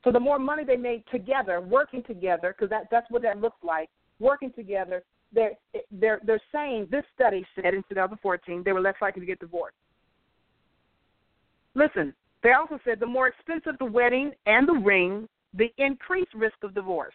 So 0.05 0.11
the 0.11 0.21
more 0.21 0.39
money 0.39 0.65
they 0.65 0.77
made 0.77 1.05
together, 1.11 1.61
working 1.61 2.03
together, 2.03 2.55
because 2.57 2.71
that 2.71 2.89
that's 2.91 3.11
what 3.11 3.23
that 3.23 3.41
looks 3.41 3.59
like, 3.63 3.89
working 4.19 4.53
together. 4.53 5.03
They're 5.33 5.53
they're 5.91 6.21
they're 6.25 6.41
saying 6.53 6.89
this 6.91 7.05
study 7.15 7.47
said 7.55 7.75
in 7.75 7.83
2014 7.89 8.63
they 8.65 8.73
were 8.73 8.81
less 8.81 8.95
likely 9.01 9.21
to 9.21 9.27
get 9.27 9.39
divorced. 9.39 9.77
Listen, 11.75 12.15
they 12.43 12.53
also 12.53 12.79
said 12.85 12.99
the 12.99 13.07
more 13.07 13.29
expensive 13.29 13.79
the 13.79 13.85
wedding 13.85 14.33
and 14.47 14.67
the 14.67 14.73
ring, 14.73 15.29
the 15.55 15.73
increased 15.79 16.35
risk 16.35 16.57
of 16.63 16.75
divorce. 16.75 17.15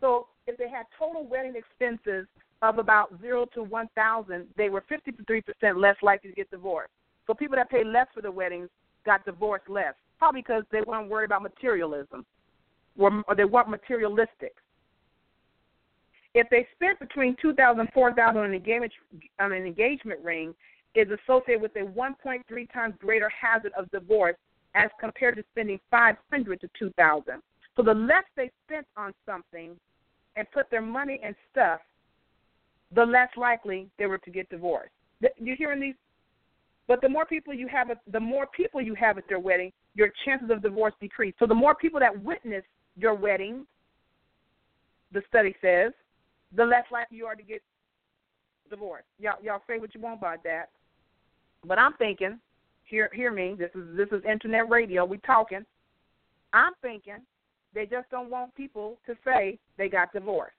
So 0.00 0.28
if 0.46 0.56
they 0.56 0.68
had 0.68 0.86
total 0.98 1.26
wedding 1.26 1.54
expenses 1.56 2.26
of 2.62 2.78
about 2.78 3.12
zero 3.20 3.46
to 3.54 3.62
one 3.62 3.88
thousand, 3.94 4.46
they 4.56 4.68
were 4.68 4.84
fifty 4.88 5.12
three 5.26 5.42
percent 5.42 5.78
less 5.78 5.96
likely 6.02 6.30
to 6.30 6.36
get 6.36 6.50
divorced. 6.50 6.92
So 7.26 7.34
people 7.34 7.56
that 7.56 7.70
paid 7.70 7.86
less 7.86 8.06
for 8.14 8.22
the 8.22 8.30
weddings 8.30 8.68
got 9.04 9.24
divorced 9.24 9.68
less, 9.68 9.94
probably 10.18 10.42
because 10.42 10.64
they 10.70 10.80
weren't 10.82 11.08
worried 11.08 11.26
about 11.26 11.42
materialism, 11.42 12.24
or, 12.98 13.22
they 13.36 13.44
weren't 13.44 13.68
materialistic. 13.68 14.54
If 16.34 16.48
they 16.50 16.66
spent 16.74 16.98
between 16.98 17.36
two 17.40 17.54
thousand 17.54 17.88
four 17.94 18.12
thousand 18.12 18.38
on 18.38 18.46
an 18.46 18.54
engagement 18.54 18.92
on 19.40 19.52
an 19.52 19.64
engagement 19.64 20.20
ring, 20.22 20.54
is 20.94 21.08
associated 21.10 21.62
with 21.62 21.76
a 21.76 21.80
1.3 21.80 22.72
times 22.72 22.94
greater 22.98 23.28
hazard 23.28 23.72
of 23.76 23.90
divorce 23.90 24.36
as 24.74 24.90
compared 24.98 25.36
to 25.36 25.44
spending 25.52 25.78
500 25.90 26.60
to 26.60 26.68
2,000. 26.78 27.42
So 27.76 27.82
the 27.82 27.92
less 27.92 28.24
they 28.34 28.50
spent 28.66 28.86
on 28.96 29.12
something, 29.26 29.76
and 30.36 30.50
put 30.52 30.70
their 30.70 30.82
money 30.82 31.18
and 31.22 31.34
stuff, 31.50 31.80
the 32.94 33.04
less 33.04 33.28
likely 33.36 33.88
they 33.98 34.06
were 34.06 34.18
to 34.18 34.30
get 34.30 34.48
divorced. 34.48 34.92
You 35.38 35.56
hearing 35.56 35.80
these? 35.80 35.94
But 36.88 37.00
the 37.00 37.08
more 37.08 37.26
people 37.26 37.52
you 37.52 37.68
have, 37.68 37.90
at, 37.90 38.00
the 38.10 38.20
more 38.20 38.46
people 38.46 38.80
you 38.80 38.94
have 38.94 39.18
at 39.18 39.28
their 39.28 39.40
wedding, 39.40 39.72
your 39.94 40.10
chances 40.24 40.50
of 40.50 40.62
divorce 40.62 40.94
decrease. 41.00 41.34
So 41.38 41.46
the 41.46 41.54
more 41.54 41.74
people 41.74 41.98
that 42.00 42.22
witness 42.22 42.62
your 42.96 43.14
wedding, 43.14 43.66
the 45.12 45.22
study 45.28 45.54
says, 45.60 45.92
the 46.54 46.64
less 46.64 46.84
likely 46.92 47.18
you 47.18 47.26
are 47.26 47.34
to 47.34 47.42
get 47.42 47.62
divorced. 48.70 49.06
Y'all, 49.18 49.42
y'all 49.42 49.62
say 49.66 49.78
what 49.78 49.94
you 49.94 50.00
want 50.00 50.18
about 50.18 50.44
that, 50.44 50.70
but 51.64 51.78
I'm 51.78 51.94
thinking, 51.94 52.38
hear, 52.84 53.10
hear 53.12 53.32
me. 53.32 53.56
This 53.58 53.70
is 53.74 53.96
this 53.96 54.08
is 54.12 54.24
internet 54.24 54.68
radio. 54.68 55.04
We 55.04 55.18
talking. 55.18 55.64
I'm 56.52 56.72
thinking 56.82 57.18
they 57.74 57.86
just 57.86 58.08
don't 58.10 58.30
want 58.30 58.54
people 58.54 58.98
to 59.06 59.14
say 59.24 59.58
they 59.76 59.88
got 59.88 60.12
divorced. 60.12 60.54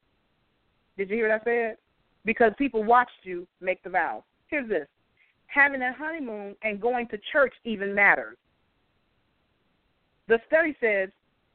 Did 0.98 1.10
you 1.10 1.16
hear 1.16 1.30
what 1.30 1.42
I 1.42 1.44
said? 1.44 1.78
Because 2.26 2.52
people 2.58 2.84
watched 2.84 3.12
you 3.24 3.48
make 3.62 3.82
the 3.84 3.90
vows. 3.90 4.24
Here's 4.48 4.68
this 4.68 4.88
having 5.48 5.82
a 5.82 5.94
honeymoon 5.94 6.56
and 6.64 6.80
going 6.82 7.08
to 7.10 7.18
church 7.32 7.54
even 7.64 7.94
matters. 7.94 8.38
The 10.28 10.40
study 10.48 10.76
says 10.80 11.10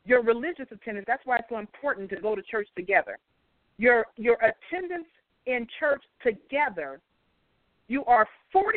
your 0.04 0.22
religious 0.22 0.66
attendance, 0.70 1.04
that's 1.06 1.24
why 1.24 1.36
it's 1.36 1.48
so 1.48 1.58
important 1.58 2.10
to 2.10 2.16
go 2.16 2.34
to 2.34 2.42
church 2.42 2.68
together. 2.74 3.18
Your 3.78 4.06
your 4.16 4.36
attendance 4.36 5.08
in 5.46 5.66
church 5.78 6.02
together, 6.22 7.00
you 7.88 8.04
are 8.04 8.28
46% 8.54 8.72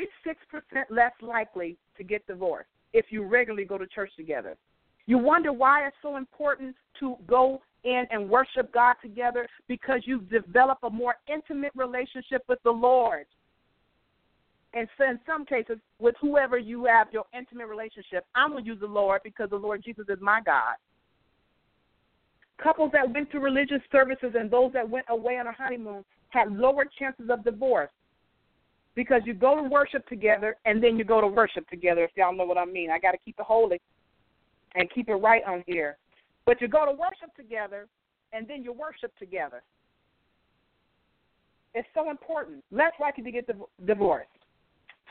less 0.90 1.12
likely 1.22 1.78
to 1.98 2.04
get 2.04 2.26
divorced 2.28 2.70
if 2.94 3.06
you 3.10 3.24
regularly 3.24 3.66
go 3.66 3.78
to 3.78 3.88
church 3.88 4.12
together. 4.18 4.56
You 5.06 5.18
wonder 5.18 5.54
why 5.54 5.86
it's 5.88 5.96
so 6.02 6.18
important 6.18 6.76
to 7.00 7.16
go 7.28 7.62
in 7.84 8.06
and 8.10 8.30
worship 8.30 8.74
God 8.74 8.96
together 9.02 9.48
because 9.68 10.02
you 10.06 10.22
develop 10.22 10.80
a 10.84 10.90
more 10.90 11.16
intimate 11.32 11.72
relationship 11.76 12.44
with 12.48 12.60
the 12.64 12.72
Lord. 12.72 13.26
And 14.76 14.90
so 14.98 15.06
in 15.06 15.20
some 15.26 15.46
cases, 15.46 15.78
with 16.00 16.16
whoever 16.20 16.58
you 16.58 16.86
have 16.86 17.08
your 17.14 17.24
intimate 17.34 17.68
relationship, 17.68 18.26
I'm 18.36 18.56
to 18.58 18.62
use 18.62 18.80
the 18.82 18.88
Lord 18.88 19.22
because 19.24 19.50
the 19.50 19.56
Lord 19.56 19.82
Jesus 19.84 20.06
is 20.10 20.18
my 20.22 20.42
God. 20.46 20.76
Couples 22.62 22.92
that 22.94 23.12
went 23.12 23.32
to 23.32 23.40
religious 23.40 23.82
services 23.90 24.34
and 24.38 24.52
those 24.52 24.74
that 24.74 24.90
went 24.90 25.06
away 25.10 25.38
on 25.38 25.48
a 25.48 25.54
honeymoon 25.54 26.04
had 26.30 26.52
lower 26.52 26.86
chances 27.00 27.30
of 27.30 27.44
divorce 27.44 27.90
because 28.96 29.22
you 29.26 29.34
go 29.34 29.56
to 29.56 29.64
worship 29.64 30.08
together 30.08 30.58
and 30.66 30.84
then 30.84 30.98
you 30.98 31.06
go 31.06 31.22
to 31.22 31.28
worship 31.28 31.68
together, 31.70 32.04
if 32.04 32.12
y'all 32.16 32.36
know 32.36 32.46
what 32.46 32.58
I 32.58 32.66
mean. 32.66 32.90
I 32.92 33.00
got 33.00 33.12
to 33.12 33.18
keep 33.24 33.36
it 33.40 33.46
holy 33.46 33.82
and 34.76 34.90
keep 34.94 35.08
it 35.08 35.16
right 35.16 35.44
on 35.48 35.64
here. 35.68 35.98
But 36.46 36.60
you 36.60 36.68
go 36.68 36.86
to 36.86 36.92
worship 36.92 37.34
together 37.38 37.88
and 38.34 38.46
then 38.48 38.64
you 38.64 38.74
worship 38.74 39.18
together. 39.18 39.64
It's 41.74 41.88
so 41.94 42.10
important. 42.10 42.64
Less 42.72 42.94
likely 43.00 43.24
to 43.24 43.32
get 43.32 43.50
divorced. 43.86 44.30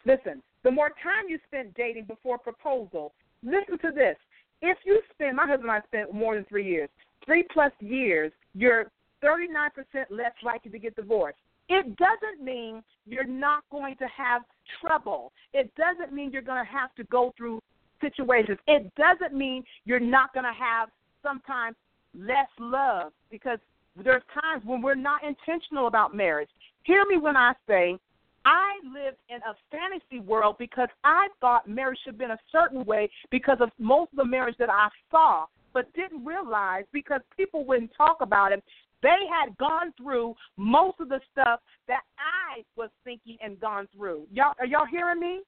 Listen, 0.07 0.43
the 0.63 0.71
more 0.71 0.91
time 1.03 1.29
you 1.29 1.39
spend 1.47 1.75
dating 1.75 2.05
before 2.05 2.39
proposal, 2.39 3.13
listen 3.43 3.79
to 3.79 3.91
this. 3.95 4.17
If 4.63 4.79
you 4.85 5.01
spend, 5.13 5.37
my 5.37 5.47
husband 5.47 5.71
and 5.71 5.73
I 5.73 5.81
spent 5.87 6.15
more 6.15 6.35
than 6.35 6.45
three 6.45 6.67
years, 6.67 6.89
three 7.25 7.45
plus 7.53 7.73
years, 7.81 8.33
you're 8.55 8.91
39% 9.23 9.71
less 10.11 10.33
likely 10.43 10.71
to 10.71 10.79
get 10.79 10.97
divorced. 10.97 11.39
It 11.69 11.97
doesn't 11.97 12.45
mean 12.45 12.83
you're 13.07 13.25
not 13.25 13.65
going 13.71 13.97
to 13.97 14.07
have 14.17 14.43
trouble. 14.81 15.33
It 15.53 15.73
doesn't 15.77 16.15
mean 16.15 16.31
you're 16.31 16.43
going 16.43 16.65
to 16.65 16.71
have 16.71 16.95
to 16.97 17.05
go 17.05 17.33
through 17.37 17.61
situations. 18.01 18.59
It 18.67 18.93
doesn't 18.97 19.37
mean 19.37 19.65
you're 19.85 20.01
not 20.01 20.35
going 20.35 20.45
to 20.45 20.53
have 20.53 20.91
sometimes 21.23 21.77
less 22.17 22.49
love 22.59 23.13
because 23.31 23.59
there's 24.03 24.23
times 24.43 24.63
when 24.65 24.83
we're 24.83 24.95
not 24.95 25.23
intentional 25.25 25.87
about 25.87 26.15
marriage. 26.15 26.49
Hear 26.83 27.05
me 27.07 27.17
when 27.17 27.37
I 27.37 27.55
say 27.67 27.99
I 28.45 28.79
lived 28.85 29.17
in 29.29 29.37
a 29.39 29.55
fantasy 29.71 30.21
world 30.21 30.57
because 30.59 30.89
I 31.03 31.29
thought 31.41 31.69
marriage 31.69 31.99
should 32.05 32.15
have 32.15 32.19
been 32.19 32.33
a 32.33 32.39
certain 32.53 32.85
way 32.85 33.11
because 33.31 33.59
of 33.61 33.71
most 33.79 34.13
of 34.13 34.19
the 34.19 34.25
marriage 34.25 34.57
that 34.59 34.71
I 34.71 34.89
saw, 35.11 35.47
but 35.73 35.93
didn't 35.95 36.25
realize 36.25 36.85
because 36.93 37.21
people 37.37 37.65
wouldn't 37.65 37.93
talk 37.97 38.19
about 38.21 38.53
it. 38.53 38.63
They 39.03 39.17
had 39.31 39.57
gone 39.59 39.93
through 39.97 40.35
most 40.57 41.01
of 41.01 41.09
the 41.09 41.21
stuff 41.33 41.61
that 41.89 42.03
I 42.19 42.63
was 42.77 42.91
thinking 43.05 43.37
and 43.43 43.61
gone 43.61 43.89
through. 43.95 44.27
Y'all, 44.33 44.55
are 44.59 44.67
y'all 44.67 44.87
hearing 44.87 45.21
me? 45.21 45.41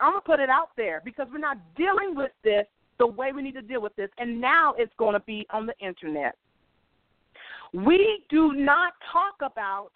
I'm 0.00 0.12
gonna 0.12 0.20
put 0.20 0.40
it 0.40 0.50
out 0.50 0.70
there 0.76 1.02
because 1.04 1.26
we're 1.32 1.38
not 1.38 1.58
dealing 1.76 2.14
with 2.14 2.32
this 2.44 2.66
the 2.98 3.06
way 3.06 3.32
we 3.32 3.42
need 3.42 3.54
to 3.54 3.62
deal 3.62 3.80
with 3.80 3.94
this, 3.96 4.10
and 4.18 4.40
now 4.40 4.74
it's 4.76 4.92
going 4.98 5.14
to 5.14 5.20
be 5.20 5.46
on 5.50 5.66
the 5.66 5.74
internet. 5.78 6.36
We 7.72 8.24
do 8.28 8.52
not 8.54 8.94
talk 9.12 9.36
about 9.40 9.90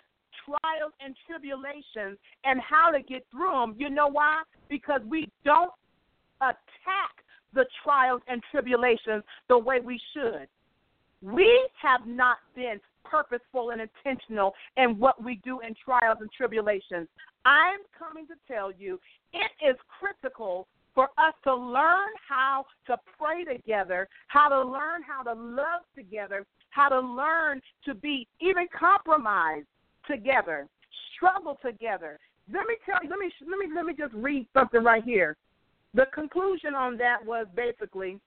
trials 0.45 0.93
and 1.05 1.15
tribulations 1.27 2.19
and 2.45 2.61
how 2.61 2.91
to 2.91 3.03
get 3.03 3.25
through 3.31 3.53
them. 3.53 3.75
You 3.79 3.91
know 3.91 4.09
why? 4.09 4.43
Because 4.69 5.01
we 5.09 5.31
don't 5.45 5.73
attack 6.41 7.23
the 7.55 7.65
trials 7.83 8.23
and 8.29 8.43
tribulations 8.51 9.23
the 9.49 9.59
way 9.59 9.81
we 9.81 10.01
should. 10.15 10.49
We 11.21 11.69
have 11.81 12.07
not 12.07 12.39
been 12.57 12.81
purposeful 13.05 13.71
and 13.71 13.81
intentional 13.83 14.55
in 14.77 14.99
what 14.99 15.23
we 15.23 15.41
do 15.45 15.61
in 15.61 15.75
trials 15.85 16.19
and 16.21 16.31
tribulations. 16.33 17.09
I'm 17.45 17.81
coming 17.99 18.27
to 18.29 18.35
tell 18.49 18.73
you 18.73 18.99
it 19.33 19.51
is 19.65 19.77
critical 20.01 20.67
for 20.95 21.05
us 21.19 21.35
to 21.45 21.55
learn 21.55 22.11
how 22.29 22.67
to 22.87 22.97
pray 23.19 23.45
together, 23.45 24.09
how 24.29 24.49
to 24.49 24.63
learn 24.63 25.03
how 25.03 25.23
to 25.23 25.33
love 25.33 25.83
together, 25.97 26.47
how 26.71 26.89
to 26.89 27.01
learn 27.01 27.61
to 27.85 27.95
be 27.95 28.27
even 28.41 28.67
compromised 28.79 29.67
together, 30.07 30.69
struggle 31.15 31.59
together. 31.65 32.19
Let 32.53 32.67
me 32.67 32.75
tell 32.85 33.03
you, 33.03 33.09
let 33.09 33.19
me 33.19 33.31
let 33.49 33.59
me 33.59 33.67
let 33.75 33.85
me 33.85 33.95
just 33.97 34.15
read 34.15 34.47
something 34.53 34.83
right 34.83 35.05
here. 35.05 35.37
the 35.95 36.07
conclusion 36.15 36.75
on 36.75 36.97
that 36.99 37.25
was 37.25 37.47
basically 37.55 38.19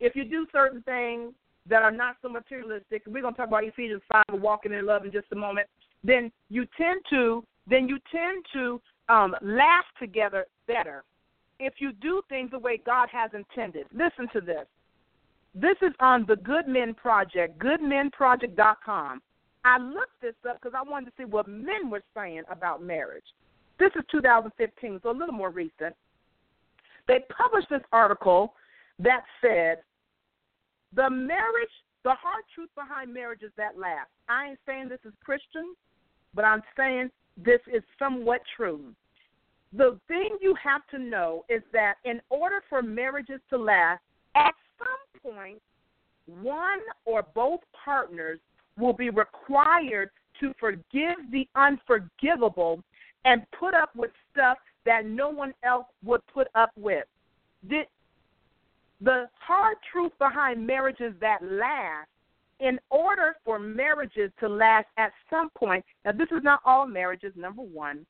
if 0.00 0.14
you 0.14 0.24
do 0.24 0.46
certain 0.52 0.82
things 0.82 1.32
that 1.66 1.82
are 1.82 1.90
not 1.90 2.16
so 2.22 2.28
materialistic, 2.28 3.02
we're 3.06 3.22
to 3.22 3.32
talk 3.32 3.48
about 3.48 3.64
Ephesians 3.64 4.02
5, 4.10 4.40
walking 4.40 4.72
in 4.72 4.86
love 4.86 5.04
in 5.04 5.12
just 5.12 5.26
a 5.32 5.36
moment, 5.36 5.66
then 6.04 6.30
you 6.48 6.66
tend 6.76 7.00
to 7.10 7.44
then 7.66 7.88
you 7.88 7.98
tend 8.10 8.44
to 8.54 8.80
um, 9.08 9.34
last 9.42 9.86
together 10.00 10.46
better 10.66 11.04
if 11.58 11.74
you 11.78 11.92
do 11.92 12.22
things 12.28 12.50
the 12.50 12.58
way 12.58 12.80
God 12.84 13.08
has 13.12 13.30
intended. 13.34 13.86
Listen 13.92 14.28
to 14.32 14.40
this. 14.40 14.66
This 15.54 15.76
is 15.82 15.92
on 16.00 16.24
the 16.26 16.36
Good 16.36 16.68
Men 16.68 16.94
Project, 16.94 17.58
goodmenproject.com. 17.58 19.20
I 19.64 19.78
looked 19.78 20.20
this 20.22 20.34
up 20.48 20.60
because 20.60 20.74
I 20.76 20.88
wanted 20.88 21.06
to 21.06 21.12
see 21.18 21.24
what 21.24 21.48
men 21.48 21.90
were 21.90 22.02
saying 22.14 22.42
about 22.50 22.82
marriage. 22.82 23.24
This 23.78 23.90
is 23.96 24.02
2015, 24.10 25.00
so 25.02 25.10
a 25.10 25.12
little 25.12 25.34
more 25.34 25.50
recent. 25.50 25.94
They 27.06 27.20
published 27.36 27.68
this 27.70 27.82
article 27.92 28.54
that 28.98 29.22
said 29.40 29.78
the 30.94 31.08
marriage, 31.08 31.70
the 32.04 32.10
hard 32.10 32.44
truth 32.54 32.70
behind 32.74 33.12
marriage 33.12 33.42
is 33.42 33.52
that 33.56 33.78
last. 33.78 34.10
I 34.28 34.50
ain't 34.50 34.58
saying 34.66 34.88
this 34.88 35.00
is 35.04 35.12
Christian, 35.24 35.74
but 36.34 36.44
I'm 36.44 36.62
saying 36.76 37.10
this 37.36 37.60
is 37.72 37.82
somewhat 37.98 38.40
true. 38.56 38.92
The 39.72 39.98
thing 40.08 40.30
you 40.40 40.54
have 40.62 40.82
to 40.90 40.98
know 40.98 41.44
is 41.48 41.62
that 41.72 41.94
in 42.04 42.20
order 42.30 42.62
for 42.68 42.82
marriages 42.82 43.40
to 43.50 43.58
last, 43.58 44.00
at 44.34 44.54
some 44.78 45.32
point, 45.32 45.60
one 46.26 46.80
or 47.04 47.24
both 47.34 47.60
partners 47.84 48.38
will 48.78 48.92
be 48.92 49.10
required 49.10 50.10
to 50.40 50.52
forgive 50.58 51.16
the 51.32 51.46
unforgivable 51.54 52.82
and 53.24 53.42
put 53.58 53.74
up 53.74 53.94
with 53.96 54.10
stuff 54.32 54.58
that 54.86 55.04
no 55.04 55.28
one 55.28 55.52
else 55.64 55.86
would 56.04 56.20
put 56.32 56.48
up 56.54 56.70
with. 56.76 57.04
The, 57.68 57.82
the 59.00 59.28
hard 59.40 59.76
truth 59.90 60.12
behind 60.18 60.64
marriages 60.66 61.12
that 61.20 61.38
last, 61.42 62.08
in 62.60 62.78
order 62.90 63.36
for 63.44 63.58
marriages 63.58 64.30
to 64.40 64.48
last 64.48 64.86
at 64.96 65.12
some 65.30 65.50
point, 65.50 65.84
now 66.04 66.12
this 66.12 66.28
is 66.30 66.42
not 66.42 66.60
all 66.64 66.86
marriages, 66.86 67.32
number 67.36 67.62
one, 67.62 68.06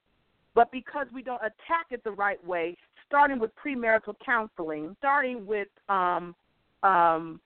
but 0.55 0.71
because 0.71 1.07
we 1.13 1.23
don't 1.23 1.41
attack 1.41 1.87
it 1.91 2.03
the 2.05 2.11
right 2.11 2.43
way, 2.47 2.77
starting 3.07 3.39
with 3.39 3.51
premarital 3.57 4.15
counseling, 4.25 4.95
starting 4.99 5.47
with 5.47 5.69
um, 5.89 6.35
um, 6.83 7.41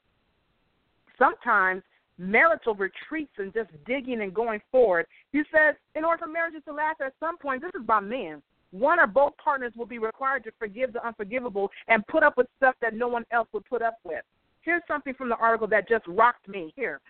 sometimes 1.19 1.83
marital 2.23 2.75
retreats 2.75 3.33
and 3.39 3.53
just 3.53 3.71
digging 3.85 4.23
and 4.23 4.33
going 4.33 4.61
forward. 4.71 5.07
He 5.33 5.43
says, 5.53 5.75
in 5.97 6.05
order 6.05 6.25
for 6.25 6.31
marriages 6.31 6.63
to 6.67 6.73
last 6.73 7.01
at 7.01 7.15
some 7.19 7.37
point, 7.37 7.63
this 7.63 7.73
is 7.75 7.85
by 7.85 8.01
men. 8.01 8.41
One 8.71 9.01
or 9.01 9.07
both 9.07 9.33
partners 9.43 9.73
will 9.77 9.87
be 9.87 9.99
required 9.99 10.45
to 10.45 10.53
forgive 10.59 10.93
the 10.93 11.07
unforgivable 11.07 11.71
and 11.89 12.07
put 12.07 12.23
up 12.23 12.37
with 12.37 12.47
stuff 12.57 12.77
that 12.81 12.95
no 12.95 13.09
one 13.09 13.25
else 13.33 13.49
would 13.53 13.65
put 13.67 13.83
up 13.83 13.99
with. 14.05 14.23
Here's 14.63 14.83
something 14.87 15.15
from 15.15 15.29
the 15.29 15.37
article 15.37 15.67
that 15.69 15.89
just 15.89 16.07
rocked 16.07 16.49
me. 16.49 16.73
Here, 16.77 17.01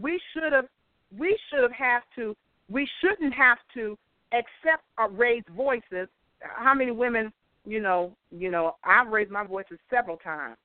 we 0.00 0.20
should 0.32 0.52
have, 0.52 0.66
we 1.18 1.36
should 1.50 1.62
have 1.62 1.72
have 1.72 2.02
to, 2.14 2.36
we 2.70 2.88
shouldn't 3.00 3.34
have 3.34 3.58
to 3.74 3.98
accept 4.32 4.84
or 4.96 5.10
raise 5.10 5.42
voices. 5.54 6.08
How 6.40 6.72
many 6.72 6.92
women, 6.92 7.32
you 7.66 7.80
know, 7.80 8.12
you 8.30 8.50
know, 8.50 8.76
I've 8.84 9.08
raised 9.08 9.32
my 9.32 9.44
voices 9.44 9.78
several 9.90 10.16
times 10.16 10.56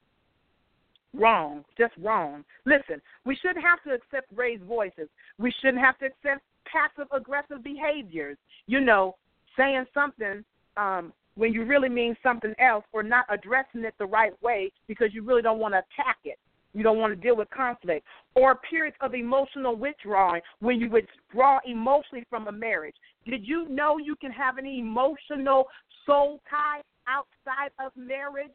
Wrong, 1.18 1.64
just 1.78 1.94
wrong. 2.02 2.44
Listen, 2.66 3.02
we 3.26 3.36
shouldn't 3.36 3.64
have 3.64 3.82
to 3.84 3.92
accept 3.92 4.28
raised 4.36 4.64
voices. 4.64 5.08
We 5.38 5.54
shouldn't 5.62 5.84
have 5.84 5.98
to 6.00 6.06
accept 6.06 6.44
passive 6.66 7.08
aggressive 7.12 7.64
behaviors. 7.64 8.38
You 8.68 8.82
know, 8.82 9.16
saying 9.58 9.86
something 9.94 10.44
um, 10.78 11.14
when 11.36 11.54
you 11.54 11.66
really 11.66 11.90
mean 11.90 12.16
something 12.24 12.54
else, 12.60 12.84
or 12.94 13.04
not 13.04 13.26
addressing 13.30 13.84
it 13.84 13.94
the 14.00 14.06
right 14.06 14.34
way 14.42 14.72
because 14.88 15.10
you 15.14 15.24
really 15.24 15.42
don't 15.42 15.60
want 15.60 15.74
to 15.74 15.80
attack 15.80 16.18
it. 16.24 16.40
You 16.74 16.84
don't 16.84 16.98
want 16.98 17.14
to 17.14 17.16
deal 17.16 17.38
with 17.38 17.50
conflict. 17.52 18.06
Or 18.36 18.56
periods 18.70 18.98
of 19.00 19.14
emotional 19.16 19.76
withdrawing 19.76 20.42
when 20.60 20.80
you 20.80 20.90
withdraw 20.90 21.60
emotionally 21.66 22.26
from 22.30 22.48
a 22.48 22.52
marriage. 22.52 22.96
Did 23.26 23.48
you 23.48 23.68
know 23.70 23.98
you 23.98 24.16
can 24.18 24.32
have 24.32 24.58
an 24.58 24.66
emotional 24.66 25.68
soul 26.06 26.42
tie 26.50 26.82
outside 27.08 27.72
of 27.80 27.92
marriage? 27.96 28.52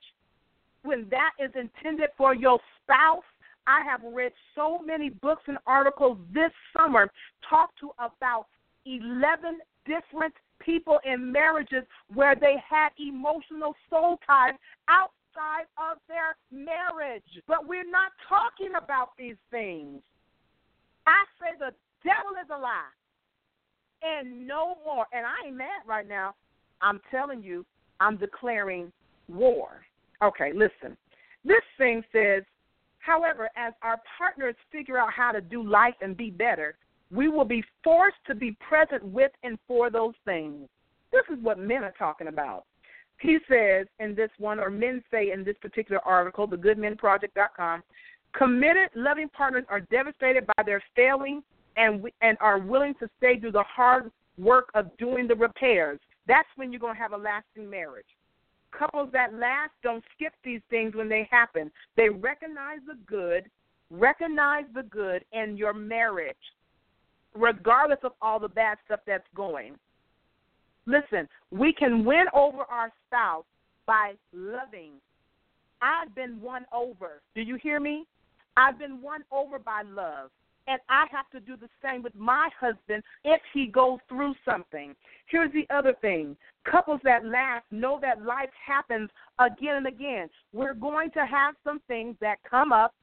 When 0.83 1.09
that 1.11 1.33
is 1.39 1.51
intended 1.55 2.11
for 2.17 2.35
your 2.35 2.59
spouse. 2.83 3.25
I 3.67 3.83
have 3.85 4.01
read 4.03 4.33
so 4.55 4.81
many 4.85 5.11
books 5.11 5.43
and 5.47 5.59
articles 5.67 6.19
this 6.33 6.51
summer 6.77 7.11
talk 7.49 7.71
to 7.81 7.91
about 7.99 8.47
11 8.87 9.59
different 9.87 10.35
people 10.59 10.99
in 11.05 11.31
marriages 11.33 11.85
where 12.13 12.35
they 12.35 12.57
had 12.69 12.89
emotional 12.99 13.75
soul 13.89 14.19
ties 14.27 14.55
outside 14.89 15.67
of 15.79 15.99
their 16.09 16.37
marriage. 16.51 17.23
But 17.47 17.67
we're 17.67 17.89
not 17.89 18.13
talking 18.29 18.73
about 18.83 19.11
these 19.19 19.37
things. 19.51 20.01
I 21.07 21.25
say 21.41 21.57
the 21.59 21.75
devil 22.05 22.33
is 22.43 22.49
a 22.51 22.59
lie. 22.59 22.93
And 24.03 24.47
no 24.47 24.77
more. 24.85 25.07
And 25.13 25.27
I 25.27 25.49
ain't 25.49 25.57
mad 25.57 25.83
right 25.87 26.09
now. 26.09 26.35
I'm 26.81 27.01
telling 27.11 27.43
you, 27.43 27.67
I'm 28.01 28.17
declaring 28.17 28.91
war. 29.29 29.83
Okay, 30.23 30.53
listen. 30.55 30.97
This 31.45 31.63
thing 31.79 32.03
says, 32.13 32.43
however, 32.99 33.49
as 33.57 33.73
our 33.83 34.01
partners 34.19 34.55
figure 34.71 34.99
out 34.99 35.13
how 35.13 35.33
to 35.33 35.41
do 35.41 35.63
life 35.63 35.95
and 36.03 36.17
be 36.17 36.31
better, 36.31 36.77
we 37.11 37.29
will 37.29 37.45
be 37.45 37.65
forced 37.83 38.19
to 38.27 38.35
be 38.35 38.57
present 38.67 39.05
with 39.05 39.33
and 39.43 39.59
for 39.67 39.91
those 39.91 40.15
things. 40.25 40.69
This 41.13 41.23
is 41.31 41.43
what 41.43 41.59
men 41.59 41.83
are 41.83 41.95
talking 41.99 42.29
about. 42.29 42.65
He 43.21 43.39
says 43.49 43.87
in 43.99 44.15
this 44.15 44.31
one, 44.39 44.61
or 44.61 44.71
men 44.71 45.03
say 45.11 45.33
in 45.33 45.45
this 45.45 45.57
particular 45.61 46.01
article, 46.07 46.47
thegoodmenproject.com, 46.49 47.83
committed, 48.33 48.91
loving 48.95 49.29
partners 49.29 49.65
are 49.69 49.81
devastated 49.81 50.47
by 50.47 50.63
their 50.65 50.83
failing 50.95 51.43
and 51.77 52.05
and 52.23 52.37
are 52.41 52.59
willing 52.59 52.95
to 52.95 53.09
stay 53.19 53.39
through 53.39 53.53
the 53.53 53.63
hard 53.63 54.11
work 54.39 54.71
of 54.75 54.97
doing 54.99 55.27
the 55.29 55.35
repairs. 55.35 55.99
That's 56.27 56.49
when 56.57 56.73
you're 56.73 56.81
going 56.81 56.95
to 56.95 57.01
have 57.01 57.13
a 57.13 57.17
lasting 57.17 57.69
marriage. 57.69 58.07
Couples 58.77 59.11
that 59.13 59.35
last 59.35 59.73
don't 59.83 60.05
skip 60.15 60.33
these 60.45 60.61
things 60.71 60.95
when 60.95 61.09
they 61.09 61.29
happen. 61.31 61.71
They 61.97 62.09
recognize 62.09 62.79
the 62.87 62.99
good, 63.07 63.51
recognize 63.91 64.65
the 64.75 64.85
good 64.85 65.25
in 65.33 65.57
your 65.57 65.75
marriage, 65.75 66.37
regardless 67.35 67.99
of 68.03 68.13
all 68.23 68.39
the 68.39 68.49
bad 68.49 68.79
stuff 68.85 69.01
that's 69.07 69.27
going. 69.35 69.75
Listen, 70.87 71.29
we 71.51 71.73
can 71.73 72.05
win 72.05 72.25
over 72.35 72.63
our 72.63 72.93
spouse 73.07 73.45
by 73.87 74.15
loving. 74.33 74.93
I've 75.83 76.15
been 76.15 76.41
won 76.41 76.65
over. 76.73 77.23
Do 77.35 77.43
you 77.43 77.57
hear 77.57 77.81
me? 77.81 78.07
I've 78.57 78.79
been 78.79 79.01
won 79.03 79.25
over 79.33 79.59
by 79.59 79.83
love. 79.83 80.31
And 80.67 80.81
I 80.89 81.07
have 81.11 81.29
to 81.31 81.41
do 81.41 81.57
the 81.57 81.69
same 81.83 82.03
with 82.03 82.15
my 82.15 82.49
husband 82.59 83.03
if 83.25 83.41
he 83.53 83.67
goes 83.67 83.99
through 84.09 84.35
something. 84.45 84.95
Here's 85.27 85.53
the 85.53 85.67
other 85.75 85.95
thing 86.01 86.37
couples 86.65 87.01
that 87.05 87.25
last 87.25 87.65
know 87.71 87.99
that 88.03 88.23
life 88.23 88.51
happens 88.67 89.11
again 89.39 89.77
and 89.77 89.87
again. 89.87 90.29
We're 90.53 90.75
going 90.75 91.11
to 91.13 91.27
have 91.27 91.55
some 91.65 91.81
things 91.89 92.17
that 92.21 92.39
come 92.49 92.73
up, 92.73 92.95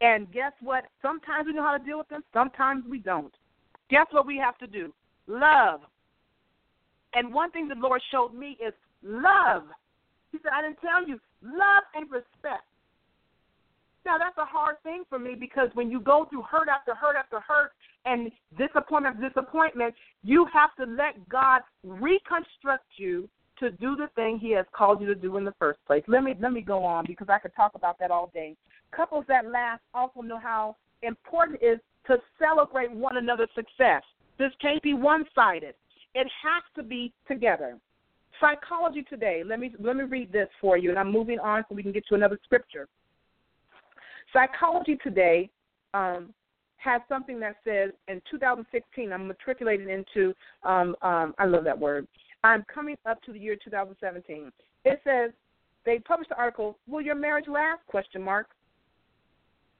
and 0.00 0.30
guess 0.32 0.52
what? 0.60 0.84
Sometimes 1.02 1.46
we 1.46 1.54
know 1.54 1.62
how 1.62 1.78
to 1.78 1.84
deal 1.84 1.98
with 1.98 2.08
them, 2.08 2.22
sometimes 2.32 2.84
we 2.88 2.98
don't. 2.98 3.32
Guess 3.90 4.06
what 4.10 4.26
we 4.26 4.36
have 4.36 4.58
to 4.58 4.66
do? 4.66 4.92
Love. 5.26 5.80
And 7.14 7.32
one 7.32 7.50
thing 7.50 7.68
the 7.68 7.74
Lord 7.76 8.02
showed 8.10 8.34
me 8.34 8.58
is 8.64 8.74
love. 9.02 9.62
He 10.32 10.38
said, 10.42 10.52
I 10.52 10.62
didn't 10.62 10.80
tell 10.80 11.06
you, 11.06 11.18
love 11.42 11.84
and 11.94 12.10
respect. 12.10 12.64
Now 14.06 14.18
that's 14.18 14.38
a 14.38 14.44
hard 14.44 14.76
thing 14.84 15.02
for 15.10 15.18
me 15.18 15.34
because 15.34 15.68
when 15.74 15.90
you 15.90 15.98
go 15.98 16.28
through 16.30 16.42
hurt 16.42 16.68
after 16.68 16.94
hurt 16.94 17.16
after 17.16 17.40
hurt 17.40 17.72
and 18.04 18.30
disappointment 18.56 19.16
after 19.16 19.28
disappointment, 19.28 19.94
you 20.22 20.46
have 20.52 20.72
to 20.76 20.84
let 20.84 21.28
God 21.28 21.62
reconstruct 21.82 22.84
you 22.98 23.28
to 23.58 23.72
do 23.72 23.96
the 23.96 24.06
thing 24.14 24.38
He 24.38 24.52
has 24.52 24.64
called 24.72 25.00
you 25.00 25.08
to 25.08 25.16
do 25.16 25.36
in 25.38 25.44
the 25.44 25.54
first 25.58 25.80
place. 25.88 26.04
Let 26.06 26.22
me 26.22 26.34
let 26.40 26.52
me 26.52 26.60
go 26.60 26.84
on 26.84 27.04
because 27.04 27.26
I 27.28 27.40
could 27.40 27.54
talk 27.56 27.72
about 27.74 27.98
that 27.98 28.12
all 28.12 28.30
day. 28.32 28.54
Couples 28.92 29.24
that 29.26 29.50
last 29.50 29.82
also 29.92 30.20
know 30.22 30.38
how 30.38 30.76
important 31.02 31.58
it 31.60 31.66
is 31.66 31.80
to 32.06 32.18
celebrate 32.38 32.92
one 32.92 33.16
another's 33.16 33.50
success. 33.56 34.02
This 34.38 34.52
can't 34.62 34.82
be 34.84 34.94
one-sided. 34.94 35.74
It 36.14 36.28
has 36.44 36.62
to 36.76 36.84
be 36.84 37.12
together. 37.26 37.76
Psychology 38.40 39.02
Today. 39.02 39.42
Let 39.44 39.58
me 39.58 39.72
let 39.80 39.96
me 39.96 40.04
read 40.04 40.30
this 40.30 40.48
for 40.60 40.78
you, 40.78 40.90
and 40.90 40.98
I'm 40.98 41.10
moving 41.10 41.40
on 41.40 41.64
so 41.68 41.74
we 41.74 41.82
can 41.82 41.90
get 41.90 42.06
to 42.06 42.14
another 42.14 42.38
scripture. 42.44 42.86
Psychology 44.32 44.98
Today 45.02 45.50
um, 45.94 46.32
has 46.76 47.00
something 47.08 47.40
that 47.40 47.56
says 47.64 47.90
in 48.08 48.20
2016, 48.30 49.12
I'm 49.12 49.28
matriculated 49.28 49.88
into, 49.88 50.34
um, 50.62 50.94
um, 51.02 51.34
I 51.38 51.46
love 51.46 51.64
that 51.64 51.78
word, 51.78 52.06
I'm 52.44 52.64
coming 52.72 52.96
up 53.06 53.22
to 53.22 53.32
the 53.32 53.38
year 53.38 53.56
2017. 53.62 54.52
It 54.84 55.00
says, 55.04 55.32
they 55.84 55.98
published 56.00 56.30
the 56.30 56.36
article, 56.36 56.78
Will 56.88 57.00
Your 57.00 57.14
Marriage 57.14 57.48
Last? 57.48 57.80
question 57.86 58.22
mark. 58.22 58.48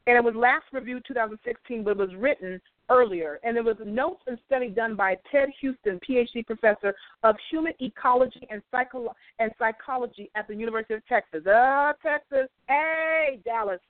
And 0.06 0.16
it 0.16 0.22
was 0.22 0.34
last 0.36 0.64
reviewed 0.72 1.04
2016, 1.06 1.82
but 1.82 1.90
it 1.90 1.96
was 1.96 2.14
written 2.16 2.60
earlier, 2.88 3.40
and 3.42 3.56
there 3.56 3.64
was 3.64 3.76
a 3.80 3.84
notes 3.84 4.22
and 4.28 4.38
study 4.46 4.68
done 4.68 4.94
by 4.94 5.16
Ted 5.32 5.48
Huston, 5.60 5.98
PhD 6.08 6.46
professor 6.46 6.94
of 7.24 7.34
human 7.50 7.72
ecology 7.80 8.46
and, 8.50 8.62
psycho- 8.70 9.12
and 9.40 9.50
psychology 9.58 10.30
at 10.36 10.46
the 10.46 10.54
University 10.54 10.94
of 10.94 11.04
Texas. 11.08 11.44
Uh, 11.44 11.92
Texas. 12.02 12.48
Hey, 12.68 13.40
Dallas. 13.44 13.80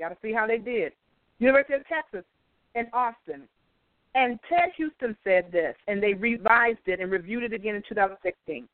Got 0.00 0.08
to 0.08 0.16
see 0.22 0.32
how 0.32 0.46
they 0.46 0.58
did. 0.58 0.92
University 1.38 1.74
of 1.74 1.86
Texas 1.86 2.24
in 2.74 2.86
Austin. 2.92 3.42
And 4.14 4.40
Ted 4.48 4.70
Huston 4.76 5.16
said 5.22 5.52
this, 5.52 5.76
and 5.86 6.02
they 6.02 6.14
revised 6.14 6.80
it 6.86 6.98
and 7.00 7.12
reviewed 7.12 7.44
it 7.44 7.52
again 7.52 7.76
in 7.76 7.82
2016. 7.88 8.66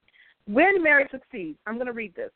When 0.46 0.82
marriage 0.82 1.10
succeeds, 1.10 1.58
I'm 1.66 1.74
going 1.74 1.86
to 1.86 1.92
read 1.92 2.14
this. 2.14 2.30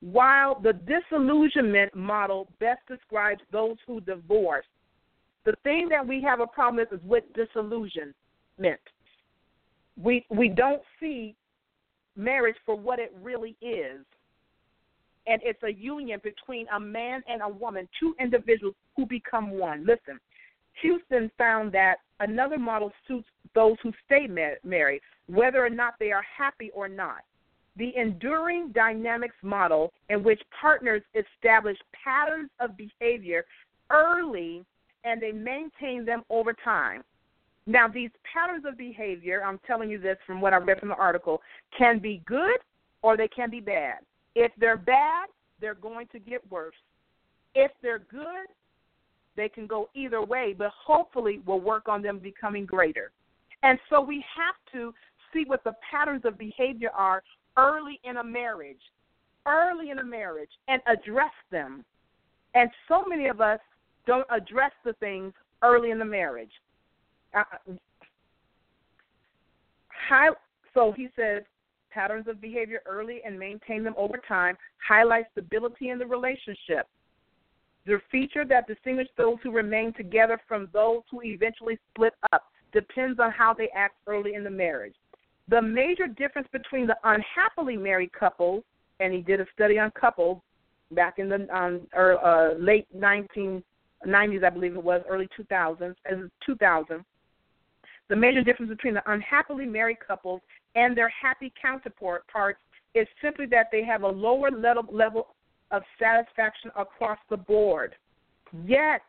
While 0.00 0.60
the 0.60 0.74
disillusionment 0.74 1.94
model 1.94 2.48
best 2.60 2.80
describes 2.88 3.40
those 3.52 3.76
who 3.86 4.00
divorce, 4.02 4.66
the 5.46 5.54
thing 5.62 5.88
that 5.90 6.06
we 6.06 6.20
have 6.22 6.40
a 6.40 6.46
problem 6.46 6.76
with 6.76 7.00
is 7.00 7.06
with 7.06 7.24
disillusionment. 7.34 8.14
We 9.96 10.26
we 10.28 10.48
don't 10.48 10.82
see 10.98 11.36
marriage 12.16 12.56
for 12.66 12.76
what 12.76 12.98
it 12.98 13.14
really 13.22 13.56
is. 13.62 14.04
And 15.26 15.40
it's 15.44 15.62
a 15.62 15.72
union 15.72 16.20
between 16.22 16.66
a 16.74 16.80
man 16.80 17.22
and 17.28 17.40
a 17.42 17.48
woman, 17.48 17.88
two 17.98 18.14
individuals 18.20 18.74
who 18.96 19.06
become 19.06 19.50
one. 19.52 19.86
Listen, 19.86 20.20
Huston 20.82 21.30
found 21.38 21.72
that 21.72 21.96
another 22.20 22.58
model 22.58 22.92
suits 23.08 23.28
those 23.54 23.76
who 23.82 23.92
stay 24.04 24.26
married, 24.64 25.00
whether 25.26 25.64
or 25.64 25.70
not 25.70 25.94
they 25.98 26.12
are 26.12 26.24
happy 26.36 26.70
or 26.74 26.88
not. 26.88 27.20
The 27.76 27.92
enduring 27.96 28.70
dynamics 28.72 29.36
model, 29.42 29.92
in 30.08 30.22
which 30.22 30.40
partners 30.60 31.02
establish 31.14 31.76
patterns 31.92 32.50
of 32.60 32.76
behavior 32.76 33.44
early 33.90 34.64
and 35.04 35.20
they 35.20 35.32
maintain 35.32 36.04
them 36.04 36.22
over 36.30 36.52
time. 36.52 37.02
Now, 37.66 37.88
these 37.88 38.10
patterns 38.30 38.64
of 38.66 38.76
behavior, 38.76 39.42
I'm 39.44 39.58
telling 39.66 39.90
you 39.90 39.98
this 39.98 40.18
from 40.26 40.40
what 40.40 40.52
I 40.52 40.56
read 40.56 40.80
from 40.80 40.90
the 40.90 40.96
article, 40.96 41.40
can 41.76 41.98
be 41.98 42.22
good 42.26 42.58
or 43.02 43.16
they 43.16 43.28
can 43.28 43.50
be 43.50 43.60
bad. 43.60 43.98
If 44.34 44.52
they're 44.58 44.76
bad, 44.76 45.28
they're 45.60 45.74
going 45.74 46.06
to 46.08 46.18
get 46.18 46.40
worse. 46.50 46.74
If 47.54 47.70
they're 47.82 48.00
good, 48.10 48.48
they 49.36 49.48
can 49.48 49.66
go 49.66 49.88
either 49.94 50.22
way, 50.22 50.54
but 50.56 50.70
hopefully 50.70 51.40
we'll 51.46 51.60
work 51.60 51.88
on 51.88 52.02
them 52.02 52.18
becoming 52.18 52.66
greater. 52.66 53.10
And 53.62 53.78
so 53.88 54.00
we 54.00 54.24
have 54.36 54.54
to 54.72 54.92
see 55.32 55.44
what 55.46 55.64
the 55.64 55.74
patterns 55.90 56.22
of 56.24 56.38
behavior 56.38 56.90
are 56.90 57.22
early 57.56 58.00
in 58.04 58.18
a 58.18 58.24
marriage, 58.24 58.80
early 59.46 59.90
in 59.90 59.98
a 59.98 60.04
marriage, 60.04 60.50
and 60.68 60.80
address 60.86 61.32
them. 61.50 61.84
And 62.54 62.70
so 62.88 63.04
many 63.06 63.26
of 63.26 63.40
us 63.40 63.58
don't 64.06 64.26
address 64.30 64.72
the 64.84 64.92
things 64.94 65.32
early 65.62 65.90
in 65.90 65.98
the 65.98 66.04
marriage. 66.04 66.52
Uh, 67.34 67.42
high, 70.08 70.28
so 70.72 70.92
he 70.96 71.08
said 71.16 71.44
patterns 71.94 72.26
of 72.28 72.40
behavior 72.40 72.80
early 72.84 73.20
and 73.24 73.38
maintain 73.38 73.84
them 73.84 73.94
over 73.96 74.20
time 74.26 74.56
highlight 74.86 75.26
stability 75.32 75.90
in 75.90 75.98
the 75.98 76.06
relationship. 76.06 76.88
The 77.86 78.00
feature 78.10 78.44
that 78.46 78.66
distinguishes 78.66 79.12
those 79.16 79.36
who 79.42 79.52
remain 79.52 79.92
together 79.92 80.40
from 80.48 80.68
those 80.72 81.02
who 81.10 81.22
eventually 81.22 81.78
split 81.92 82.14
up 82.32 82.44
depends 82.72 83.20
on 83.20 83.30
how 83.30 83.54
they 83.54 83.68
act 83.74 83.94
early 84.06 84.34
in 84.34 84.42
the 84.42 84.50
marriage. 84.50 84.94
The 85.48 85.60
major 85.60 86.06
difference 86.06 86.48
between 86.52 86.86
the 86.86 86.96
unhappily 87.04 87.76
married 87.76 88.12
couples, 88.12 88.64
and 89.00 89.12
he 89.12 89.20
did 89.20 89.40
a 89.40 89.46
study 89.54 89.78
on 89.78 89.90
couples 89.92 90.40
back 90.92 91.18
in 91.18 91.28
the 91.28 91.46
um, 91.54 91.82
or, 91.94 92.24
uh, 92.24 92.54
late 92.54 92.86
1990s, 92.96 93.62
I 94.44 94.50
believe 94.50 94.74
it 94.74 94.82
was, 94.82 95.02
early 95.08 95.28
2000s, 95.38 95.94
as 96.10 96.18
2000. 96.44 97.04
The 98.08 98.16
major 98.16 98.42
difference 98.42 98.70
between 98.70 98.94
the 98.94 99.02
unhappily 99.10 99.66
married 99.66 99.98
couples 100.06 100.40
and 100.74 100.96
their 100.96 101.08
happy 101.08 101.52
counterpart 101.60 102.24
counterparts 102.32 102.60
is 102.94 103.06
simply 103.22 103.46
that 103.46 103.68
they 103.72 103.84
have 103.84 104.02
a 104.02 104.08
lower 104.08 104.50
level, 104.50 104.86
level 104.90 105.34
of 105.70 105.82
satisfaction 105.98 106.70
across 106.76 107.18
the 107.28 107.36
board. 107.36 107.94
Yet, 108.64 109.02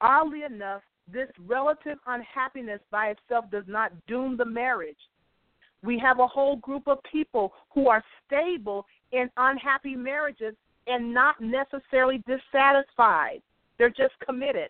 oddly 0.00 0.44
enough, 0.44 0.82
this 1.12 1.28
relative 1.46 1.98
unhappiness 2.06 2.80
by 2.90 3.08
itself 3.08 3.50
does 3.50 3.64
not 3.66 3.92
doom 4.06 4.36
the 4.36 4.44
marriage. 4.44 4.96
We 5.82 5.98
have 5.98 6.20
a 6.20 6.26
whole 6.26 6.56
group 6.56 6.86
of 6.86 6.98
people 7.10 7.52
who 7.74 7.88
are 7.88 8.04
stable 8.26 8.86
in 9.12 9.28
unhappy 9.36 9.96
marriages 9.96 10.54
and 10.86 11.12
not 11.12 11.40
necessarily 11.40 12.22
dissatisfied. 12.26 13.42
They're 13.78 13.88
just 13.88 14.14
committed. 14.24 14.68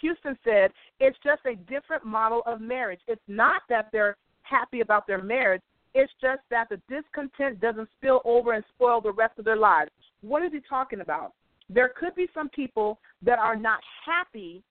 Huston 0.00 0.36
said 0.42 0.72
it's 1.00 1.18
just 1.22 1.42
a 1.46 1.54
different 1.70 2.04
model 2.04 2.42
of 2.46 2.60
marriage. 2.60 3.00
It's 3.06 3.22
not 3.28 3.62
that 3.68 3.88
they're 3.92 4.16
happy 4.52 4.80
about 4.80 5.06
their 5.06 5.22
marriage, 5.22 5.62
it's 5.94 6.12
just 6.20 6.40
that 6.50 6.68
the 6.68 6.80
discontent 6.88 7.60
doesn't 7.60 7.88
spill 7.98 8.20
over 8.24 8.52
and 8.52 8.64
spoil 8.74 9.00
the 9.00 9.12
rest 9.12 9.38
of 9.38 9.44
their 9.44 9.56
lives. 9.56 9.90
What 10.20 10.42
is 10.42 10.52
he 10.52 10.60
talking 10.68 11.00
about? 11.00 11.32
There 11.68 11.92
could 11.98 12.14
be 12.14 12.28
some 12.34 12.48
people 12.48 12.98
that 13.22 13.38
are 13.38 13.56
not 13.56 13.80
happy, 14.04 14.62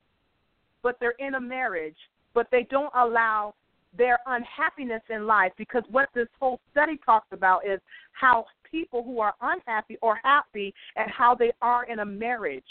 but 0.83 0.97
they're 0.99 1.15
in 1.19 1.35
a 1.35 1.41
marriage, 1.41 1.97
but 2.33 2.47
they 2.51 2.67
don't 2.69 2.93
allow 2.95 3.53
their 3.97 4.19
unhappiness 4.25 5.01
in 5.09 5.27
life 5.27 5.51
because 5.57 5.83
what 5.91 6.09
this 6.13 6.27
whole 6.39 6.59
study 6.71 6.99
talks 7.05 7.27
about 7.31 7.65
is 7.65 7.79
how 8.13 8.45
people 8.69 9.03
who 9.03 9.19
are 9.19 9.33
unhappy 9.41 9.97
or 10.01 10.17
happy 10.23 10.73
and 10.95 11.09
how 11.11 11.35
they 11.35 11.51
are 11.61 11.85
in 11.85 11.99
a 11.99 12.05
marriage. 12.05 12.63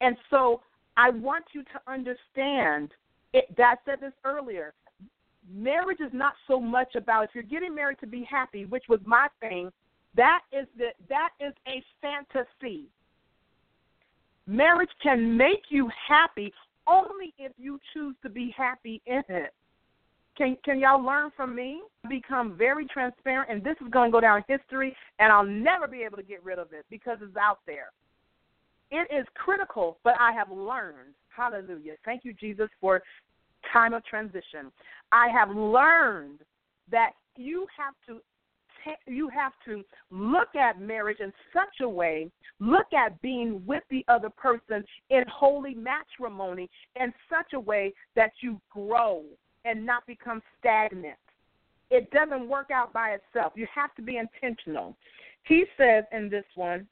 And 0.00 0.16
so 0.30 0.60
I 0.96 1.10
want 1.10 1.44
you 1.52 1.62
to 1.64 1.80
understand 1.86 2.90
it 3.32 3.54
that 3.56 3.76
said 3.84 3.98
this 4.00 4.12
earlier. 4.24 4.72
Marriage 5.52 6.00
is 6.00 6.12
not 6.12 6.34
so 6.48 6.60
much 6.60 6.94
about 6.94 7.24
if 7.24 7.30
you're 7.34 7.44
getting 7.44 7.74
married 7.74 7.98
to 8.00 8.06
be 8.06 8.26
happy, 8.28 8.64
which 8.64 8.84
was 8.88 9.00
my 9.04 9.28
thing, 9.40 9.70
that 10.16 10.40
is 10.52 10.66
the 10.76 10.88
that 11.08 11.30
is 11.40 11.52
a 11.68 11.82
fantasy. 12.00 12.86
Marriage 14.46 14.90
can 15.02 15.36
make 15.36 15.64
you 15.68 15.90
happy 16.08 16.52
only 16.86 17.34
if 17.38 17.52
you 17.58 17.78
choose 17.92 18.14
to 18.22 18.28
be 18.28 18.54
happy 18.56 19.02
in 19.06 19.22
it. 19.28 19.52
Can 20.36 20.56
can 20.64 20.78
y'all 20.78 21.04
learn 21.04 21.30
from 21.36 21.54
me? 21.54 21.82
Become 22.08 22.56
very 22.56 22.86
transparent, 22.86 23.50
and 23.50 23.62
this 23.62 23.76
is 23.84 23.90
going 23.90 24.10
to 24.10 24.12
go 24.12 24.20
down 24.20 24.44
history, 24.48 24.94
and 25.18 25.32
I'll 25.32 25.46
never 25.46 25.86
be 25.86 26.02
able 26.02 26.16
to 26.16 26.22
get 26.22 26.44
rid 26.44 26.58
of 26.58 26.72
it 26.72 26.84
because 26.90 27.18
it's 27.22 27.36
out 27.36 27.58
there. 27.66 27.90
It 28.90 29.08
is 29.12 29.26
critical, 29.34 29.98
but 30.04 30.14
I 30.20 30.32
have 30.32 30.50
learned. 30.50 31.14
Hallelujah! 31.34 31.94
Thank 32.04 32.24
you, 32.24 32.32
Jesus, 32.34 32.68
for 32.80 33.02
time 33.72 33.94
of 33.94 34.04
transition. 34.04 34.70
I 35.12 35.28
have 35.28 35.50
learned 35.50 36.40
that 36.90 37.12
you 37.36 37.66
have 37.76 37.94
to 38.08 38.20
you 39.06 39.28
have 39.28 39.52
to 39.64 39.82
look 40.10 40.54
at 40.54 40.80
marriage 40.80 41.18
in 41.18 41.32
such 41.52 41.80
a 41.80 41.88
way, 41.88 42.30
look 42.60 42.92
at 42.92 43.20
being 43.20 43.60
with 43.66 43.82
the 43.90 44.04
other 44.06 44.30
person 44.30 44.84
in 45.10 45.24
holy 45.28 45.74
matrimony 45.74 46.70
in 46.94 47.12
such 47.28 47.52
a 47.52 47.58
way 47.58 47.92
that 48.14 48.30
you 48.40 48.60
grow 48.70 49.24
and 49.64 49.84
not 49.84 50.06
become 50.06 50.40
stagnant. 50.58 51.18
It 51.90 52.10
doesn't 52.12 52.48
work 52.48 52.70
out 52.70 52.92
by 52.92 53.16
itself. 53.16 53.52
You 53.56 53.66
have 53.74 53.94
to 53.96 54.02
be 54.02 54.18
intentional. 54.18 54.96
He 55.44 55.64
says 55.76 56.04
in 56.12 56.28
this 56.28 56.44
one, 56.54 56.86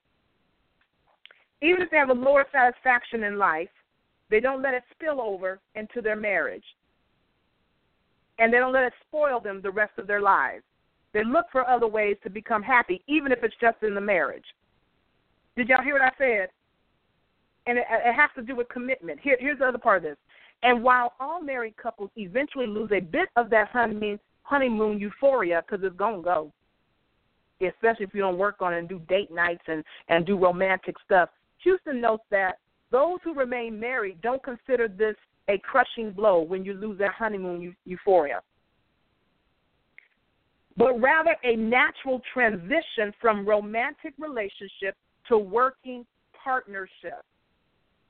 even 1.62 1.82
if 1.82 1.90
they 1.90 1.96
have 1.96 2.10
a 2.10 2.14
lower 2.14 2.44
satisfaction 2.52 3.22
in 3.24 3.38
life, 3.38 3.68
they 4.34 4.40
don't 4.40 4.62
let 4.62 4.74
it 4.74 4.82
spill 4.90 5.20
over 5.20 5.60
into 5.76 6.02
their 6.02 6.16
marriage. 6.16 6.64
And 8.40 8.52
they 8.52 8.58
don't 8.58 8.72
let 8.72 8.82
it 8.82 8.92
spoil 9.06 9.38
them 9.38 9.60
the 9.62 9.70
rest 9.70 9.92
of 9.96 10.08
their 10.08 10.20
lives. 10.20 10.64
They 11.12 11.22
look 11.22 11.46
for 11.52 11.70
other 11.70 11.86
ways 11.86 12.16
to 12.24 12.30
become 12.30 12.60
happy, 12.60 13.00
even 13.06 13.30
if 13.30 13.44
it's 13.44 13.54
just 13.60 13.76
in 13.84 13.94
the 13.94 14.00
marriage. 14.00 14.42
Did 15.56 15.68
y'all 15.68 15.84
hear 15.84 15.92
what 15.92 16.02
I 16.02 16.10
said? 16.18 16.48
And 17.68 17.78
it, 17.78 17.84
it 17.88 18.12
has 18.12 18.28
to 18.34 18.42
do 18.42 18.56
with 18.56 18.68
commitment. 18.70 19.20
Here, 19.22 19.36
here's 19.38 19.60
the 19.60 19.66
other 19.66 19.78
part 19.78 19.98
of 19.98 20.02
this. 20.02 20.16
And 20.64 20.82
while 20.82 21.12
all 21.20 21.40
married 21.40 21.76
couples 21.76 22.10
eventually 22.16 22.66
lose 22.66 22.90
a 22.90 22.98
bit 22.98 23.28
of 23.36 23.50
that 23.50 23.68
honeymoon, 23.68 24.18
honeymoon 24.42 24.98
euphoria, 24.98 25.62
because 25.64 25.86
it's 25.86 25.96
going 25.96 26.16
to 26.16 26.22
go, 26.22 26.52
especially 27.64 28.06
if 28.06 28.12
you 28.12 28.20
don't 28.20 28.36
work 28.36 28.56
on 28.58 28.74
it 28.74 28.80
and 28.80 28.88
do 28.88 28.98
date 29.08 29.30
nights 29.32 29.62
and, 29.68 29.84
and 30.08 30.26
do 30.26 30.36
romantic 30.36 30.96
stuff, 31.04 31.28
Huston 31.64 32.00
notes 32.00 32.24
that 32.32 32.56
those 32.94 33.18
who 33.24 33.34
remain 33.34 33.80
married 33.80 34.20
don't 34.22 34.40
consider 34.44 34.86
this 34.86 35.16
a 35.48 35.58
crushing 35.58 36.12
blow 36.12 36.40
when 36.40 36.64
you 36.64 36.74
lose 36.74 36.96
that 37.00 37.12
honeymoon 37.12 37.74
euphoria, 37.84 38.40
but 40.76 40.94
rather 41.00 41.34
a 41.42 41.56
natural 41.56 42.22
transition 42.32 43.12
from 43.20 43.44
romantic 43.44 44.14
relationship 44.16 44.94
to 45.28 45.36
working 45.36 46.06
partnership. 46.42 47.24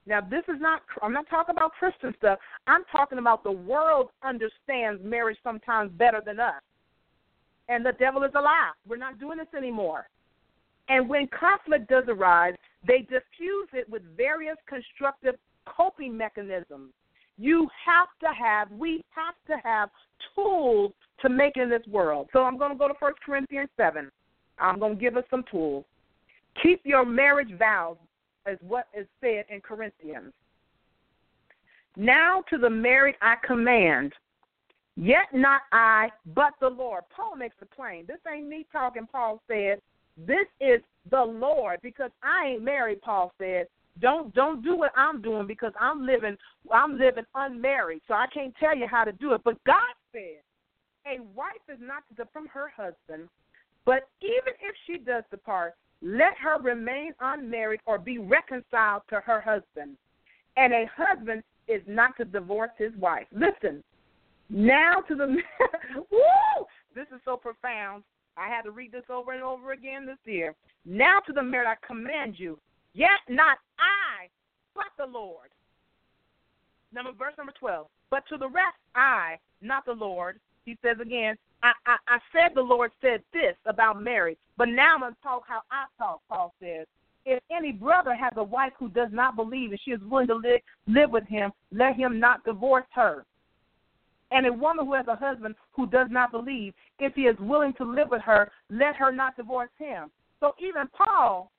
Now, 0.07 0.21
this 0.21 0.43
is 0.49 0.61
not, 0.61 0.83
I'm 1.01 1.15
not 1.15 1.31
talking 1.31 1.55
about 1.55 1.73
Christian 1.73 2.13
stuff. 2.19 2.39
I'm 2.67 2.85
talking 2.93 3.17
about 3.17 3.43
the 3.43 3.53
world 3.53 4.11
understands 4.23 5.01
marriage 5.03 5.39
sometimes 5.43 5.93
better 5.93 6.21
than 6.25 6.39
us. 6.39 6.61
And 7.71 7.87
the 7.87 7.93
devil 7.93 8.23
is 8.25 8.33
alive. 8.35 8.75
We're 8.87 8.99
not 8.99 9.19
doing 9.19 9.39
this 9.39 9.47
anymore. 9.57 10.09
And 10.91 11.09
when 11.09 11.27
conflict 11.29 11.89
does 11.89 12.05
arise, 12.09 12.53
they 12.87 13.01
diffuse 13.01 13.69
it 13.73 13.89
with 13.89 14.03
various 14.17 14.57
constructive 14.69 15.35
coping 15.67 16.17
mechanisms. 16.17 16.93
You 17.37 17.69
have 17.85 18.09
to 18.21 18.29
have, 18.39 18.71
we 18.71 19.05
have 19.11 19.35
to 19.49 19.57
have 19.67 19.91
tools 20.35 20.93
to 21.23 21.29
make 21.29 21.57
in 21.57 21.69
this 21.69 21.87
world. 21.89 22.29
So 22.33 22.41
I'm 22.41 22.59
going 22.59 22.73
to 22.73 22.79
go 22.79 22.89
to 22.89 22.95
First 23.01 23.19
Corinthians 23.25 23.71
7. 23.77 24.11
I'm 24.59 24.79
going 24.79 24.95
to 24.95 25.01
give 25.01 25.17
us 25.17 25.25
some 25.31 25.45
tools. 25.51 25.85
Keep 26.63 26.83
your 26.85 27.05
marriage 27.05 27.53
vows, 27.59 27.97
as 28.47 28.59
what 28.61 28.87
is 28.97 29.07
said 29.21 29.47
in 29.49 29.61
Corinthians. 29.61 30.33
Now 31.97 32.43
to 32.51 32.59
the 32.59 32.71
married 32.71 33.17
I 33.23 33.35
command, 33.45 34.13
yet 34.97 35.27
not 35.33 35.63
I, 35.73 36.11
but 36.35 36.53
the 36.61 36.69
Lord. 36.69 37.05
Paul 37.15 37.37
makes 37.37 37.57
it 37.61 37.71
plain. 37.75 38.05
This 38.07 38.19
ain't 38.33 38.49
me 38.49 38.67
talking, 38.71 39.07
Paul 39.11 39.41
said. 39.49 39.81
This 40.17 40.47
is 40.61 40.81
the 41.11 41.23
Lord 41.23 41.81
because 41.83 42.11
I 42.23 42.49
ain't 42.49 42.63
married, 42.63 43.03
Paul 43.03 43.33
said. 43.39 43.67
Don't 44.01 44.35
don't 44.35 44.63
do 44.63 44.77
what 44.77 44.91
I'm 44.97 45.23
doing 45.23 45.47
because 45.47 45.73
I'm 45.79 46.05
living 46.05 46.37
I'm 46.73 46.99
living 46.99 47.25
unmarried, 47.35 48.03
so 48.09 48.15
I 48.15 48.27
can't 48.33 48.55
tell 48.59 48.77
you 48.77 48.89
how 48.89 49.05
to 49.05 49.13
do 49.13 49.35
it. 49.35 49.43
But 49.45 49.63
God 49.65 49.95
said, 50.13 50.43
a 51.07 51.21
wife 51.35 51.63
is 51.69 51.79
not 51.81 52.03
to 52.09 52.15
depart 52.15 52.33
from 52.33 52.47
her 52.49 52.73
husband, 52.77 53.29
but 53.85 54.09
even 54.21 54.55
if 54.61 54.75
she 54.87 54.99
does 54.99 55.23
depart, 55.31 55.75
let 56.03 56.37
her 56.39 56.61
remain 56.61 57.13
unmarried 57.21 57.81
or 57.87 57.99
be 57.99 58.19
reconciled 58.19 59.03
to 59.11 59.21
her 59.21 59.41
husband. 59.41 59.97
And 60.57 60.73
a 60.73 60.91
husband 60.97 61.43
is 61.69 61.83
not 61.87 62.17
to 62.17 62.25
divorce 62.25 62.71
his 62.79 62.93
wife. 62.97 63.27
Listen, 63.33 63.83
now 64.49 64.97
to 65.09 65.15
the 65.15 65.37
woo, 66.11 66.67
this 66.95 67.07
is 67.15 67.21
so 67.25 67.37
profound. 67.37 68.05
I 68.37 68.49
had 68.49 68.63
to 68.63 68.71
read 68.71 68.93
this 68.93 69.05
over 69.09 69.33
and 69.33 69.43
over 69.43 69.73
again 69.73 70.07
this 70.07 70.19
year. 70.25 70.55
Now 70.85 71.21
to 71.27 71.33
the 71.33 71.43
married 71.43 71.69
I 71.69 71.87
command 71.87 72.35
you, 72.39 72.59
yet 72.93 73.21
not 73.29 73.59
I, 73.79 74.29
but 74.75 74.87
the 74.99 75.07
Lord. 75.11 75.51
Number 76.93 77.13
verse 77.13 77.35
number 77.39 77.53
twelve. 77.59 77.87
But 78.11 78.25
to 78.29 78.37
the 78.37 78.49
rest 78.49 78.77
I, 78.95 79.39
not 79.63 79.85
the 79.85 79.93
Lord. 79.93 80.39
He 80.65 80.79
says 80.83 80.97
again, 81.01 81.37
I, 81.63 81.73
I, 81.87 81.97
I 82.09 82.19
said 82.33 82.53
the 82.55 82.61
Lord 82.61 82.91
said 83.01 83.23
this 83.33 83.57
about 83.67 84.03
Mary, 84.03 84.37
but 84.57 84.69
now 84.69 84.95
I'm 84.95 85.01
to 85.13 85.17
talk 85.23 85.43
how 85.47 85.61
I 85.71 85.87
talk, 85.99 86.21
Paul 86.29 86.55
says. 86.61 86.87
If 87.27 87.43
any 87.51 87.73
brother 87.73 88.15
has 88.15 88.33
a 88.37 88.45
wife 88.45 88.73
who 88.79 88.89
does 88.91 89.09
not 89.11 89.35
believe 89.35 89.71
and 89.71 89.81
she 89.83 89.93
is 89.93 90.01
willing 90.03 90.27
to 90.27 90.35
live, 90.35 90.61
live 90.87 91.11
with 91.11 91.27
him, 91.27 91.53
let 91.73 91.97
him 91.97 92.21
not 92.21 92.45
divorce 92.45 92.85
her. 92.95 93.25
And 94.31 94.47
a 94.47 94.53
woman 94.53 94.87
who 94.87 94.95
has 94.95 95.07
a 95.07 95.17
husband 95.17 95.55
who 95.73 95.87
does 95.87 96.09
not 96.11 96.33
believe, 96.33 96.75
if 96.99 97.15
he 97.15 97.23
is 97.23 97.37
willing 97.39 97.73
to 97.75 97.85
live 97.85 98.09
with 98.11 98.23
her, 98.23 98.51
let 98.71 98.97
her 98.97 99.13
not 99.13 99.37
divorce 99.37 99.71
him. 99.79 100.11
So 100.41 100.55
even 100.59 100.89
Paul, 100.89 101.51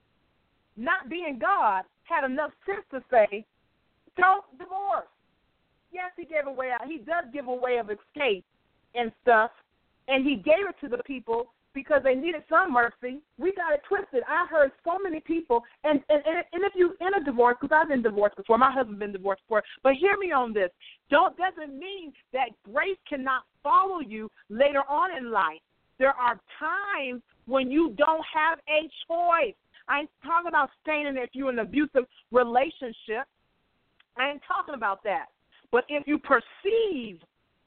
not 0.76 1.10
being 1.10 1.40
God, 1.40 1.84
had 2.04 2.26
enough 2.26 2.52
sense 2.66 2.86
to 2.92 3.02
say, 3.10 3.46
don't 4.18 4.44
divorce. 4.58 5.08
Yes, 5.92 6.12
he 6.18 6.26
gave 6.26 6.48
away. 6.48 6.72
Out. 6.72 6.88
He 6.88 6.98
does 6.98 7.26
give 7.34 7.48
a 7.48 7.54
way 7.54 7.78
of 7.78 7.90
escape 7.90 8.44
and 8.94 9.12
stuff, 9.22 9.52
and 10.08 10.26
he 10.26 10.36
gave 10.36 10.68
it 10.70 10.76
to 10.82 10.90
the 10.90 11.02
people 11.04 11.54
because 11.76 12.02
they 12.04 12.16
needed 12.16 12.42
some 12.50 12.74
mercy. 12.74 13.22
We 13.38 13.54
got 13.54 13.74
it 13.74 13.82
twisted. 13.88 14.24
I 14.28 14.48
heard 14.50 14.72
so 14.84 14.98
many 15.04 15.20
people, 15.20 15.62
and 15.84 16.00
and 16.10 16.24
and 16.26 16.64
if 16.64 16.74
you 16.74 16.96
in 17.02 17.22
a 17.22 17.24
divorce, 17.24 17.58
because 17.62 17.78
I've 17.80 17.90
been 17.90 18.02
divorced 18.02 18.38
before, 18.38 18.58
my 18.58 18.72
husband's 18.72 19.00
been 19.00 19.12
divorced 19.12 19.44
before. 19.44 19.62
But 19.84 19.94
hear 19.94 20.18
me 20.18 20.32
on 20.32 20.54
this: 20.54 20.70
don't 21.12 21.36
doesn't 21.38 21.78
mean 21.78 22.14
that 22.34 22.50
grace 22.64 22.98
cannot 23.08 23.44
follow 23.62 24.00
you 24.00 24.32
later 24.50 24.82
on 24.90 25.16
in 25.16 25.32
life. 25.32 25.60
There 26.00 26.14
are 26.14 26.40
times 26.58 27.22
when 27.46 27.70
you 27.70 27.94
don't 27.98 28.26
have 28.34 28.60
a 28.70 28.90
choice. 29.08 29.54
I 29.88 30.00
ain't 30.00 30.10
talking 30.24 30.48
about 30.48 30.70
staying 30.82 31.06
in 31.06 31.18
if 31.18 31.30
you're 31.34 31.52
in 31.52 31.60
an 31.60 31.66
abusive 31.66 32.06
relationship. 32.32 33.28
I 34.18 34.32
ain't 34.32 34.42
talking 34.48 34.74
about 34.74 35.04
that. 35.04 35.26
But 35.72 35.84
if 35.90 36.08
you 36.08 36.18
perceive 36.18 37.20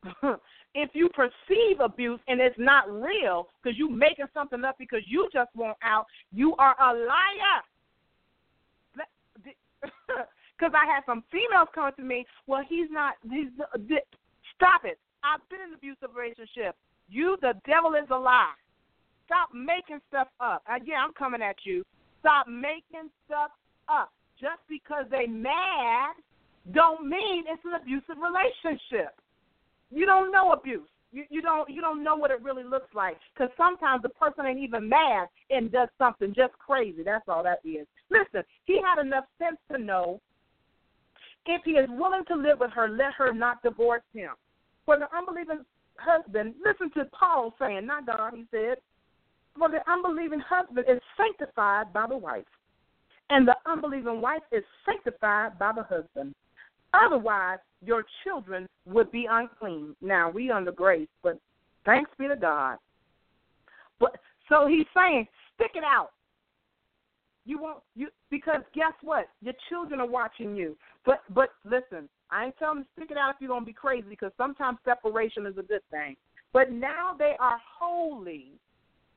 if 0.79 0.91
you 0.93 1.09
perceive 1.09 1.81
abuse 1.81 2.21
and 2.29 2.41
it's 2.41 2.57
not 2.57 2.89
real 2.89 3.49
because 3.61 3.77
you're 3.77 3.91
making 3.91 4.27
something 4.33 4.65
up 4.65 4.77
because 4.79 5.03
you 5.09 5.29
just 5.33 5.51
want 5.57 5.77
out, 5.83 6.07
you 6.33 6.55
are 6.57 6.77
a 6.81 6.95
liar. 6.95 7.61
Because 9.83 10.73
I 10.79 10.87
had 10.87 11.03
some 11.05 11.25
females 11.33 11.69
come 11.75 11.91
to 11.97 12.03
me. 12.03 12.25
Well, 12.47 12.63
he's 12.69 12.87
not. 12.91 13.15
He's 13.29 13.49
stop 14.55 14.83
it. 14.85 14.99
I've 15.25 15.41
been 15.51 15.59
in 15.67 15.75
abusive 15.75 16.15
relationship. 16.15 16.77
You, 17.09 17.37
the 17.41 17.55
devil, 17.67 17.95
is 17.95 18.09
a 18.11 18.19
lie. 18.19 18.55
Stop 19.27 19.49
making 19.53 19.99
stuff 20.09 20.29
up. 20.41 20.63
Uh, 20.71 20.79
yeah, 20.85 21.03
I'm 21.05 21.13
coming 21.13 21.43
at 21.43 21.57
you. 21.65 21.85
Stop 22.21 22.47
making 22.47 23.11
stuff 23.27 23.51
up. 23.89 24.13
Just 24.41 24.63
because 24.69 25.07
they 25.11 25.27
mad, 25.27 26.15
don't 26.73 27.09
mean 27.09 27.45
it's 27.49 27.63
an 27.65 27.75
abusive 27.75 28.23
relationship 28.23 29.19
you 29.91 30.07
don't 30.07 30.33
know 30.33 30.53
abuse. 30.53 30.89
You 31.11 31.25
you 31.31 31.41
don't 31.41 31.69
you 31.71 31.81
don't 31.81 32.05
know 32.05 32.17
what 32.17 32.31
it 32.31 32.43
really 32.43 32.65
looks 32.65 32.95
like 32.95 33.17
because 33.33 33.51
sometimes 33.57 34.03
the 34.03 34.11
person 34.11 34.45
ain't 34.45 34.59
even 34.59 34.89
mad 34.89 35.29
and 35.51 35.73
does 35.73 35.89
something 35.97 36.35
just 36.35 36.53
crazy. 36.59 37.03
That's 37.03 37.25
all 37.29 37.43
that 37.45 37.61
is. 37.65 37.87
Listen, 38.11 38.43
he 38.67 38.81
had 38.85 39.01
enough 39.01 39.25
sense 39.39 39.57
to 39.73 39.79
know 39.79 40.21
if 41.47 41.63
he 41.65 41.73
is 41.73 41.89
willing 41.91 42.25
to 42.27 42.35
live 42.35 42.61
with 42.61 42.71
her, 42.73 42.89
let 42.89 43.15
her 43.15 43.33
not 43.33 43.63
divorce 43.63 44.03
him. 44.13 44.33
For 44.85 44.99
the 44.99 45.07
unbelieving 45.17 45.65
husband, 45.99 46.55
listen 46.65 46.91
to 46.93 47.09
Paul 47.19 47.55
saying, 47.59 47.87
not 47.87 48.07
God, 48.07 48.35
he 48.35 48.45
said, 48.51 48.77
for 49.59 49.69
the 49.69 49.81
unbelieving 49.91 50.41
husband 50.41 50.87
is 50.89 51.01
sanctified 51.17 51.93
by 51.93 52.07
the 52.07 52.17
wife, 52.17 52.45
and 53.31 53.49
the 53.49 53.57
unbelieving 53.67 54.21
wife 54.21 54.43
is 54.53 54.63
sanctified 54.87 55.59
by 55.59 55.73
the 55.75 55.83
husband. 55.83 56.35
Otherwise, 56.95 57.59
your 57.85 58.05
children 58.25 58.67
would 58.87 59.11
be 59.13 59.27
unclean. 59.31 59.95
Now 60.01 60.31
we 60.31 60.51
under 60.51 60.73
grace, 60.73 61.09
but 61.23 61.39
thanks 61.85 62.11
be 62.19 62.29
to 62.29 62.37
God. 62.37 62.79
But 64.01 64.17
so 64.49 64.67
he's 64.67 64.87
saying, 64.95 65.27
stick 65.55 65.73
it 65.75 65.85
out. 65.85 66.11
You 67.45 67.59
won't 67.61 67.81
you 67.95 68.09
because 68.31 68.61
guess 68.75 68.93
what? 69.03 69.29
Your 69.41 69.55
children 69.69 70.01
are 70.01 70.07
watching 70.07 70.55
you. 70.55 70.77
But 71.07 71.23
but 71.31 71.51
listen, 71.65 72.09
I 72.31 72.47
ain't 72.47 72.59
telling 72.59 72.81
them 72.81 72.87
stick 72.97 73.11
it 73.11 73.17
out 73.17 73.31
if 73.31 73.37
you're 73.41 73.49
gonna 73.49 73.65
be 73.65 73.73
crazy 73.73 74.07
because 74.09 74.33
sometimes 74.37 74.79
separation 74.85 75.47
is 75.47 75.57
a 75.57 75.63
good 75.63 75.81
thing. 75.91 76.17
But 76.53 76.73
now 76.73 77.15
they 77.19 77.35
are 77.41 77.59
holy. 77.79 78.53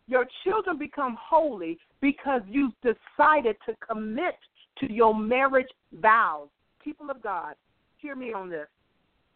Your 0.07 0.25
children 0.43 0.77
become 0.77 1.17
holy 1.19 1.77
because 2.01 2.41
you've 2.47 2.73
decided 2.81 3.55
to 3.65 3.75
commit 3.85 4.35
to 4.79 4.91
your 4.91 5.13
marriage 5.13 5.69
vows 5.93 6.49
people 6.83 7.09
of 7.09 7.21
God, 7.21 7.55
hear 7.97 8.15
me 8.15 8.33
on 8.33 8.49
this. 8.49 8.67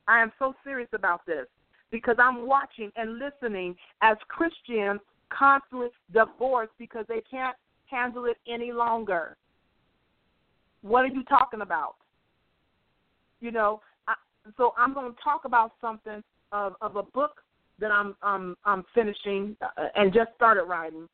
I 0.08 0.22
am 0.22 0.32
so 0.38 0.54
serious 0.64 0.89
about 0.93 1.26
this 1.26 1.46
because 1.91 2.16
I'm 2.20 2.48
watching 2.48 2.91
and 2.96 3.20
listening 3.20 3.76
as 4.02 4.18
Christians 4.28 5.00
constantly 5.30 5.88
divorce 6.14 6.70
because 6.78 7.06
they 7.08 7.22
can't 7.30 7.56
handle 7.86 8.26
it 8.26 8.38
any 8.48 8.72
longer. 8.72 9.38
What 10.82 11.04
are 11.04 11.08
you 11.08 11.24
talking 11.24 11.62
about? 11.62 11.96
You 13.39 13.52
know, 13.52 13.82
I, 14.08 14.14
so 14.58 14.74
I'm 14.78 14.93
going 14.93 15.12
to 15.12 15.18
talk 15.24 15.46
about 15.46 15.74
something 15.82 16.24
of, 16.52 16.74
of 16.82 16.96
a 16.96 17.04
book 17.04 17.41
that 17.80 17.91
I'm 17.91 18.16
um, 18.22 18.56
I'm 18.64 18.86
finishing 18.93 19.58
uh, 19.62 19.88
and 19.96 20.14
just 20.14 20.30
started 20.36 20.64
writing, 20.64 21.08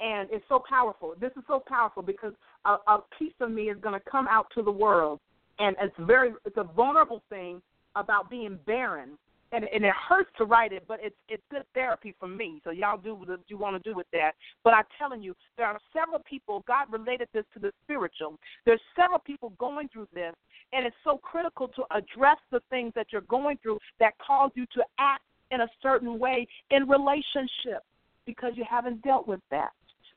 and 0.00 0.28
it's 0.30 0.44
so 0.48 0.62
powerful. 0.68 1.14
This 1.20 1.32
is 1.36 1.42
so 1.46 1.62
powerful 1.66 2.02
because 2.02 2.32
a, 2.64 2.76
a 2.86 2.98
piece 3.18 3.34
of 3.40 3.50
me 3.50 3.64
is 3.64 3.76
going 3.80 3.98
to 3.98 4.10
come 4.10 4.26
out 4.28 4.46
to 4.54 4.62
the 4.62 4.70
world 4.70 5.20
and 5.58 5.76
it's 5.80 5.94
very 6.00 6.32
it's 6.44 6.56
a 6.56 6.64
vulnerable 6.64 7.22
thing 7.28 7.60
about 7.94 8.30
being 8.30 8.58
barren 8.66 9.18
and 9.52 9.64
and 9.72 9.84
it 9.84 9.94
hurts 10.08 10.30
to 10.38 10.44
write 10.44 10.72
it, 10.72 10.84
but 10.88 10.98
it's 11.02 11.16
it's 11.28 11.42
good 11.50 11.64
therapy 11.74 12.14
for 12.18 12.28
me. 12.28 12.60
So 12.64 12.70
y'all 12.70 12.98
do 12.98 13.14
what 13.14 13.28
you 13.48 13.56
want 13.56 13.82
to 13.82 13.90
do 13.90 13.96
with 13.96 14.06
that. 14.12 14.32
But 14.64 14.74
I'm 14.74 14.84
telling 14.98 15.22
you, 15.22 15.34
there 15.56 15.66
are 15.66 15.78
several 15.92 16.20
people. 16.28 16.64
God 16.66 16.86
related 16.90 17.28
this 17.32 17.44
to 17.54 17.60
the 17.60 17.72
spiritual. 17.84 18.38
There's 18.64 18.80
several 18.96 19.20
people 19.20 19.52
going 19.58 19.88
through 19.88 20.08
this, 20.12 20.34
and 20.72 20.86
it's 20.86 20.96
so 21.04 21.18
critical 21.18 21.68
to 21.68 21.84
address 21.90 22.38
the 22.50 22.60
things 22.70 22.92
that 22.96 23.08
you're 23.12 23.22
going 23.22 23.58
through 23.62 23.78
that 24.00 24.14
cause 24.18 24.50
you 24.54 24.66
to 24.74 24.84
act 24.98 25.22
in 25.52 25.60
a 25.60 25.68
certain 25.82 26.18
way 26.18 26.46
in 26.70 26.88
relationship 26.88 27.82
because 28.26 28.52
you 28.56 28.64
haven't 28.68 29.00
dealt 29.02 29.28
with 29.28 29.40
that 29.50 29.70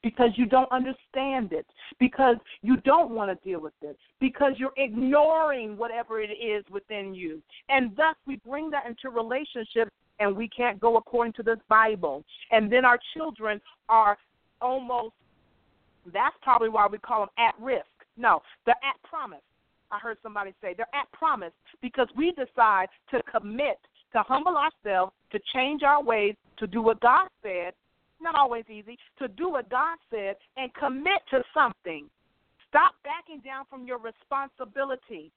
because 0.04 0.30
you 0.36 0.46
don't 0.46 0.72
understand 0.72 1.52
it, 1.52 1.66
because 2.00 2.36
you 2.62 2.78
don't 2.78 3.12
want 3.12 3.30
to 3.30 3.50
deal 3.50 3.62
with 3.62 3.74
it, 3.82 3.98
because 4.20 4.54
you're 4.58 4.74
ignoring 4.78 5.78
whatever 5.78 6.22
it 6.22 6.32
is 6.32 6.64
within 6.72 7.14
you. 7.14 7.42
And 7.70 7.96
thus 7.96 8.16
we 8.26 8.38
bring 8.38 8.70
that 8.72 8.86
into 8.88 9.10
relationships 9.10 9.92
and 10.20 10.36
we 10.36 10.50
can't 10.50 10.80
go 10.80 10.98
according 10.98 11.34
to 11.34 11.44
this 11.44 11.60
Bible. 11.70 12.24
And 12.52 12.72
then 12.72 12.86
our 12.86 13.00
children 13.14 13.62
are 13.88 14.18
almost 14.62 15.14
that's 16.14 16.36
probably 16.42 16.70
why 16.70 16.88
we 16.88 16.98
call 16.98 17.22
them 17.22 17.30
at 17.38 17.54
risk. 17.62 17.86
No, 18.18 18.42
they're 18.66 18.76
at 18.76 19.02
promise. 19.08 19.42
I 19.92 20.00
heard 20.00 20.18
somebody 20.24 20.54
say 20.62 20.74
they're 20.76 20.88
at 20.94 21.12
promise 21.12 21.52
because 21.82 22.08
we 22.16 22.32
decide 22.32 22.88
to 23.12 23.22
commit 23.24 23.78
to 24.14 24.24
humble 24.24 24.56
ourselves, 24.58 25.14
to 25.32 25.40
change 25.54 25.84
our 25.84 26.04
ways, 26.04 26.36
to 26.58 26.68
do 26.68 26.82
what 26.82 27.00
God 27.00 27.28
said, 27.44 27.74
not 28.22 28.36
always 28.36 28.66
easy, 28.70 28.98
to 29.20 29.28
do 29.28 29.50
what 29.50 29.70
God 29.70 29.98
said 30.10 30.36
and 30.58 30.74
commit 30.74 31.22
to 31.32 31.44
something. 31.54 32.10
Stop 32.68 32.94
backing 33.04 33.42
down 33.42 33.66
from 33.70 33.86
your 33.86 33.98
responsibility. 33.98 35.32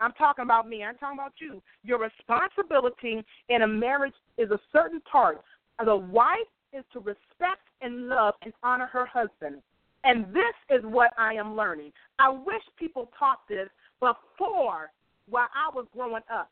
I'm 0.00 0.12
talking 0.12 0.44
about 0.44 0.68
me. 0.68 0.84
I'm 0.84 0.96
talking 0.96 1.18
about 1.18 1.32
you. 1.38 1.62
Your 1.82 1.98
responsibility 1.98 3.24
in 3.48 3.62
a 3.62 3.66
marriage 3.66 4.14
is 4.36 4.50
a 4.50 4.60
certain 4.72 5.00
part. 5.00 5.40
The 5.82 5.96
wife 5.96 6.38
is 6.72 6.84
to 6.92 7.00
respect 7.00 7.62
and 7.80 8.08
love 8.08 8.34
and 8.42 8.52
honor 8.62 8.86
her 8.86 9.06
husband. 9.06 9.62
And 10.04 10.26
this 10.26 10.54
is 10.68 10.82
what 10.84 11.12
I 11.16 11.34
am 11.34 11.56
learning. 11.56 11.92
I 12.18 12.28
wish 12.28 12.62
people 12.78 13.10
taught 13.18 13.40
this 13.48 13.68
before 14.00 14.90
while 15.28 15.48
I 15.54 15.74
was 15.74 15.86
growing 15.94 16.22
up. 16.30 16.50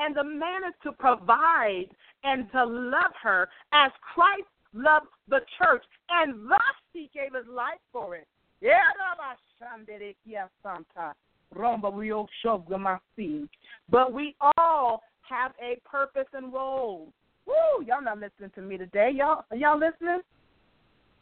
And 0.00 0.16
the 0.16 0.24
man 0.24 0.64
is 0.66 0.74
to 0.84 0.92
provide 0.92 1.88
and 2.24 2.50
to 2.52 2.64
love 2.64 3.12
her 3.22 3.48
as 3.72 3.92
Christ 4.14 4.48
loved 4.72 5.08
the 5.28 5.40
church, 5.58 5.84
and 6.08 6.48
thus 6.48 6.76
he 6.92 7.10
gave 7.12 7.34
his 7.34 7.46
life 7.48 7.80
for 7.92 8.16
it. 8.16 8.26
But 13.90 14.12
we 14.12 14.36
all 14.56 15.02
have 15.28 15.52
a 15.62 15.80
purpose 15.88 16.28
and 16.32 16.52
role. 16.52 17.12
Woo, 17.46 17.84
y'all 17.84 18.02
not 18.02 18.18
listening 18.18 18.50
to 18.54 18.62
me 18.62 18.78
today. 18.78 19.10
Y'all 19.14 19.44
y'all 19.54 19.78
listening? 19.78 20.20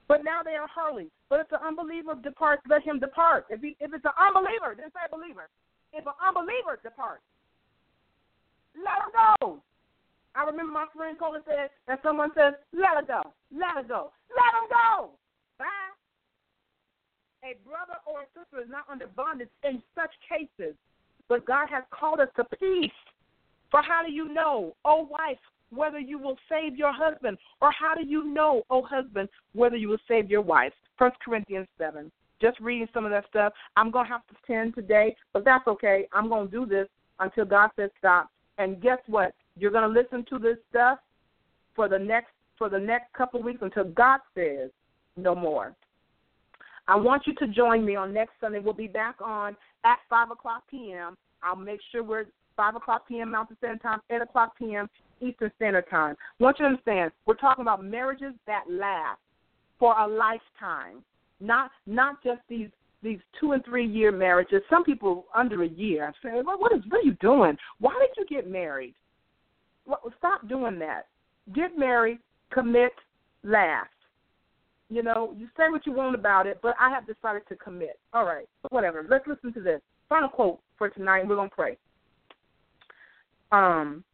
But 0.08 0.24
now 0.24 0.42
they 0.42 0.56
are 0.56 0.68
holy. 0.68 1.10
But 1.28 1.40
if 1.40 1.48
the 1.48 1.62
unbeliever 1.62 2.14
departs, 2.14 2.62
let 2.68 2.82
him 2.82 2.98
depart. 2.98 3.46
If 3.50 3.60
he, 3.60 3.76
if 3.80 3.92
it's 3.92 4.04
an 4.04 4.16
unbeliever, 4.18 4.74
then 4.76 4.88
say 4.90 5.04
believer. 5.10 5.48
If 5.92 6.06
an 6.06 6.16
unbeliever 6.26 6.80
departs, 6.82 7.22
let 8.76 8.98
him 9.04 9.12
go. 9.40 9.62
I 10.34 10.44
remember 10.44 10.72
my 10.72 10.86
friend 10.94 11.18
Cola 11.18 11.40
said, 11.46 11.70
and 11.88 11.98
someone 12.02 12.30
says, 12.34 12.54
let 12.72 12.96
her 12.96 13.06
go, 13.06 13.32
let 13.50 13.74
her 13.74 13.82
go, 13.82 14.12
let 14.30 14.54
him 14.54 14.68
go. 14.70 15.10
Bye. 15.58 15.66
A 17.44 17.56
brother 17.66 17.98
or 18.06 18.22
a 18.22 18.26
sister 18.34 18.60
is 18.62 18.70
not 18.70 18.84
under 18.90 19.06
bondage 19.06 19.48
in 19.64 19.82
such 19.94 20.10
cases, 20.28 20.74
but 21.28 21.46
God 21.46 21.68
has 21.70 21.84
called 21.90 22.20
us 22.20 22.28
to 22.36 22.44
peace. 22.58 22.90
For 23.70 23.82
how 23.82 24.02
do 24.04 24.12
you 24.12 24.32
know, 24.32 24.74
oh 24.84 25.08
wife, 25.10 25.38
whether 25.70 25.98
you 25.98 26.18
will 26.18 26.36
save 26.48 26.76
your 26.76 26.92
husband, 26.92 27.36
or 27.60 27.70
how 27.72 27.94
do 27.94 28.06
you 28.06 28.24
know, 28.24 28.62
oh 28.70 28.82
husband, 28.82 29.28
whether 29.52 29.76
you 29.76 29.88
will 29.88 29.98
save 30.08 30.30
your 30.30 30.40
wife? 30.40 30.72
First 30.98 31.16
Corinthians 31.24 31.68
seven. 31.76 32.10
Just 32.40 32.58
reading 32.60 32.88
some 32.94 33.04
of 33.04 33.10
that 33.10 33.26
stuff. 33.28 33.52
I'm 33.76 33.90
gonna 33.90 34.08
have 34.08 34.26
to 34.28 34.34
tend 34.46 34.74
today, 34.74 35.16
but 35.32 35.44
that's 35.44 35.66
okay. 35.66 36.06
I'm 36.12 36.28
gonna 36.28 36.48
do 36.48 36.64
this 36.66 36.88
until 37.20 37.44
God 37.44 37.70
says 37.76 37.90
stop. 37.98 38.30
And 38.58 38.80
guess 38.80 38.98
what? 39.06 39.34
You're 39.56 39.70
gonna 39.70 39.88
listen 39.88 40.24
to 40.30 40.38
this 40.38 40.58
stuff 40.70 40.98
for 41.74 41.88
the 41.88 41.98
next 41.98 42.32
for 42.58 42.68
the 42.68 42.78
next 42.78 43.12
couple 43.12 43.40
weeks 43.42 43.60
until 43.62 43.84
God 43.84 44.20
says 44.34 44.70
no 45.16 45.34
more. 45.34 45.74
I 46.88 46.96
want 46.96 47.26
you 47.26 47.34
to 47.34 47.46
join 47.48 47.84
me 47.84 47.96
on 47.96 48.12
next 48.12 48.32
Sunday. 48.40 48.58
We'll 48.58 48.72
be 48.72 48.88
back 48.88 49.16
on 49.22 49.56
at 49.84 49.98
5 50.08 50.30
o'clock 50.30 50.64
p.m. 50.70 51.16
I'll 51.42 51.54
make 51.54 51.80
sure 51.92 52.02
we're 52.02 52.24
5 52.56 52.76
o'clock 52.76 53.06
p.m. 53.06 53.30
Mountain 53.30 53.56
Standard 53.58 53.82
Time, 53.82 54.00
8 54.10 54.22
o'clock 54.22 54.58
p.m. 54.58 54.88
Eastern 55.20 55.52
Standard 55.56 55.88
Time. 55.90 56.16
I 56.40 56.42
want 56.42 56.58
you 56.58 56.64
to 56.64 56.70
understand, 56.70 57.12
we're 57.26 57.34
talking 57.34 57.62
about 57.62 57.84
marriages 57.84 58.32
that 58.46 58.64
last 58.68 59.20
for 59.78 59.96
a 59.98 60.06
lifetime, 60.06 61.04
not 61.40 61.70
not 61.86 62.22
just 62.24 62.40
these 62.48 62.70
these 63.02 63.18
two 63.40 63.52
and 63.52 63.64
three 63.64 63.86
year 63.86 64.10
marriages. 64.10 64.62
Some 64.68 64.84
people 64.84 65.26
under 65.34 65.62
a 65.62 65.68
year. 65.68 66.06
I'm 66.06 66.12
saying, 66.22 66.44
what, 66.44 66.60
what 66.60 66.72
is 66.72 66.82
what 66.88 67.00
are 67.00 67.04
you 67.04 67.16
doing? 67.20 67.56
Why 67.78 67.94
did 68.00 68.10
you 68.16 68.36
get 68.36 68.50
married? 68.50 68.94
Well, 69.86 70.00
stop 70.18 70.48
doing 70.48 70.78
that. 70.80 71.06
Get 71.54 71.78
married, 71.78 72.18
commit, 72.52 72.92
last. 73.42 73.88
You 74.90 75.02
know, 75.02 75.34
you 75.36 75.46
say 75.56 75.64
what 75.70 75.86
you 75.86 75.92
want 75.92 76.14
about 76.14 76.46
it, 76.46 76.58
but 76.62 76.74
I 76.80 76.90
have 76.90 77.06
decided 77.06 77.42
to 77.48 77.56
commit. 77.56 77.98
All 78.12 78.24
right, 78.24 78.48
whatever. 78.70 79.06
Let's 79.08 79.26
listen 79.26 79.52
to 79.54 79.60
this 79.60 79.80
final 80.08 80.28
quote 80.28 80.60
for 80.76 80.88
tonight. 80.88 81.26
We're 81.26 81.36
gonna 81.36 81.50
pray. 81.50 81.76
Um, 83.52 84.04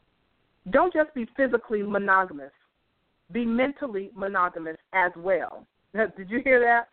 don't 0.70 0.92
just 0.92 1.14
be 1.14 1.26
physically 1.36 1.82
monogamous. 1.82 2.52
Be 3.32 3.44
mentally 3.44 4.10
monogamous 4.14 4.76
as 4.92 5.12
well. 5.16 5.66
Did 5.94 6.28
you 6.30 6.40
hear 6.42 6.60
that? 6.60 6.88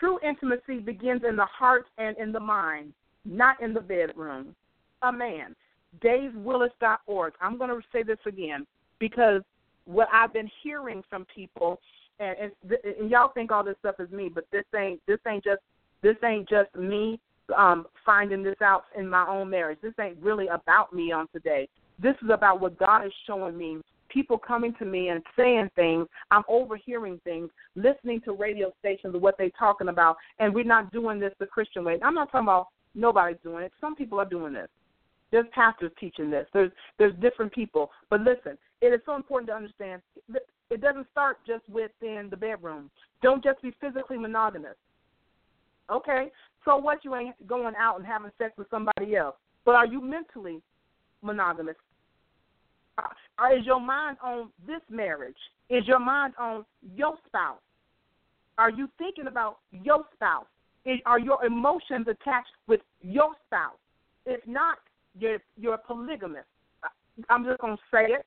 True 0.00 0.18
intimacy 0.26 0.78
begins 0.78 1.22
in 1.28 1.36
the 1.36 1.46
heart 1.46 1.84
and 1.98 2.16
in 2.16 2.32
the 2.32 2.40
mind, 2.40 2.92
not 3.24 3.62
in 3.62 3.74
the 3.74 3.80
bedroom. 3.80 4.56
A 5.02 5.12
man. 5.12 5.54
DaveWillis.org. 6.02 7.34
I'm 7.40 7.58
going 7.58 7.70
to 7.70 7.80
say 7.92 8.02
this 8.02 8.18
again 8.26 8.66
because 8.98 9.42
what 9.84 10.08
I've 10.12 10.32
been 10.32 10.50
hearing 10.62 11.02
from 11.08 11.26
people 11.34 11.78
and, 12.18 12.36
and, 12.64 12.78
and 12.98 13.10
y'all 13.10 13.32
think 13.32 13.50
all 13.50 13.64
this 13.64 13.76
stuff 13.80 13.96
is 13.98 14.10
me, 14.10 14.30
but 14.32 14.44
this 14.52 14.64
ain't 14.76 15.00
this 15.06 15.18
ain't 15.26 15.42
just 15.42 15.62
this 16.02 16.16
ain't 16.24 16.48
just 16.48 16.74
me 16.76 17.18
um, 17.56 17.86
finding 18.04 18.42
this 18.42 18.60
out 18.62 18.84
in 18.96 19.08
my 19.08 19.26
own 19.26 19.50
marriage. 19.50 19.78
This 19.82 19.94
ain't 20.00 20.18
really 20.20 20.46
about 20.48 20.92
me 20.92 21.12
on 21.12 21.26
today. 21.32 21.68
This 21.98 22.14
is 22.22 22.30
about 22.32 22.60
what 22.60 22.78
God 22.78 23.04
is 23.06 23.12
showing 23.26 23.56
me. 23.56 23.78
People 24.12 24.38
coming 24.38 24.74
to 24.78 24.84
me 24.84 25.08
and 25.08 25.22
saying 25.36 25.70
things. 25.76 26.06
I'm 26.30 26.42
overhearing 26.48 27.20
things, 27.24 27.50
listening 27.76 28.20
to 28.22 28.32
radio 28.32 28.72
stations 28.80 29.14
of 29.14 29.22
what 29.22 29.36
they're 29.38 29.50
talking 29.58 29.88
about, 29.88 30.16
and 30.38 30.54
we're 30.54 30.64
not 30.64 30.92
doing 30.92 31.20
this 31.20 31.32
the 31.38 31.46
Christian 31.46 31.84
way. 31.84 31.98
I'm 32.02 32.14
not 32.14 32.30
talking 32.32 32.46
about 32.46 32.68
nobody's 32.94 33.38
doing 33.42 33.64
it. 33.64 33.72
Some 33.80 33.94
people 33.94 34.18
are 34.18 34.28
doing 34.28 34.52
this. 34.52 34.68
There's 35.30 35.46
pastors 35.54 35.92
teaching 36.00 36.30
this. 36.30 36.46
There's 36.52 36.72
there's 36.98 37.14
different 37.20 37.52
people. 37.52 37.90
But 38.08 38.20
listen, 38.22 38.58
it 38.80 38.88
is 38.88 39.00
so 39.06 39.14
important 39.14 39.48
to 39.50 39.54
understand 39.54 40.02
it 40.70 40.80
doesn't 40.80 41.06
start 41.10 41.38
just 41.46 41.68
within 41.68 42.28
the 42.30 42.36
bedroom. 42.36 42.90
Don't 43.22 43.42
just 43.42 43.60
be 43.60 43.72
physically 43.80 44.16
monogamous. 44.16 44.76
Okay? 45.90 46.30
So 46.64 46.76
what 46.76 47.04
you 47.04 47.14
ain't 47.16 47.46
going 47.46 47.74
out 47.76 47.98
and 47.98 48.06
having 48.06 48.30
sex 48.38 48.52
with 48.56 48.70
somebody 48.70 49.16
else. 49.16 49.34
But 49.64 49.74
are 49.74 49.86
you 49.86 50.00
mentally 50.00 50.62
monogamous? 51.22 51.76
Or 53.40 53.56
is 53.56 53.64
your 53.64 53.80
mind 53.80 54.18
on 54.22 54.50
this 54.66 54.80
marriage? 54.90 55.36
Is 55.68 55.86
your 55.86 55.98
mind 55.98 56.34
on 56.38 56.64
your 56.94 57.14
spouse? 57.26 57.60
Are 58.58 58.70
you 58.70 58.88
thinking 58.98 59.26
about 59.26 59.58
your 59.70 60.04
spouse? 60.14 60.46
Is, 60.84 60.98
are 61.06 61.18
your 61.18 61.44
emotions 61.44 62.06
attached 62.08 62.50
with 62.66 62.80
your 63.00 63.30
spouse? 63.46 63.78
If 64.26 64.46
not, 64.46 64.78
you're 65.18 65.38
you're 65.56 65.78
polygamous. 65.78 66.44
I'm 67.28 67.44
just 67.44 67.60
gonna 67.60 67.76
say 67.90 68.06
it. 68.06 68.26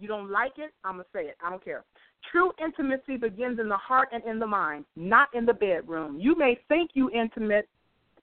You 0.00 0.08
don't 0.08 0.30
like 0.30 0.52
it? 0.56 0.72
I'm 0.82 0.94
going 0.94 1.04
to 1.04 1.10
say 1.12 1.28
it. 1.28 1.36
I 1.44 1.50
don't 1.50 1.62
care. 1.62 1.84
True 2.32 2.52
intimacy 2.62 3.16
begins 3.18 3.60
in 3.60 3.68
the 3.68 3.76
heart 3.76 4.08
and 4.12 4.24
in 4.24 4.38
the 4.38 4.46
mind, 4.46 4.86
not 4.96 5.28
in 5.34 5.44
the 5.44 5.52
bedroom. 5.52 6.18
You 6.18 6.36
may 6.36 6.58
think 6.68 6.92
you 6.94 7.10
intimate, 7.10 7.68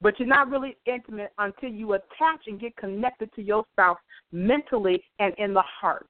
but 0.02 0.20
you're 0.20 0.28
not 0.28 0.50
really 0.50 0.76
intimate 0.86 1.32
until 1.38 1.70
you 1.70 1.94
attach 1.94 2.48
and 2.48 2.60
get 2.60 2.76
connected 2.78 3.34
to 3.36 3.44
your 3.44 3.64
spouse 3.74 4.00
mentally 4.32 5.04
and 5.20 5.34
in 5.38 5.54
the 5.54 5.62
heart. 5.62 6.08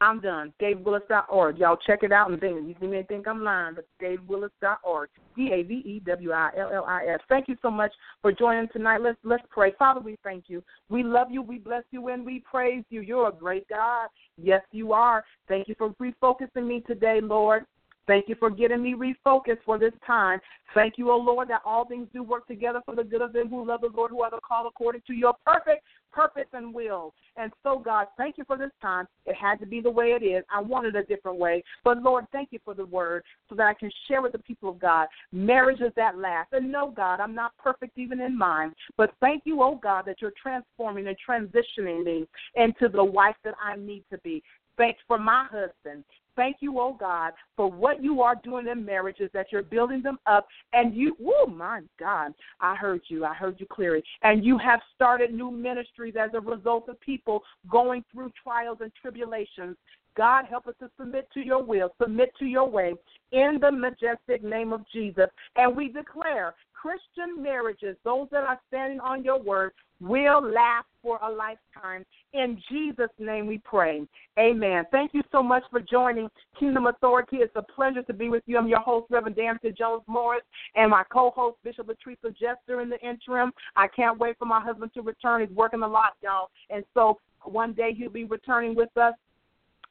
I'm 0.00 0.20
done. 0.20 0.52
DaveWillis.org. 0.60 1.58
Y'all 1.58 1.78
check 1.86 2.00
it 2.02 2.12
out 2.12 2.30
and 2.30 2.40
then 2.40 2.74
you 2.80 2.88
may 2.88 3.02
think 3.02 3.26
I'm 3.26 3.42
lying, 3.42 3.74
but 3.74 3.86
DaveWillis.org. 4.00 5.08
D 5.36 5.50
A 5.52 5.62
V 5.62 5.74
E 5.74 6.02
W 6.06 6.32
I 6.32 6.50
L 6.56 6.70
L 6.72 6.84
I 6.84 7.06
S. 7.06 7.20
Thank 7.28 7.48
you 7.48 7.56
so 7.62 7.70
much 7.70 7.92
for 8.22 8.32
joining 8.32 8.68
tonight. 8.68 9.00
Let's 9.00 9.18
let's 9.24 9.44
pray. 9.50 9.72
Father, 9.78 10.00
we 10.00 10.16
thank 10.22 10.44
you. 10.48 10.62
We 10.88 11.02
love 11.02 11.28
you. 11.30 11.42
We 11.42 11.58
bless 11.58 11.84
you 11.90 12.08
and 12.08 12.24
we 12.24 12.40
praise 12.40 12.84
you. 12.90 13.00
You're 13.00 13.28
a 13.28 13.32
great 13.32 13.68
God. 13.68 14.08
Yes, 14.36 14.62
you 14.72 14.92
are. 14.92 15.24
Thank 15.48 15.68
you 15.68 15.74
for 15.76 15.90
refocusing 15.94 16.66
me 16.66 16.80
today, 16.86 17.20
Lord. 17.22 17.64
Thank 18.08 18.26
you 18.28 18.36
for 18.36 18.48
getting 18.50 18.82
me 18.82 18.94
refocused 18.94 19.62
for 19.66 19.78
this 19.78 19.92
time. 20.04 20.40
Thank 20.74 20.94
you, 20.96 21.10
O 21.10 21.14
oh 21.14 21.18
Lord, 21.18 21.48
that 21.50 21.60
all 21.64 21.86
things 21.86 22.08
do 22.12 22.22
work 22.22 22.46
together 22.46 22.80
for 22.86 22.96
the 22.96 23.04
good 23.04 23.20
of 23.20 23.34
them 23.34 23.50
who 23.50 23.66
love 23.66 23.82
the 23.82 23.90
Lord, 23.94 24.10
who 24.10 24.22
are 24.22 24.30
the 24.30 24.40
called 24.40 24.66
according 24.66 25.02
to 25.06 25.12
your 25.12 25.34
perfect 25.44 25.84
purpose 26.12 26.48
and 26.52 26.74
will. 26.74 27.12
And 27.36 27.52
so, 27.62 27.78
God, 27.78 28.06
thank 28.16 28.38
you 28.38 28.44
for 28.44 28.56
this 28.56 28.70
time. 28.80 29.06
It 29.26 29.36
had 29.36 29.60
to 29.60 29.66
be 29.66 29.80
the 29.80 29.90
way 29.90 30.16
it 30.18 30.24
is. 30.24 30.44
I 30.52 30.60
wanted 30.60 30.96
a 30.96 31.04
different 31.04 31.38
way. 31.38 31.62
But, 31.84 32.02
Lord, 32.02 32.26
thank 32.32 32.48
you 32.52 32.58
for 32.64 32.74
the 32.74 32.86
word 32.86 33.24
so 33.48 33.54
that 33.54 33.66
I 33.66 33.74
can 33.74 33.90
share 34.06 34.22
with 34.22 34.32
the 34.32 34.38
people 34.38 34.70
of 34.70 34.78
God 34.78 35.08
marriages 35.32 35.92
that 35.96 36.18
last. 36.18 36.52
And 36.52 36.70
no, 36.70 36.90
God, 36.90 37.20
I'm 37.20 37.34
not 37.34 37.56
perfect 37.56 37.98
even 37.98 38.20
in 38.20 38.36
mine. 38.36 38.74
But 38.96 39.14
thank 39.20 39.42
you, 39.44 39.62
oh 39.62 39.78
God, 39.82 40.04
that 40.06 40.20
you're 40.20 40.32
transforming 40.40 41.06
and 41.06 41.16
transitioning 41.26 42.04
me 42.04 42.26
into 42.54 42.88
the 42.88 43.04
wife 43.04 43.36
that 43.44 43.54
I 43.62 43.76
need 43.76 44.04
to 44.10 44.18
be. 44.18 44.42
Thanks 44.76 45.00
for 45.08 45.18
my 45.18 45.46
husband 45.50 46.04
thank 46.38 46.58
you, 46.60 46.78
oh 46.78 46.96
God, 46.98 47.32
for 47.56 47.68
what 47.70 48.02
you 48.02 48.22
are 48.22 48.36
doing 48.42 48.68
in 48.68 48.84
marriages, 48.84 49.28
that 49.34 49.48
you're 49.50 49.62
building 49.62 50.00
them 50.00 50.18
up. 50.26 50.46
And 50.72 50.94
you, 50.94 51.16
oh 51.20 51.48
my 51.48 51.80
God, 51.98 52.32
I 52.60 52.76
heard 52.76 53.02
you. 53.08 53.24
I 53.24 53.34
heard 53.34 53.56
you 53.58 53.66
clearly. 53.66 54.02
And 54.22 54.44
you 54.44 54.56
have 54.56 54.80
started 54.94 55.34
new 55.34 55.50
ministries 55.50 56.14
as 56.18 56.30
a 56.34 56.40
result 56.40 56.88
of 56.88 56.98
people 57.00 57.42
going 57.68 58.04
through 58.12 58.30
trials 58.42 58.78
and 58.80 58.92
tribulations. 59.02 59.76
God, 60.16 60.46
help 60.48 60.66
us 60.68 60.74
to 60.80 60.90
submit 60.98 61.28
to 61.34 61.40
your 61.40 61.62
will, 61.62 61.90
submit 62.00 62.32
to 62.38 62.44
your 62.44 62.68
way 62.68 62.94
in 63.32 63.58
the 63.60 63.70
majestic 63.70 64.42
name 64.42 64.72
of 64.72 64.84
Jesus. 64.92 65.26
And 65.56 65.76
we 65.76 65.88
declare 65.88 66.54
Christian 66.80 67.42
marriages, 67.42 67.96
those 68.04 68.28
that 68.30 68.44
are 68.44 68.60
standing 68.68 69.00
on 69.00 69.24
your 69.24 69.40
word, 69.42 69.72
will 70.00 70.40
last 70.40 70.86
for 71.02 71.18
a 71.22 71.30
lifetime. 71.30 72.04
In 72.32 72.60
Jesus' 72.70 73.10
name 73.18 73.46
we 73.46 73.58
pray. 73.58 74.06
Amen. 74.38 74.84
Thank 74.92 75.12
you 75.12 75.22
so 75.32 75.42
much 75.42 75.64
for 75.70 75.80
joining 75.80 76.28
Kingdom 76.58 76.86
Authority. 76.86 77.38
It's 77.38 77.54
a 77.56 77.62
pleasure 77.62 78.02
to 78.02 78.12
be 78.12 78.28
with 78.28 78.44
you. 78.46 78.58
I'm 78.58 78.68
your 78.68 78.80
host, 78.80 79.06
Reverend 79.10 79.36
Dansiea 79.36 79.76
Jones 79.76 80.02
Morris, 80.06 80.42
and 80.76 80.90
my 80.90 81.02
co 81.10 81.32
host, 81.34 81.56
Bishop 81.64 81.88
Latrice 81.88 82.32
Jester, 82.38 82.80
in 82.80 82.88
the 82.88 83.00
interim. 83.00 83.52
I 83.74 83.88
can't 83.88 84.18
wait 84.18 84.38
for 84.38 84.44
my 84.44 84.60
husband 84.60 84.92
to 84.94 85.02
return. 85.02 85.40
He's 85.40 85.56
working 85.56 85.82
a 85.82 85.88
lot, 85.88 86.12
y'all. 86.22 86.48
And 86.70 86.84
so 86.94 87.18
one 87.42 87.72
day 87.72 87.92
he'll 87.96 88.10
be 88.10 88.24
returning 88.24 88.76
with 88.76 88.96
us. 88.96 89.14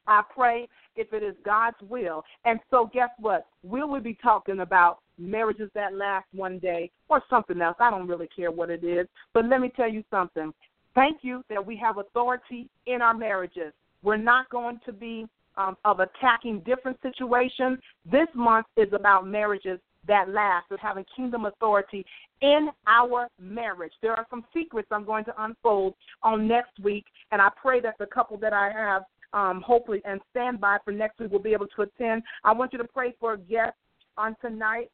I 0.06 0.22
pray 0.34 0.68
if 0.96 1.12
it 1.12 1.22
is 1.22 1.34
God's 1.44 1.76
will. 1.82 2.24
And 2.46 2.60
so, 2.70 2.90
guess 2.94 3.10
what? 3.18 3.46
We 3.62 3.84
will 3.84 4.00
be 4.00 4.16
talking 4.22 4.60
about 4.60 5.00
marriages 5.18 5.70
that 5.74 5.94
last 5.94 6.26
one 6.32 6.58
day 6.58 6.90
or 7.08 7.22
something 7.28 7.60
else. 7.60 7.76
I 7.80 7.90
don't 7.90 8.08
really 8.08 8.28
care 8.34 8.50
what 8.50 8.70
it 8.70 8.84
is. 8.84 9.06
But 9.34 9.46
let 9.46 9.60
me 9.60 9.70
tell 9.74 9.88
you 9.88 10.04
something. 10.10 10.52
Thank 10.94 11.18
you 11.22 11.42
that 11.48 11.64
we 11.64 11.76
have 11.76 11.98
authority 11.98 12.68
in 12.86 13.02
our 13.02 13.14
marriages. 13.14 13.72
We're 14.02 14.16
not 14.16 14.48
going 14.50 14.80
to 14.86 14.92
be 14.92 15.26
um, 15.56 15.76
of 15.84 16.00
attacking 16.00 16.60
different 16.60 16.98
situations. 17.02 17.78
This 18.10 18.28
month 18.34 18.66
is 18.76 18.88
about 18.92 19.26
marriages 19.26 19.80
that 20.06 20.28
last, 20.30 20.70
of 20.70 20.78
having 20.80 21.04
kingdom 21.14 21.44
authority 21.44 22.04
in 22.40 22.70
our 22.86 23.28
marriage. 23.40 23.92
There 24.00 24.12
are 24.12 24.26
some 24.30 24.44
secrets 24.54 24.88
I'm 24.90 25.04
going 25.04 25.24
to 25.26 25.42
unfold 25.42 25.94
on 26.22 26.48
next 26.48 26.78
week, 26.80 27.04
and 27.32 27.42
I 27.42 27.48
pray 27.60 27.80
that 27.80 27.96
the 27.98 28.06
couple 28.06 28.38
that 28.38 28.52
I 28.52 28.70
have 28.72 29.02
um, 29.32 29.60
hopefully 29.60 30.00
and 30.04 30.20
stand 30.30 30.60
by 30.60 30.78
for 30.84 30.92
next 30.92 31.18
week 31.18 31.30
will 31.30 31.38
be 31.38 31.52
able 31.52 31.66
to 31.76 31.82
attend. 31.82 32.22
I 32.44 32.52
want 32.52 32.72
you 32.72 32.78
to 32.78 32.84
pray 32.84 33.14
for 33.20 33.34
a 33.34 33.38
guest 33.38 33.76
on 34.16 34.34
tonight 34.40 34.90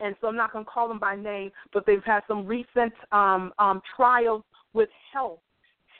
and 0.00 0.14
so 0.20 0.28
I'm 0.28 0.36
not 0.36 0.52
going 0.52 0.64
to 0.64 0.70
call 0.70 0.88
them 0.88 0.98
by 0.98 1.16
name, 1.16 1.50
but 1.72 1.86
they've 1.86 2.04
had 2.04 2.20
some 2.26 2.46
recent 2.46 2.92
um, 3.12 3.52
um, 3.58 3.80
trials 3.96 4.42
with 4.72 4.88
health, 5.12 5.40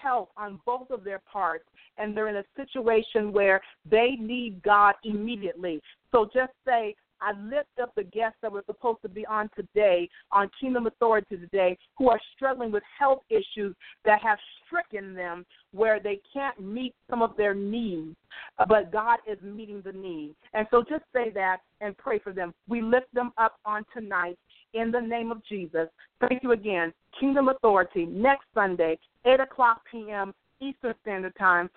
health 0.03 0.29
on 0.37 0.61
both 0.65 0.91
of 0.91 1.05
their 1.05 1.21
parts, 1.31 1.65
and 1.99 2.17
they're 2.17 2.29
in 2.29 2.37
a 2.37 2.45
situation 2.57 3.33
where 3.33 3.61
they 3.89 4.17
need 4.19 4.63
God 4.63 4.95
immediately. 5.05 5.81
So 6.13 6.29
just 6.33 6.53
say, 6.67 6.95
I 7.21 7.33
lift 7.33 7.79
up 7.83 7.95
the 7.95 8.05
guests 8.05 8.39
that 8.43 8.53
were 8.53 8.64
supposed 8.66 9.03
to 9.03 9.09
be 9.09 9.27
on 9.27 9.51
today, 9.57 10.09
on 10.33 10.51
Kingdom 10.61 10.87
Authority 10.87 11.37
today, 11.37 11.77
who 11.99 12.09
are 12.09 12.21
struggling 12.35 12.73
with 12.73 12.83
health 12.99 13.23
issues 13.29 13.75
that 14.05 14.21
have 14.23 14.39
stricken 14.66 15.14
them 15.14 15.45
where 15.73 16.01
they 16.01 16.21
can't 16.33 16.61
meet 16.61 16.95
some 17.09 17.23
of 17.23 17.37
their 17.37 17.55
needs, 17.55 18.16
but 18.68 18.93
God 18.93 19.18
is 19.31 19.39
meeting 19.43 19.83
the 19.85 19.93
need. 19.93 20.35
And 20.55 20.66
so 20.71 20.83
just 20.83 21.05
say 21.12 21.31
that 21.35 21.59
and 21.81 21.97
pray 21.97 22.18
for 22.18 22.33
them. 22.33 22.55
We 22.68 22.83
lift 22.83 23.12
them 23.14 23.33
up 23.39 23.57
on 23.64 23.85
tonight 23.95 24.39
in 24.75 24.91
the 24.91 25.01
name 25.01 25.31
of 25.31 25.45
Jesus. 25.49 25.89
Thank 26.27 26.43
you 26.43 26.53
again. 26.53 26.93
Kingdom 27.18 27.49
Authority 27.49 28.07
next 28.07 28.45
Sunday, 28.55 28.99
8 29.25 29.41
o'clock 29.41 29.83
p.m. 29.91 30.33
Eastern 30.61 30.95
Standard 31.03 31.35
Time, 31.37 31.71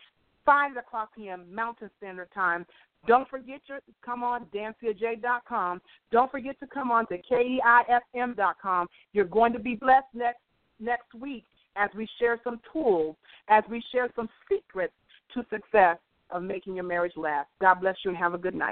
5 0.46 0.78
o'clock 0.78 1.10
p.m. 1.16 1.46
Mountain 1.54 1.90
Standard 1.98 2.30
Time. 2.34 2.66
Don't 3.06 3.28
forget 3.30 3.60
to 3.68 3.80
come 4.04 4.24
on 4.24 4.46
dansieaj.com. 4.54 5.82
Don't 6.12 6.32
forget 6.32 6.60
to 6.60 6.68
come 6.68 6.92
on 6.92 7.06
to 7.08 7.18
keifm.com. 7.22 8.88
You're 9.12 9.26
going 9.26 9.54
to 9.54 9.60
be 9.60 9.76
blessed 9.76 10.08
next 10.14 10.40
next 10.80 11.14
week 11.14 11.44
as 11.76 11.90
we 11.96 12.08
share 12.20 12.40
some 12.44 12.60
tools, 12.72 13.16
as 13.48 13.64
we 13.70 13.84
share 13.92 14.10
some 14.16 14.30
secrets 14.50 14.94
to 15.34 15.46
success 15.50 15.98
of 16.30 16.44
making 16.44 16.76
your 16.76 16.84
marriage 16.84 17.14
last. 17.16 17.48
God 17.62 17.76
bless 17.76 17.96
you 18.04 18.12
and 18.12 18.18
have 18.18 18.34
a 18.34 18.38
good 18.38 18.56
night. 18.56 18.72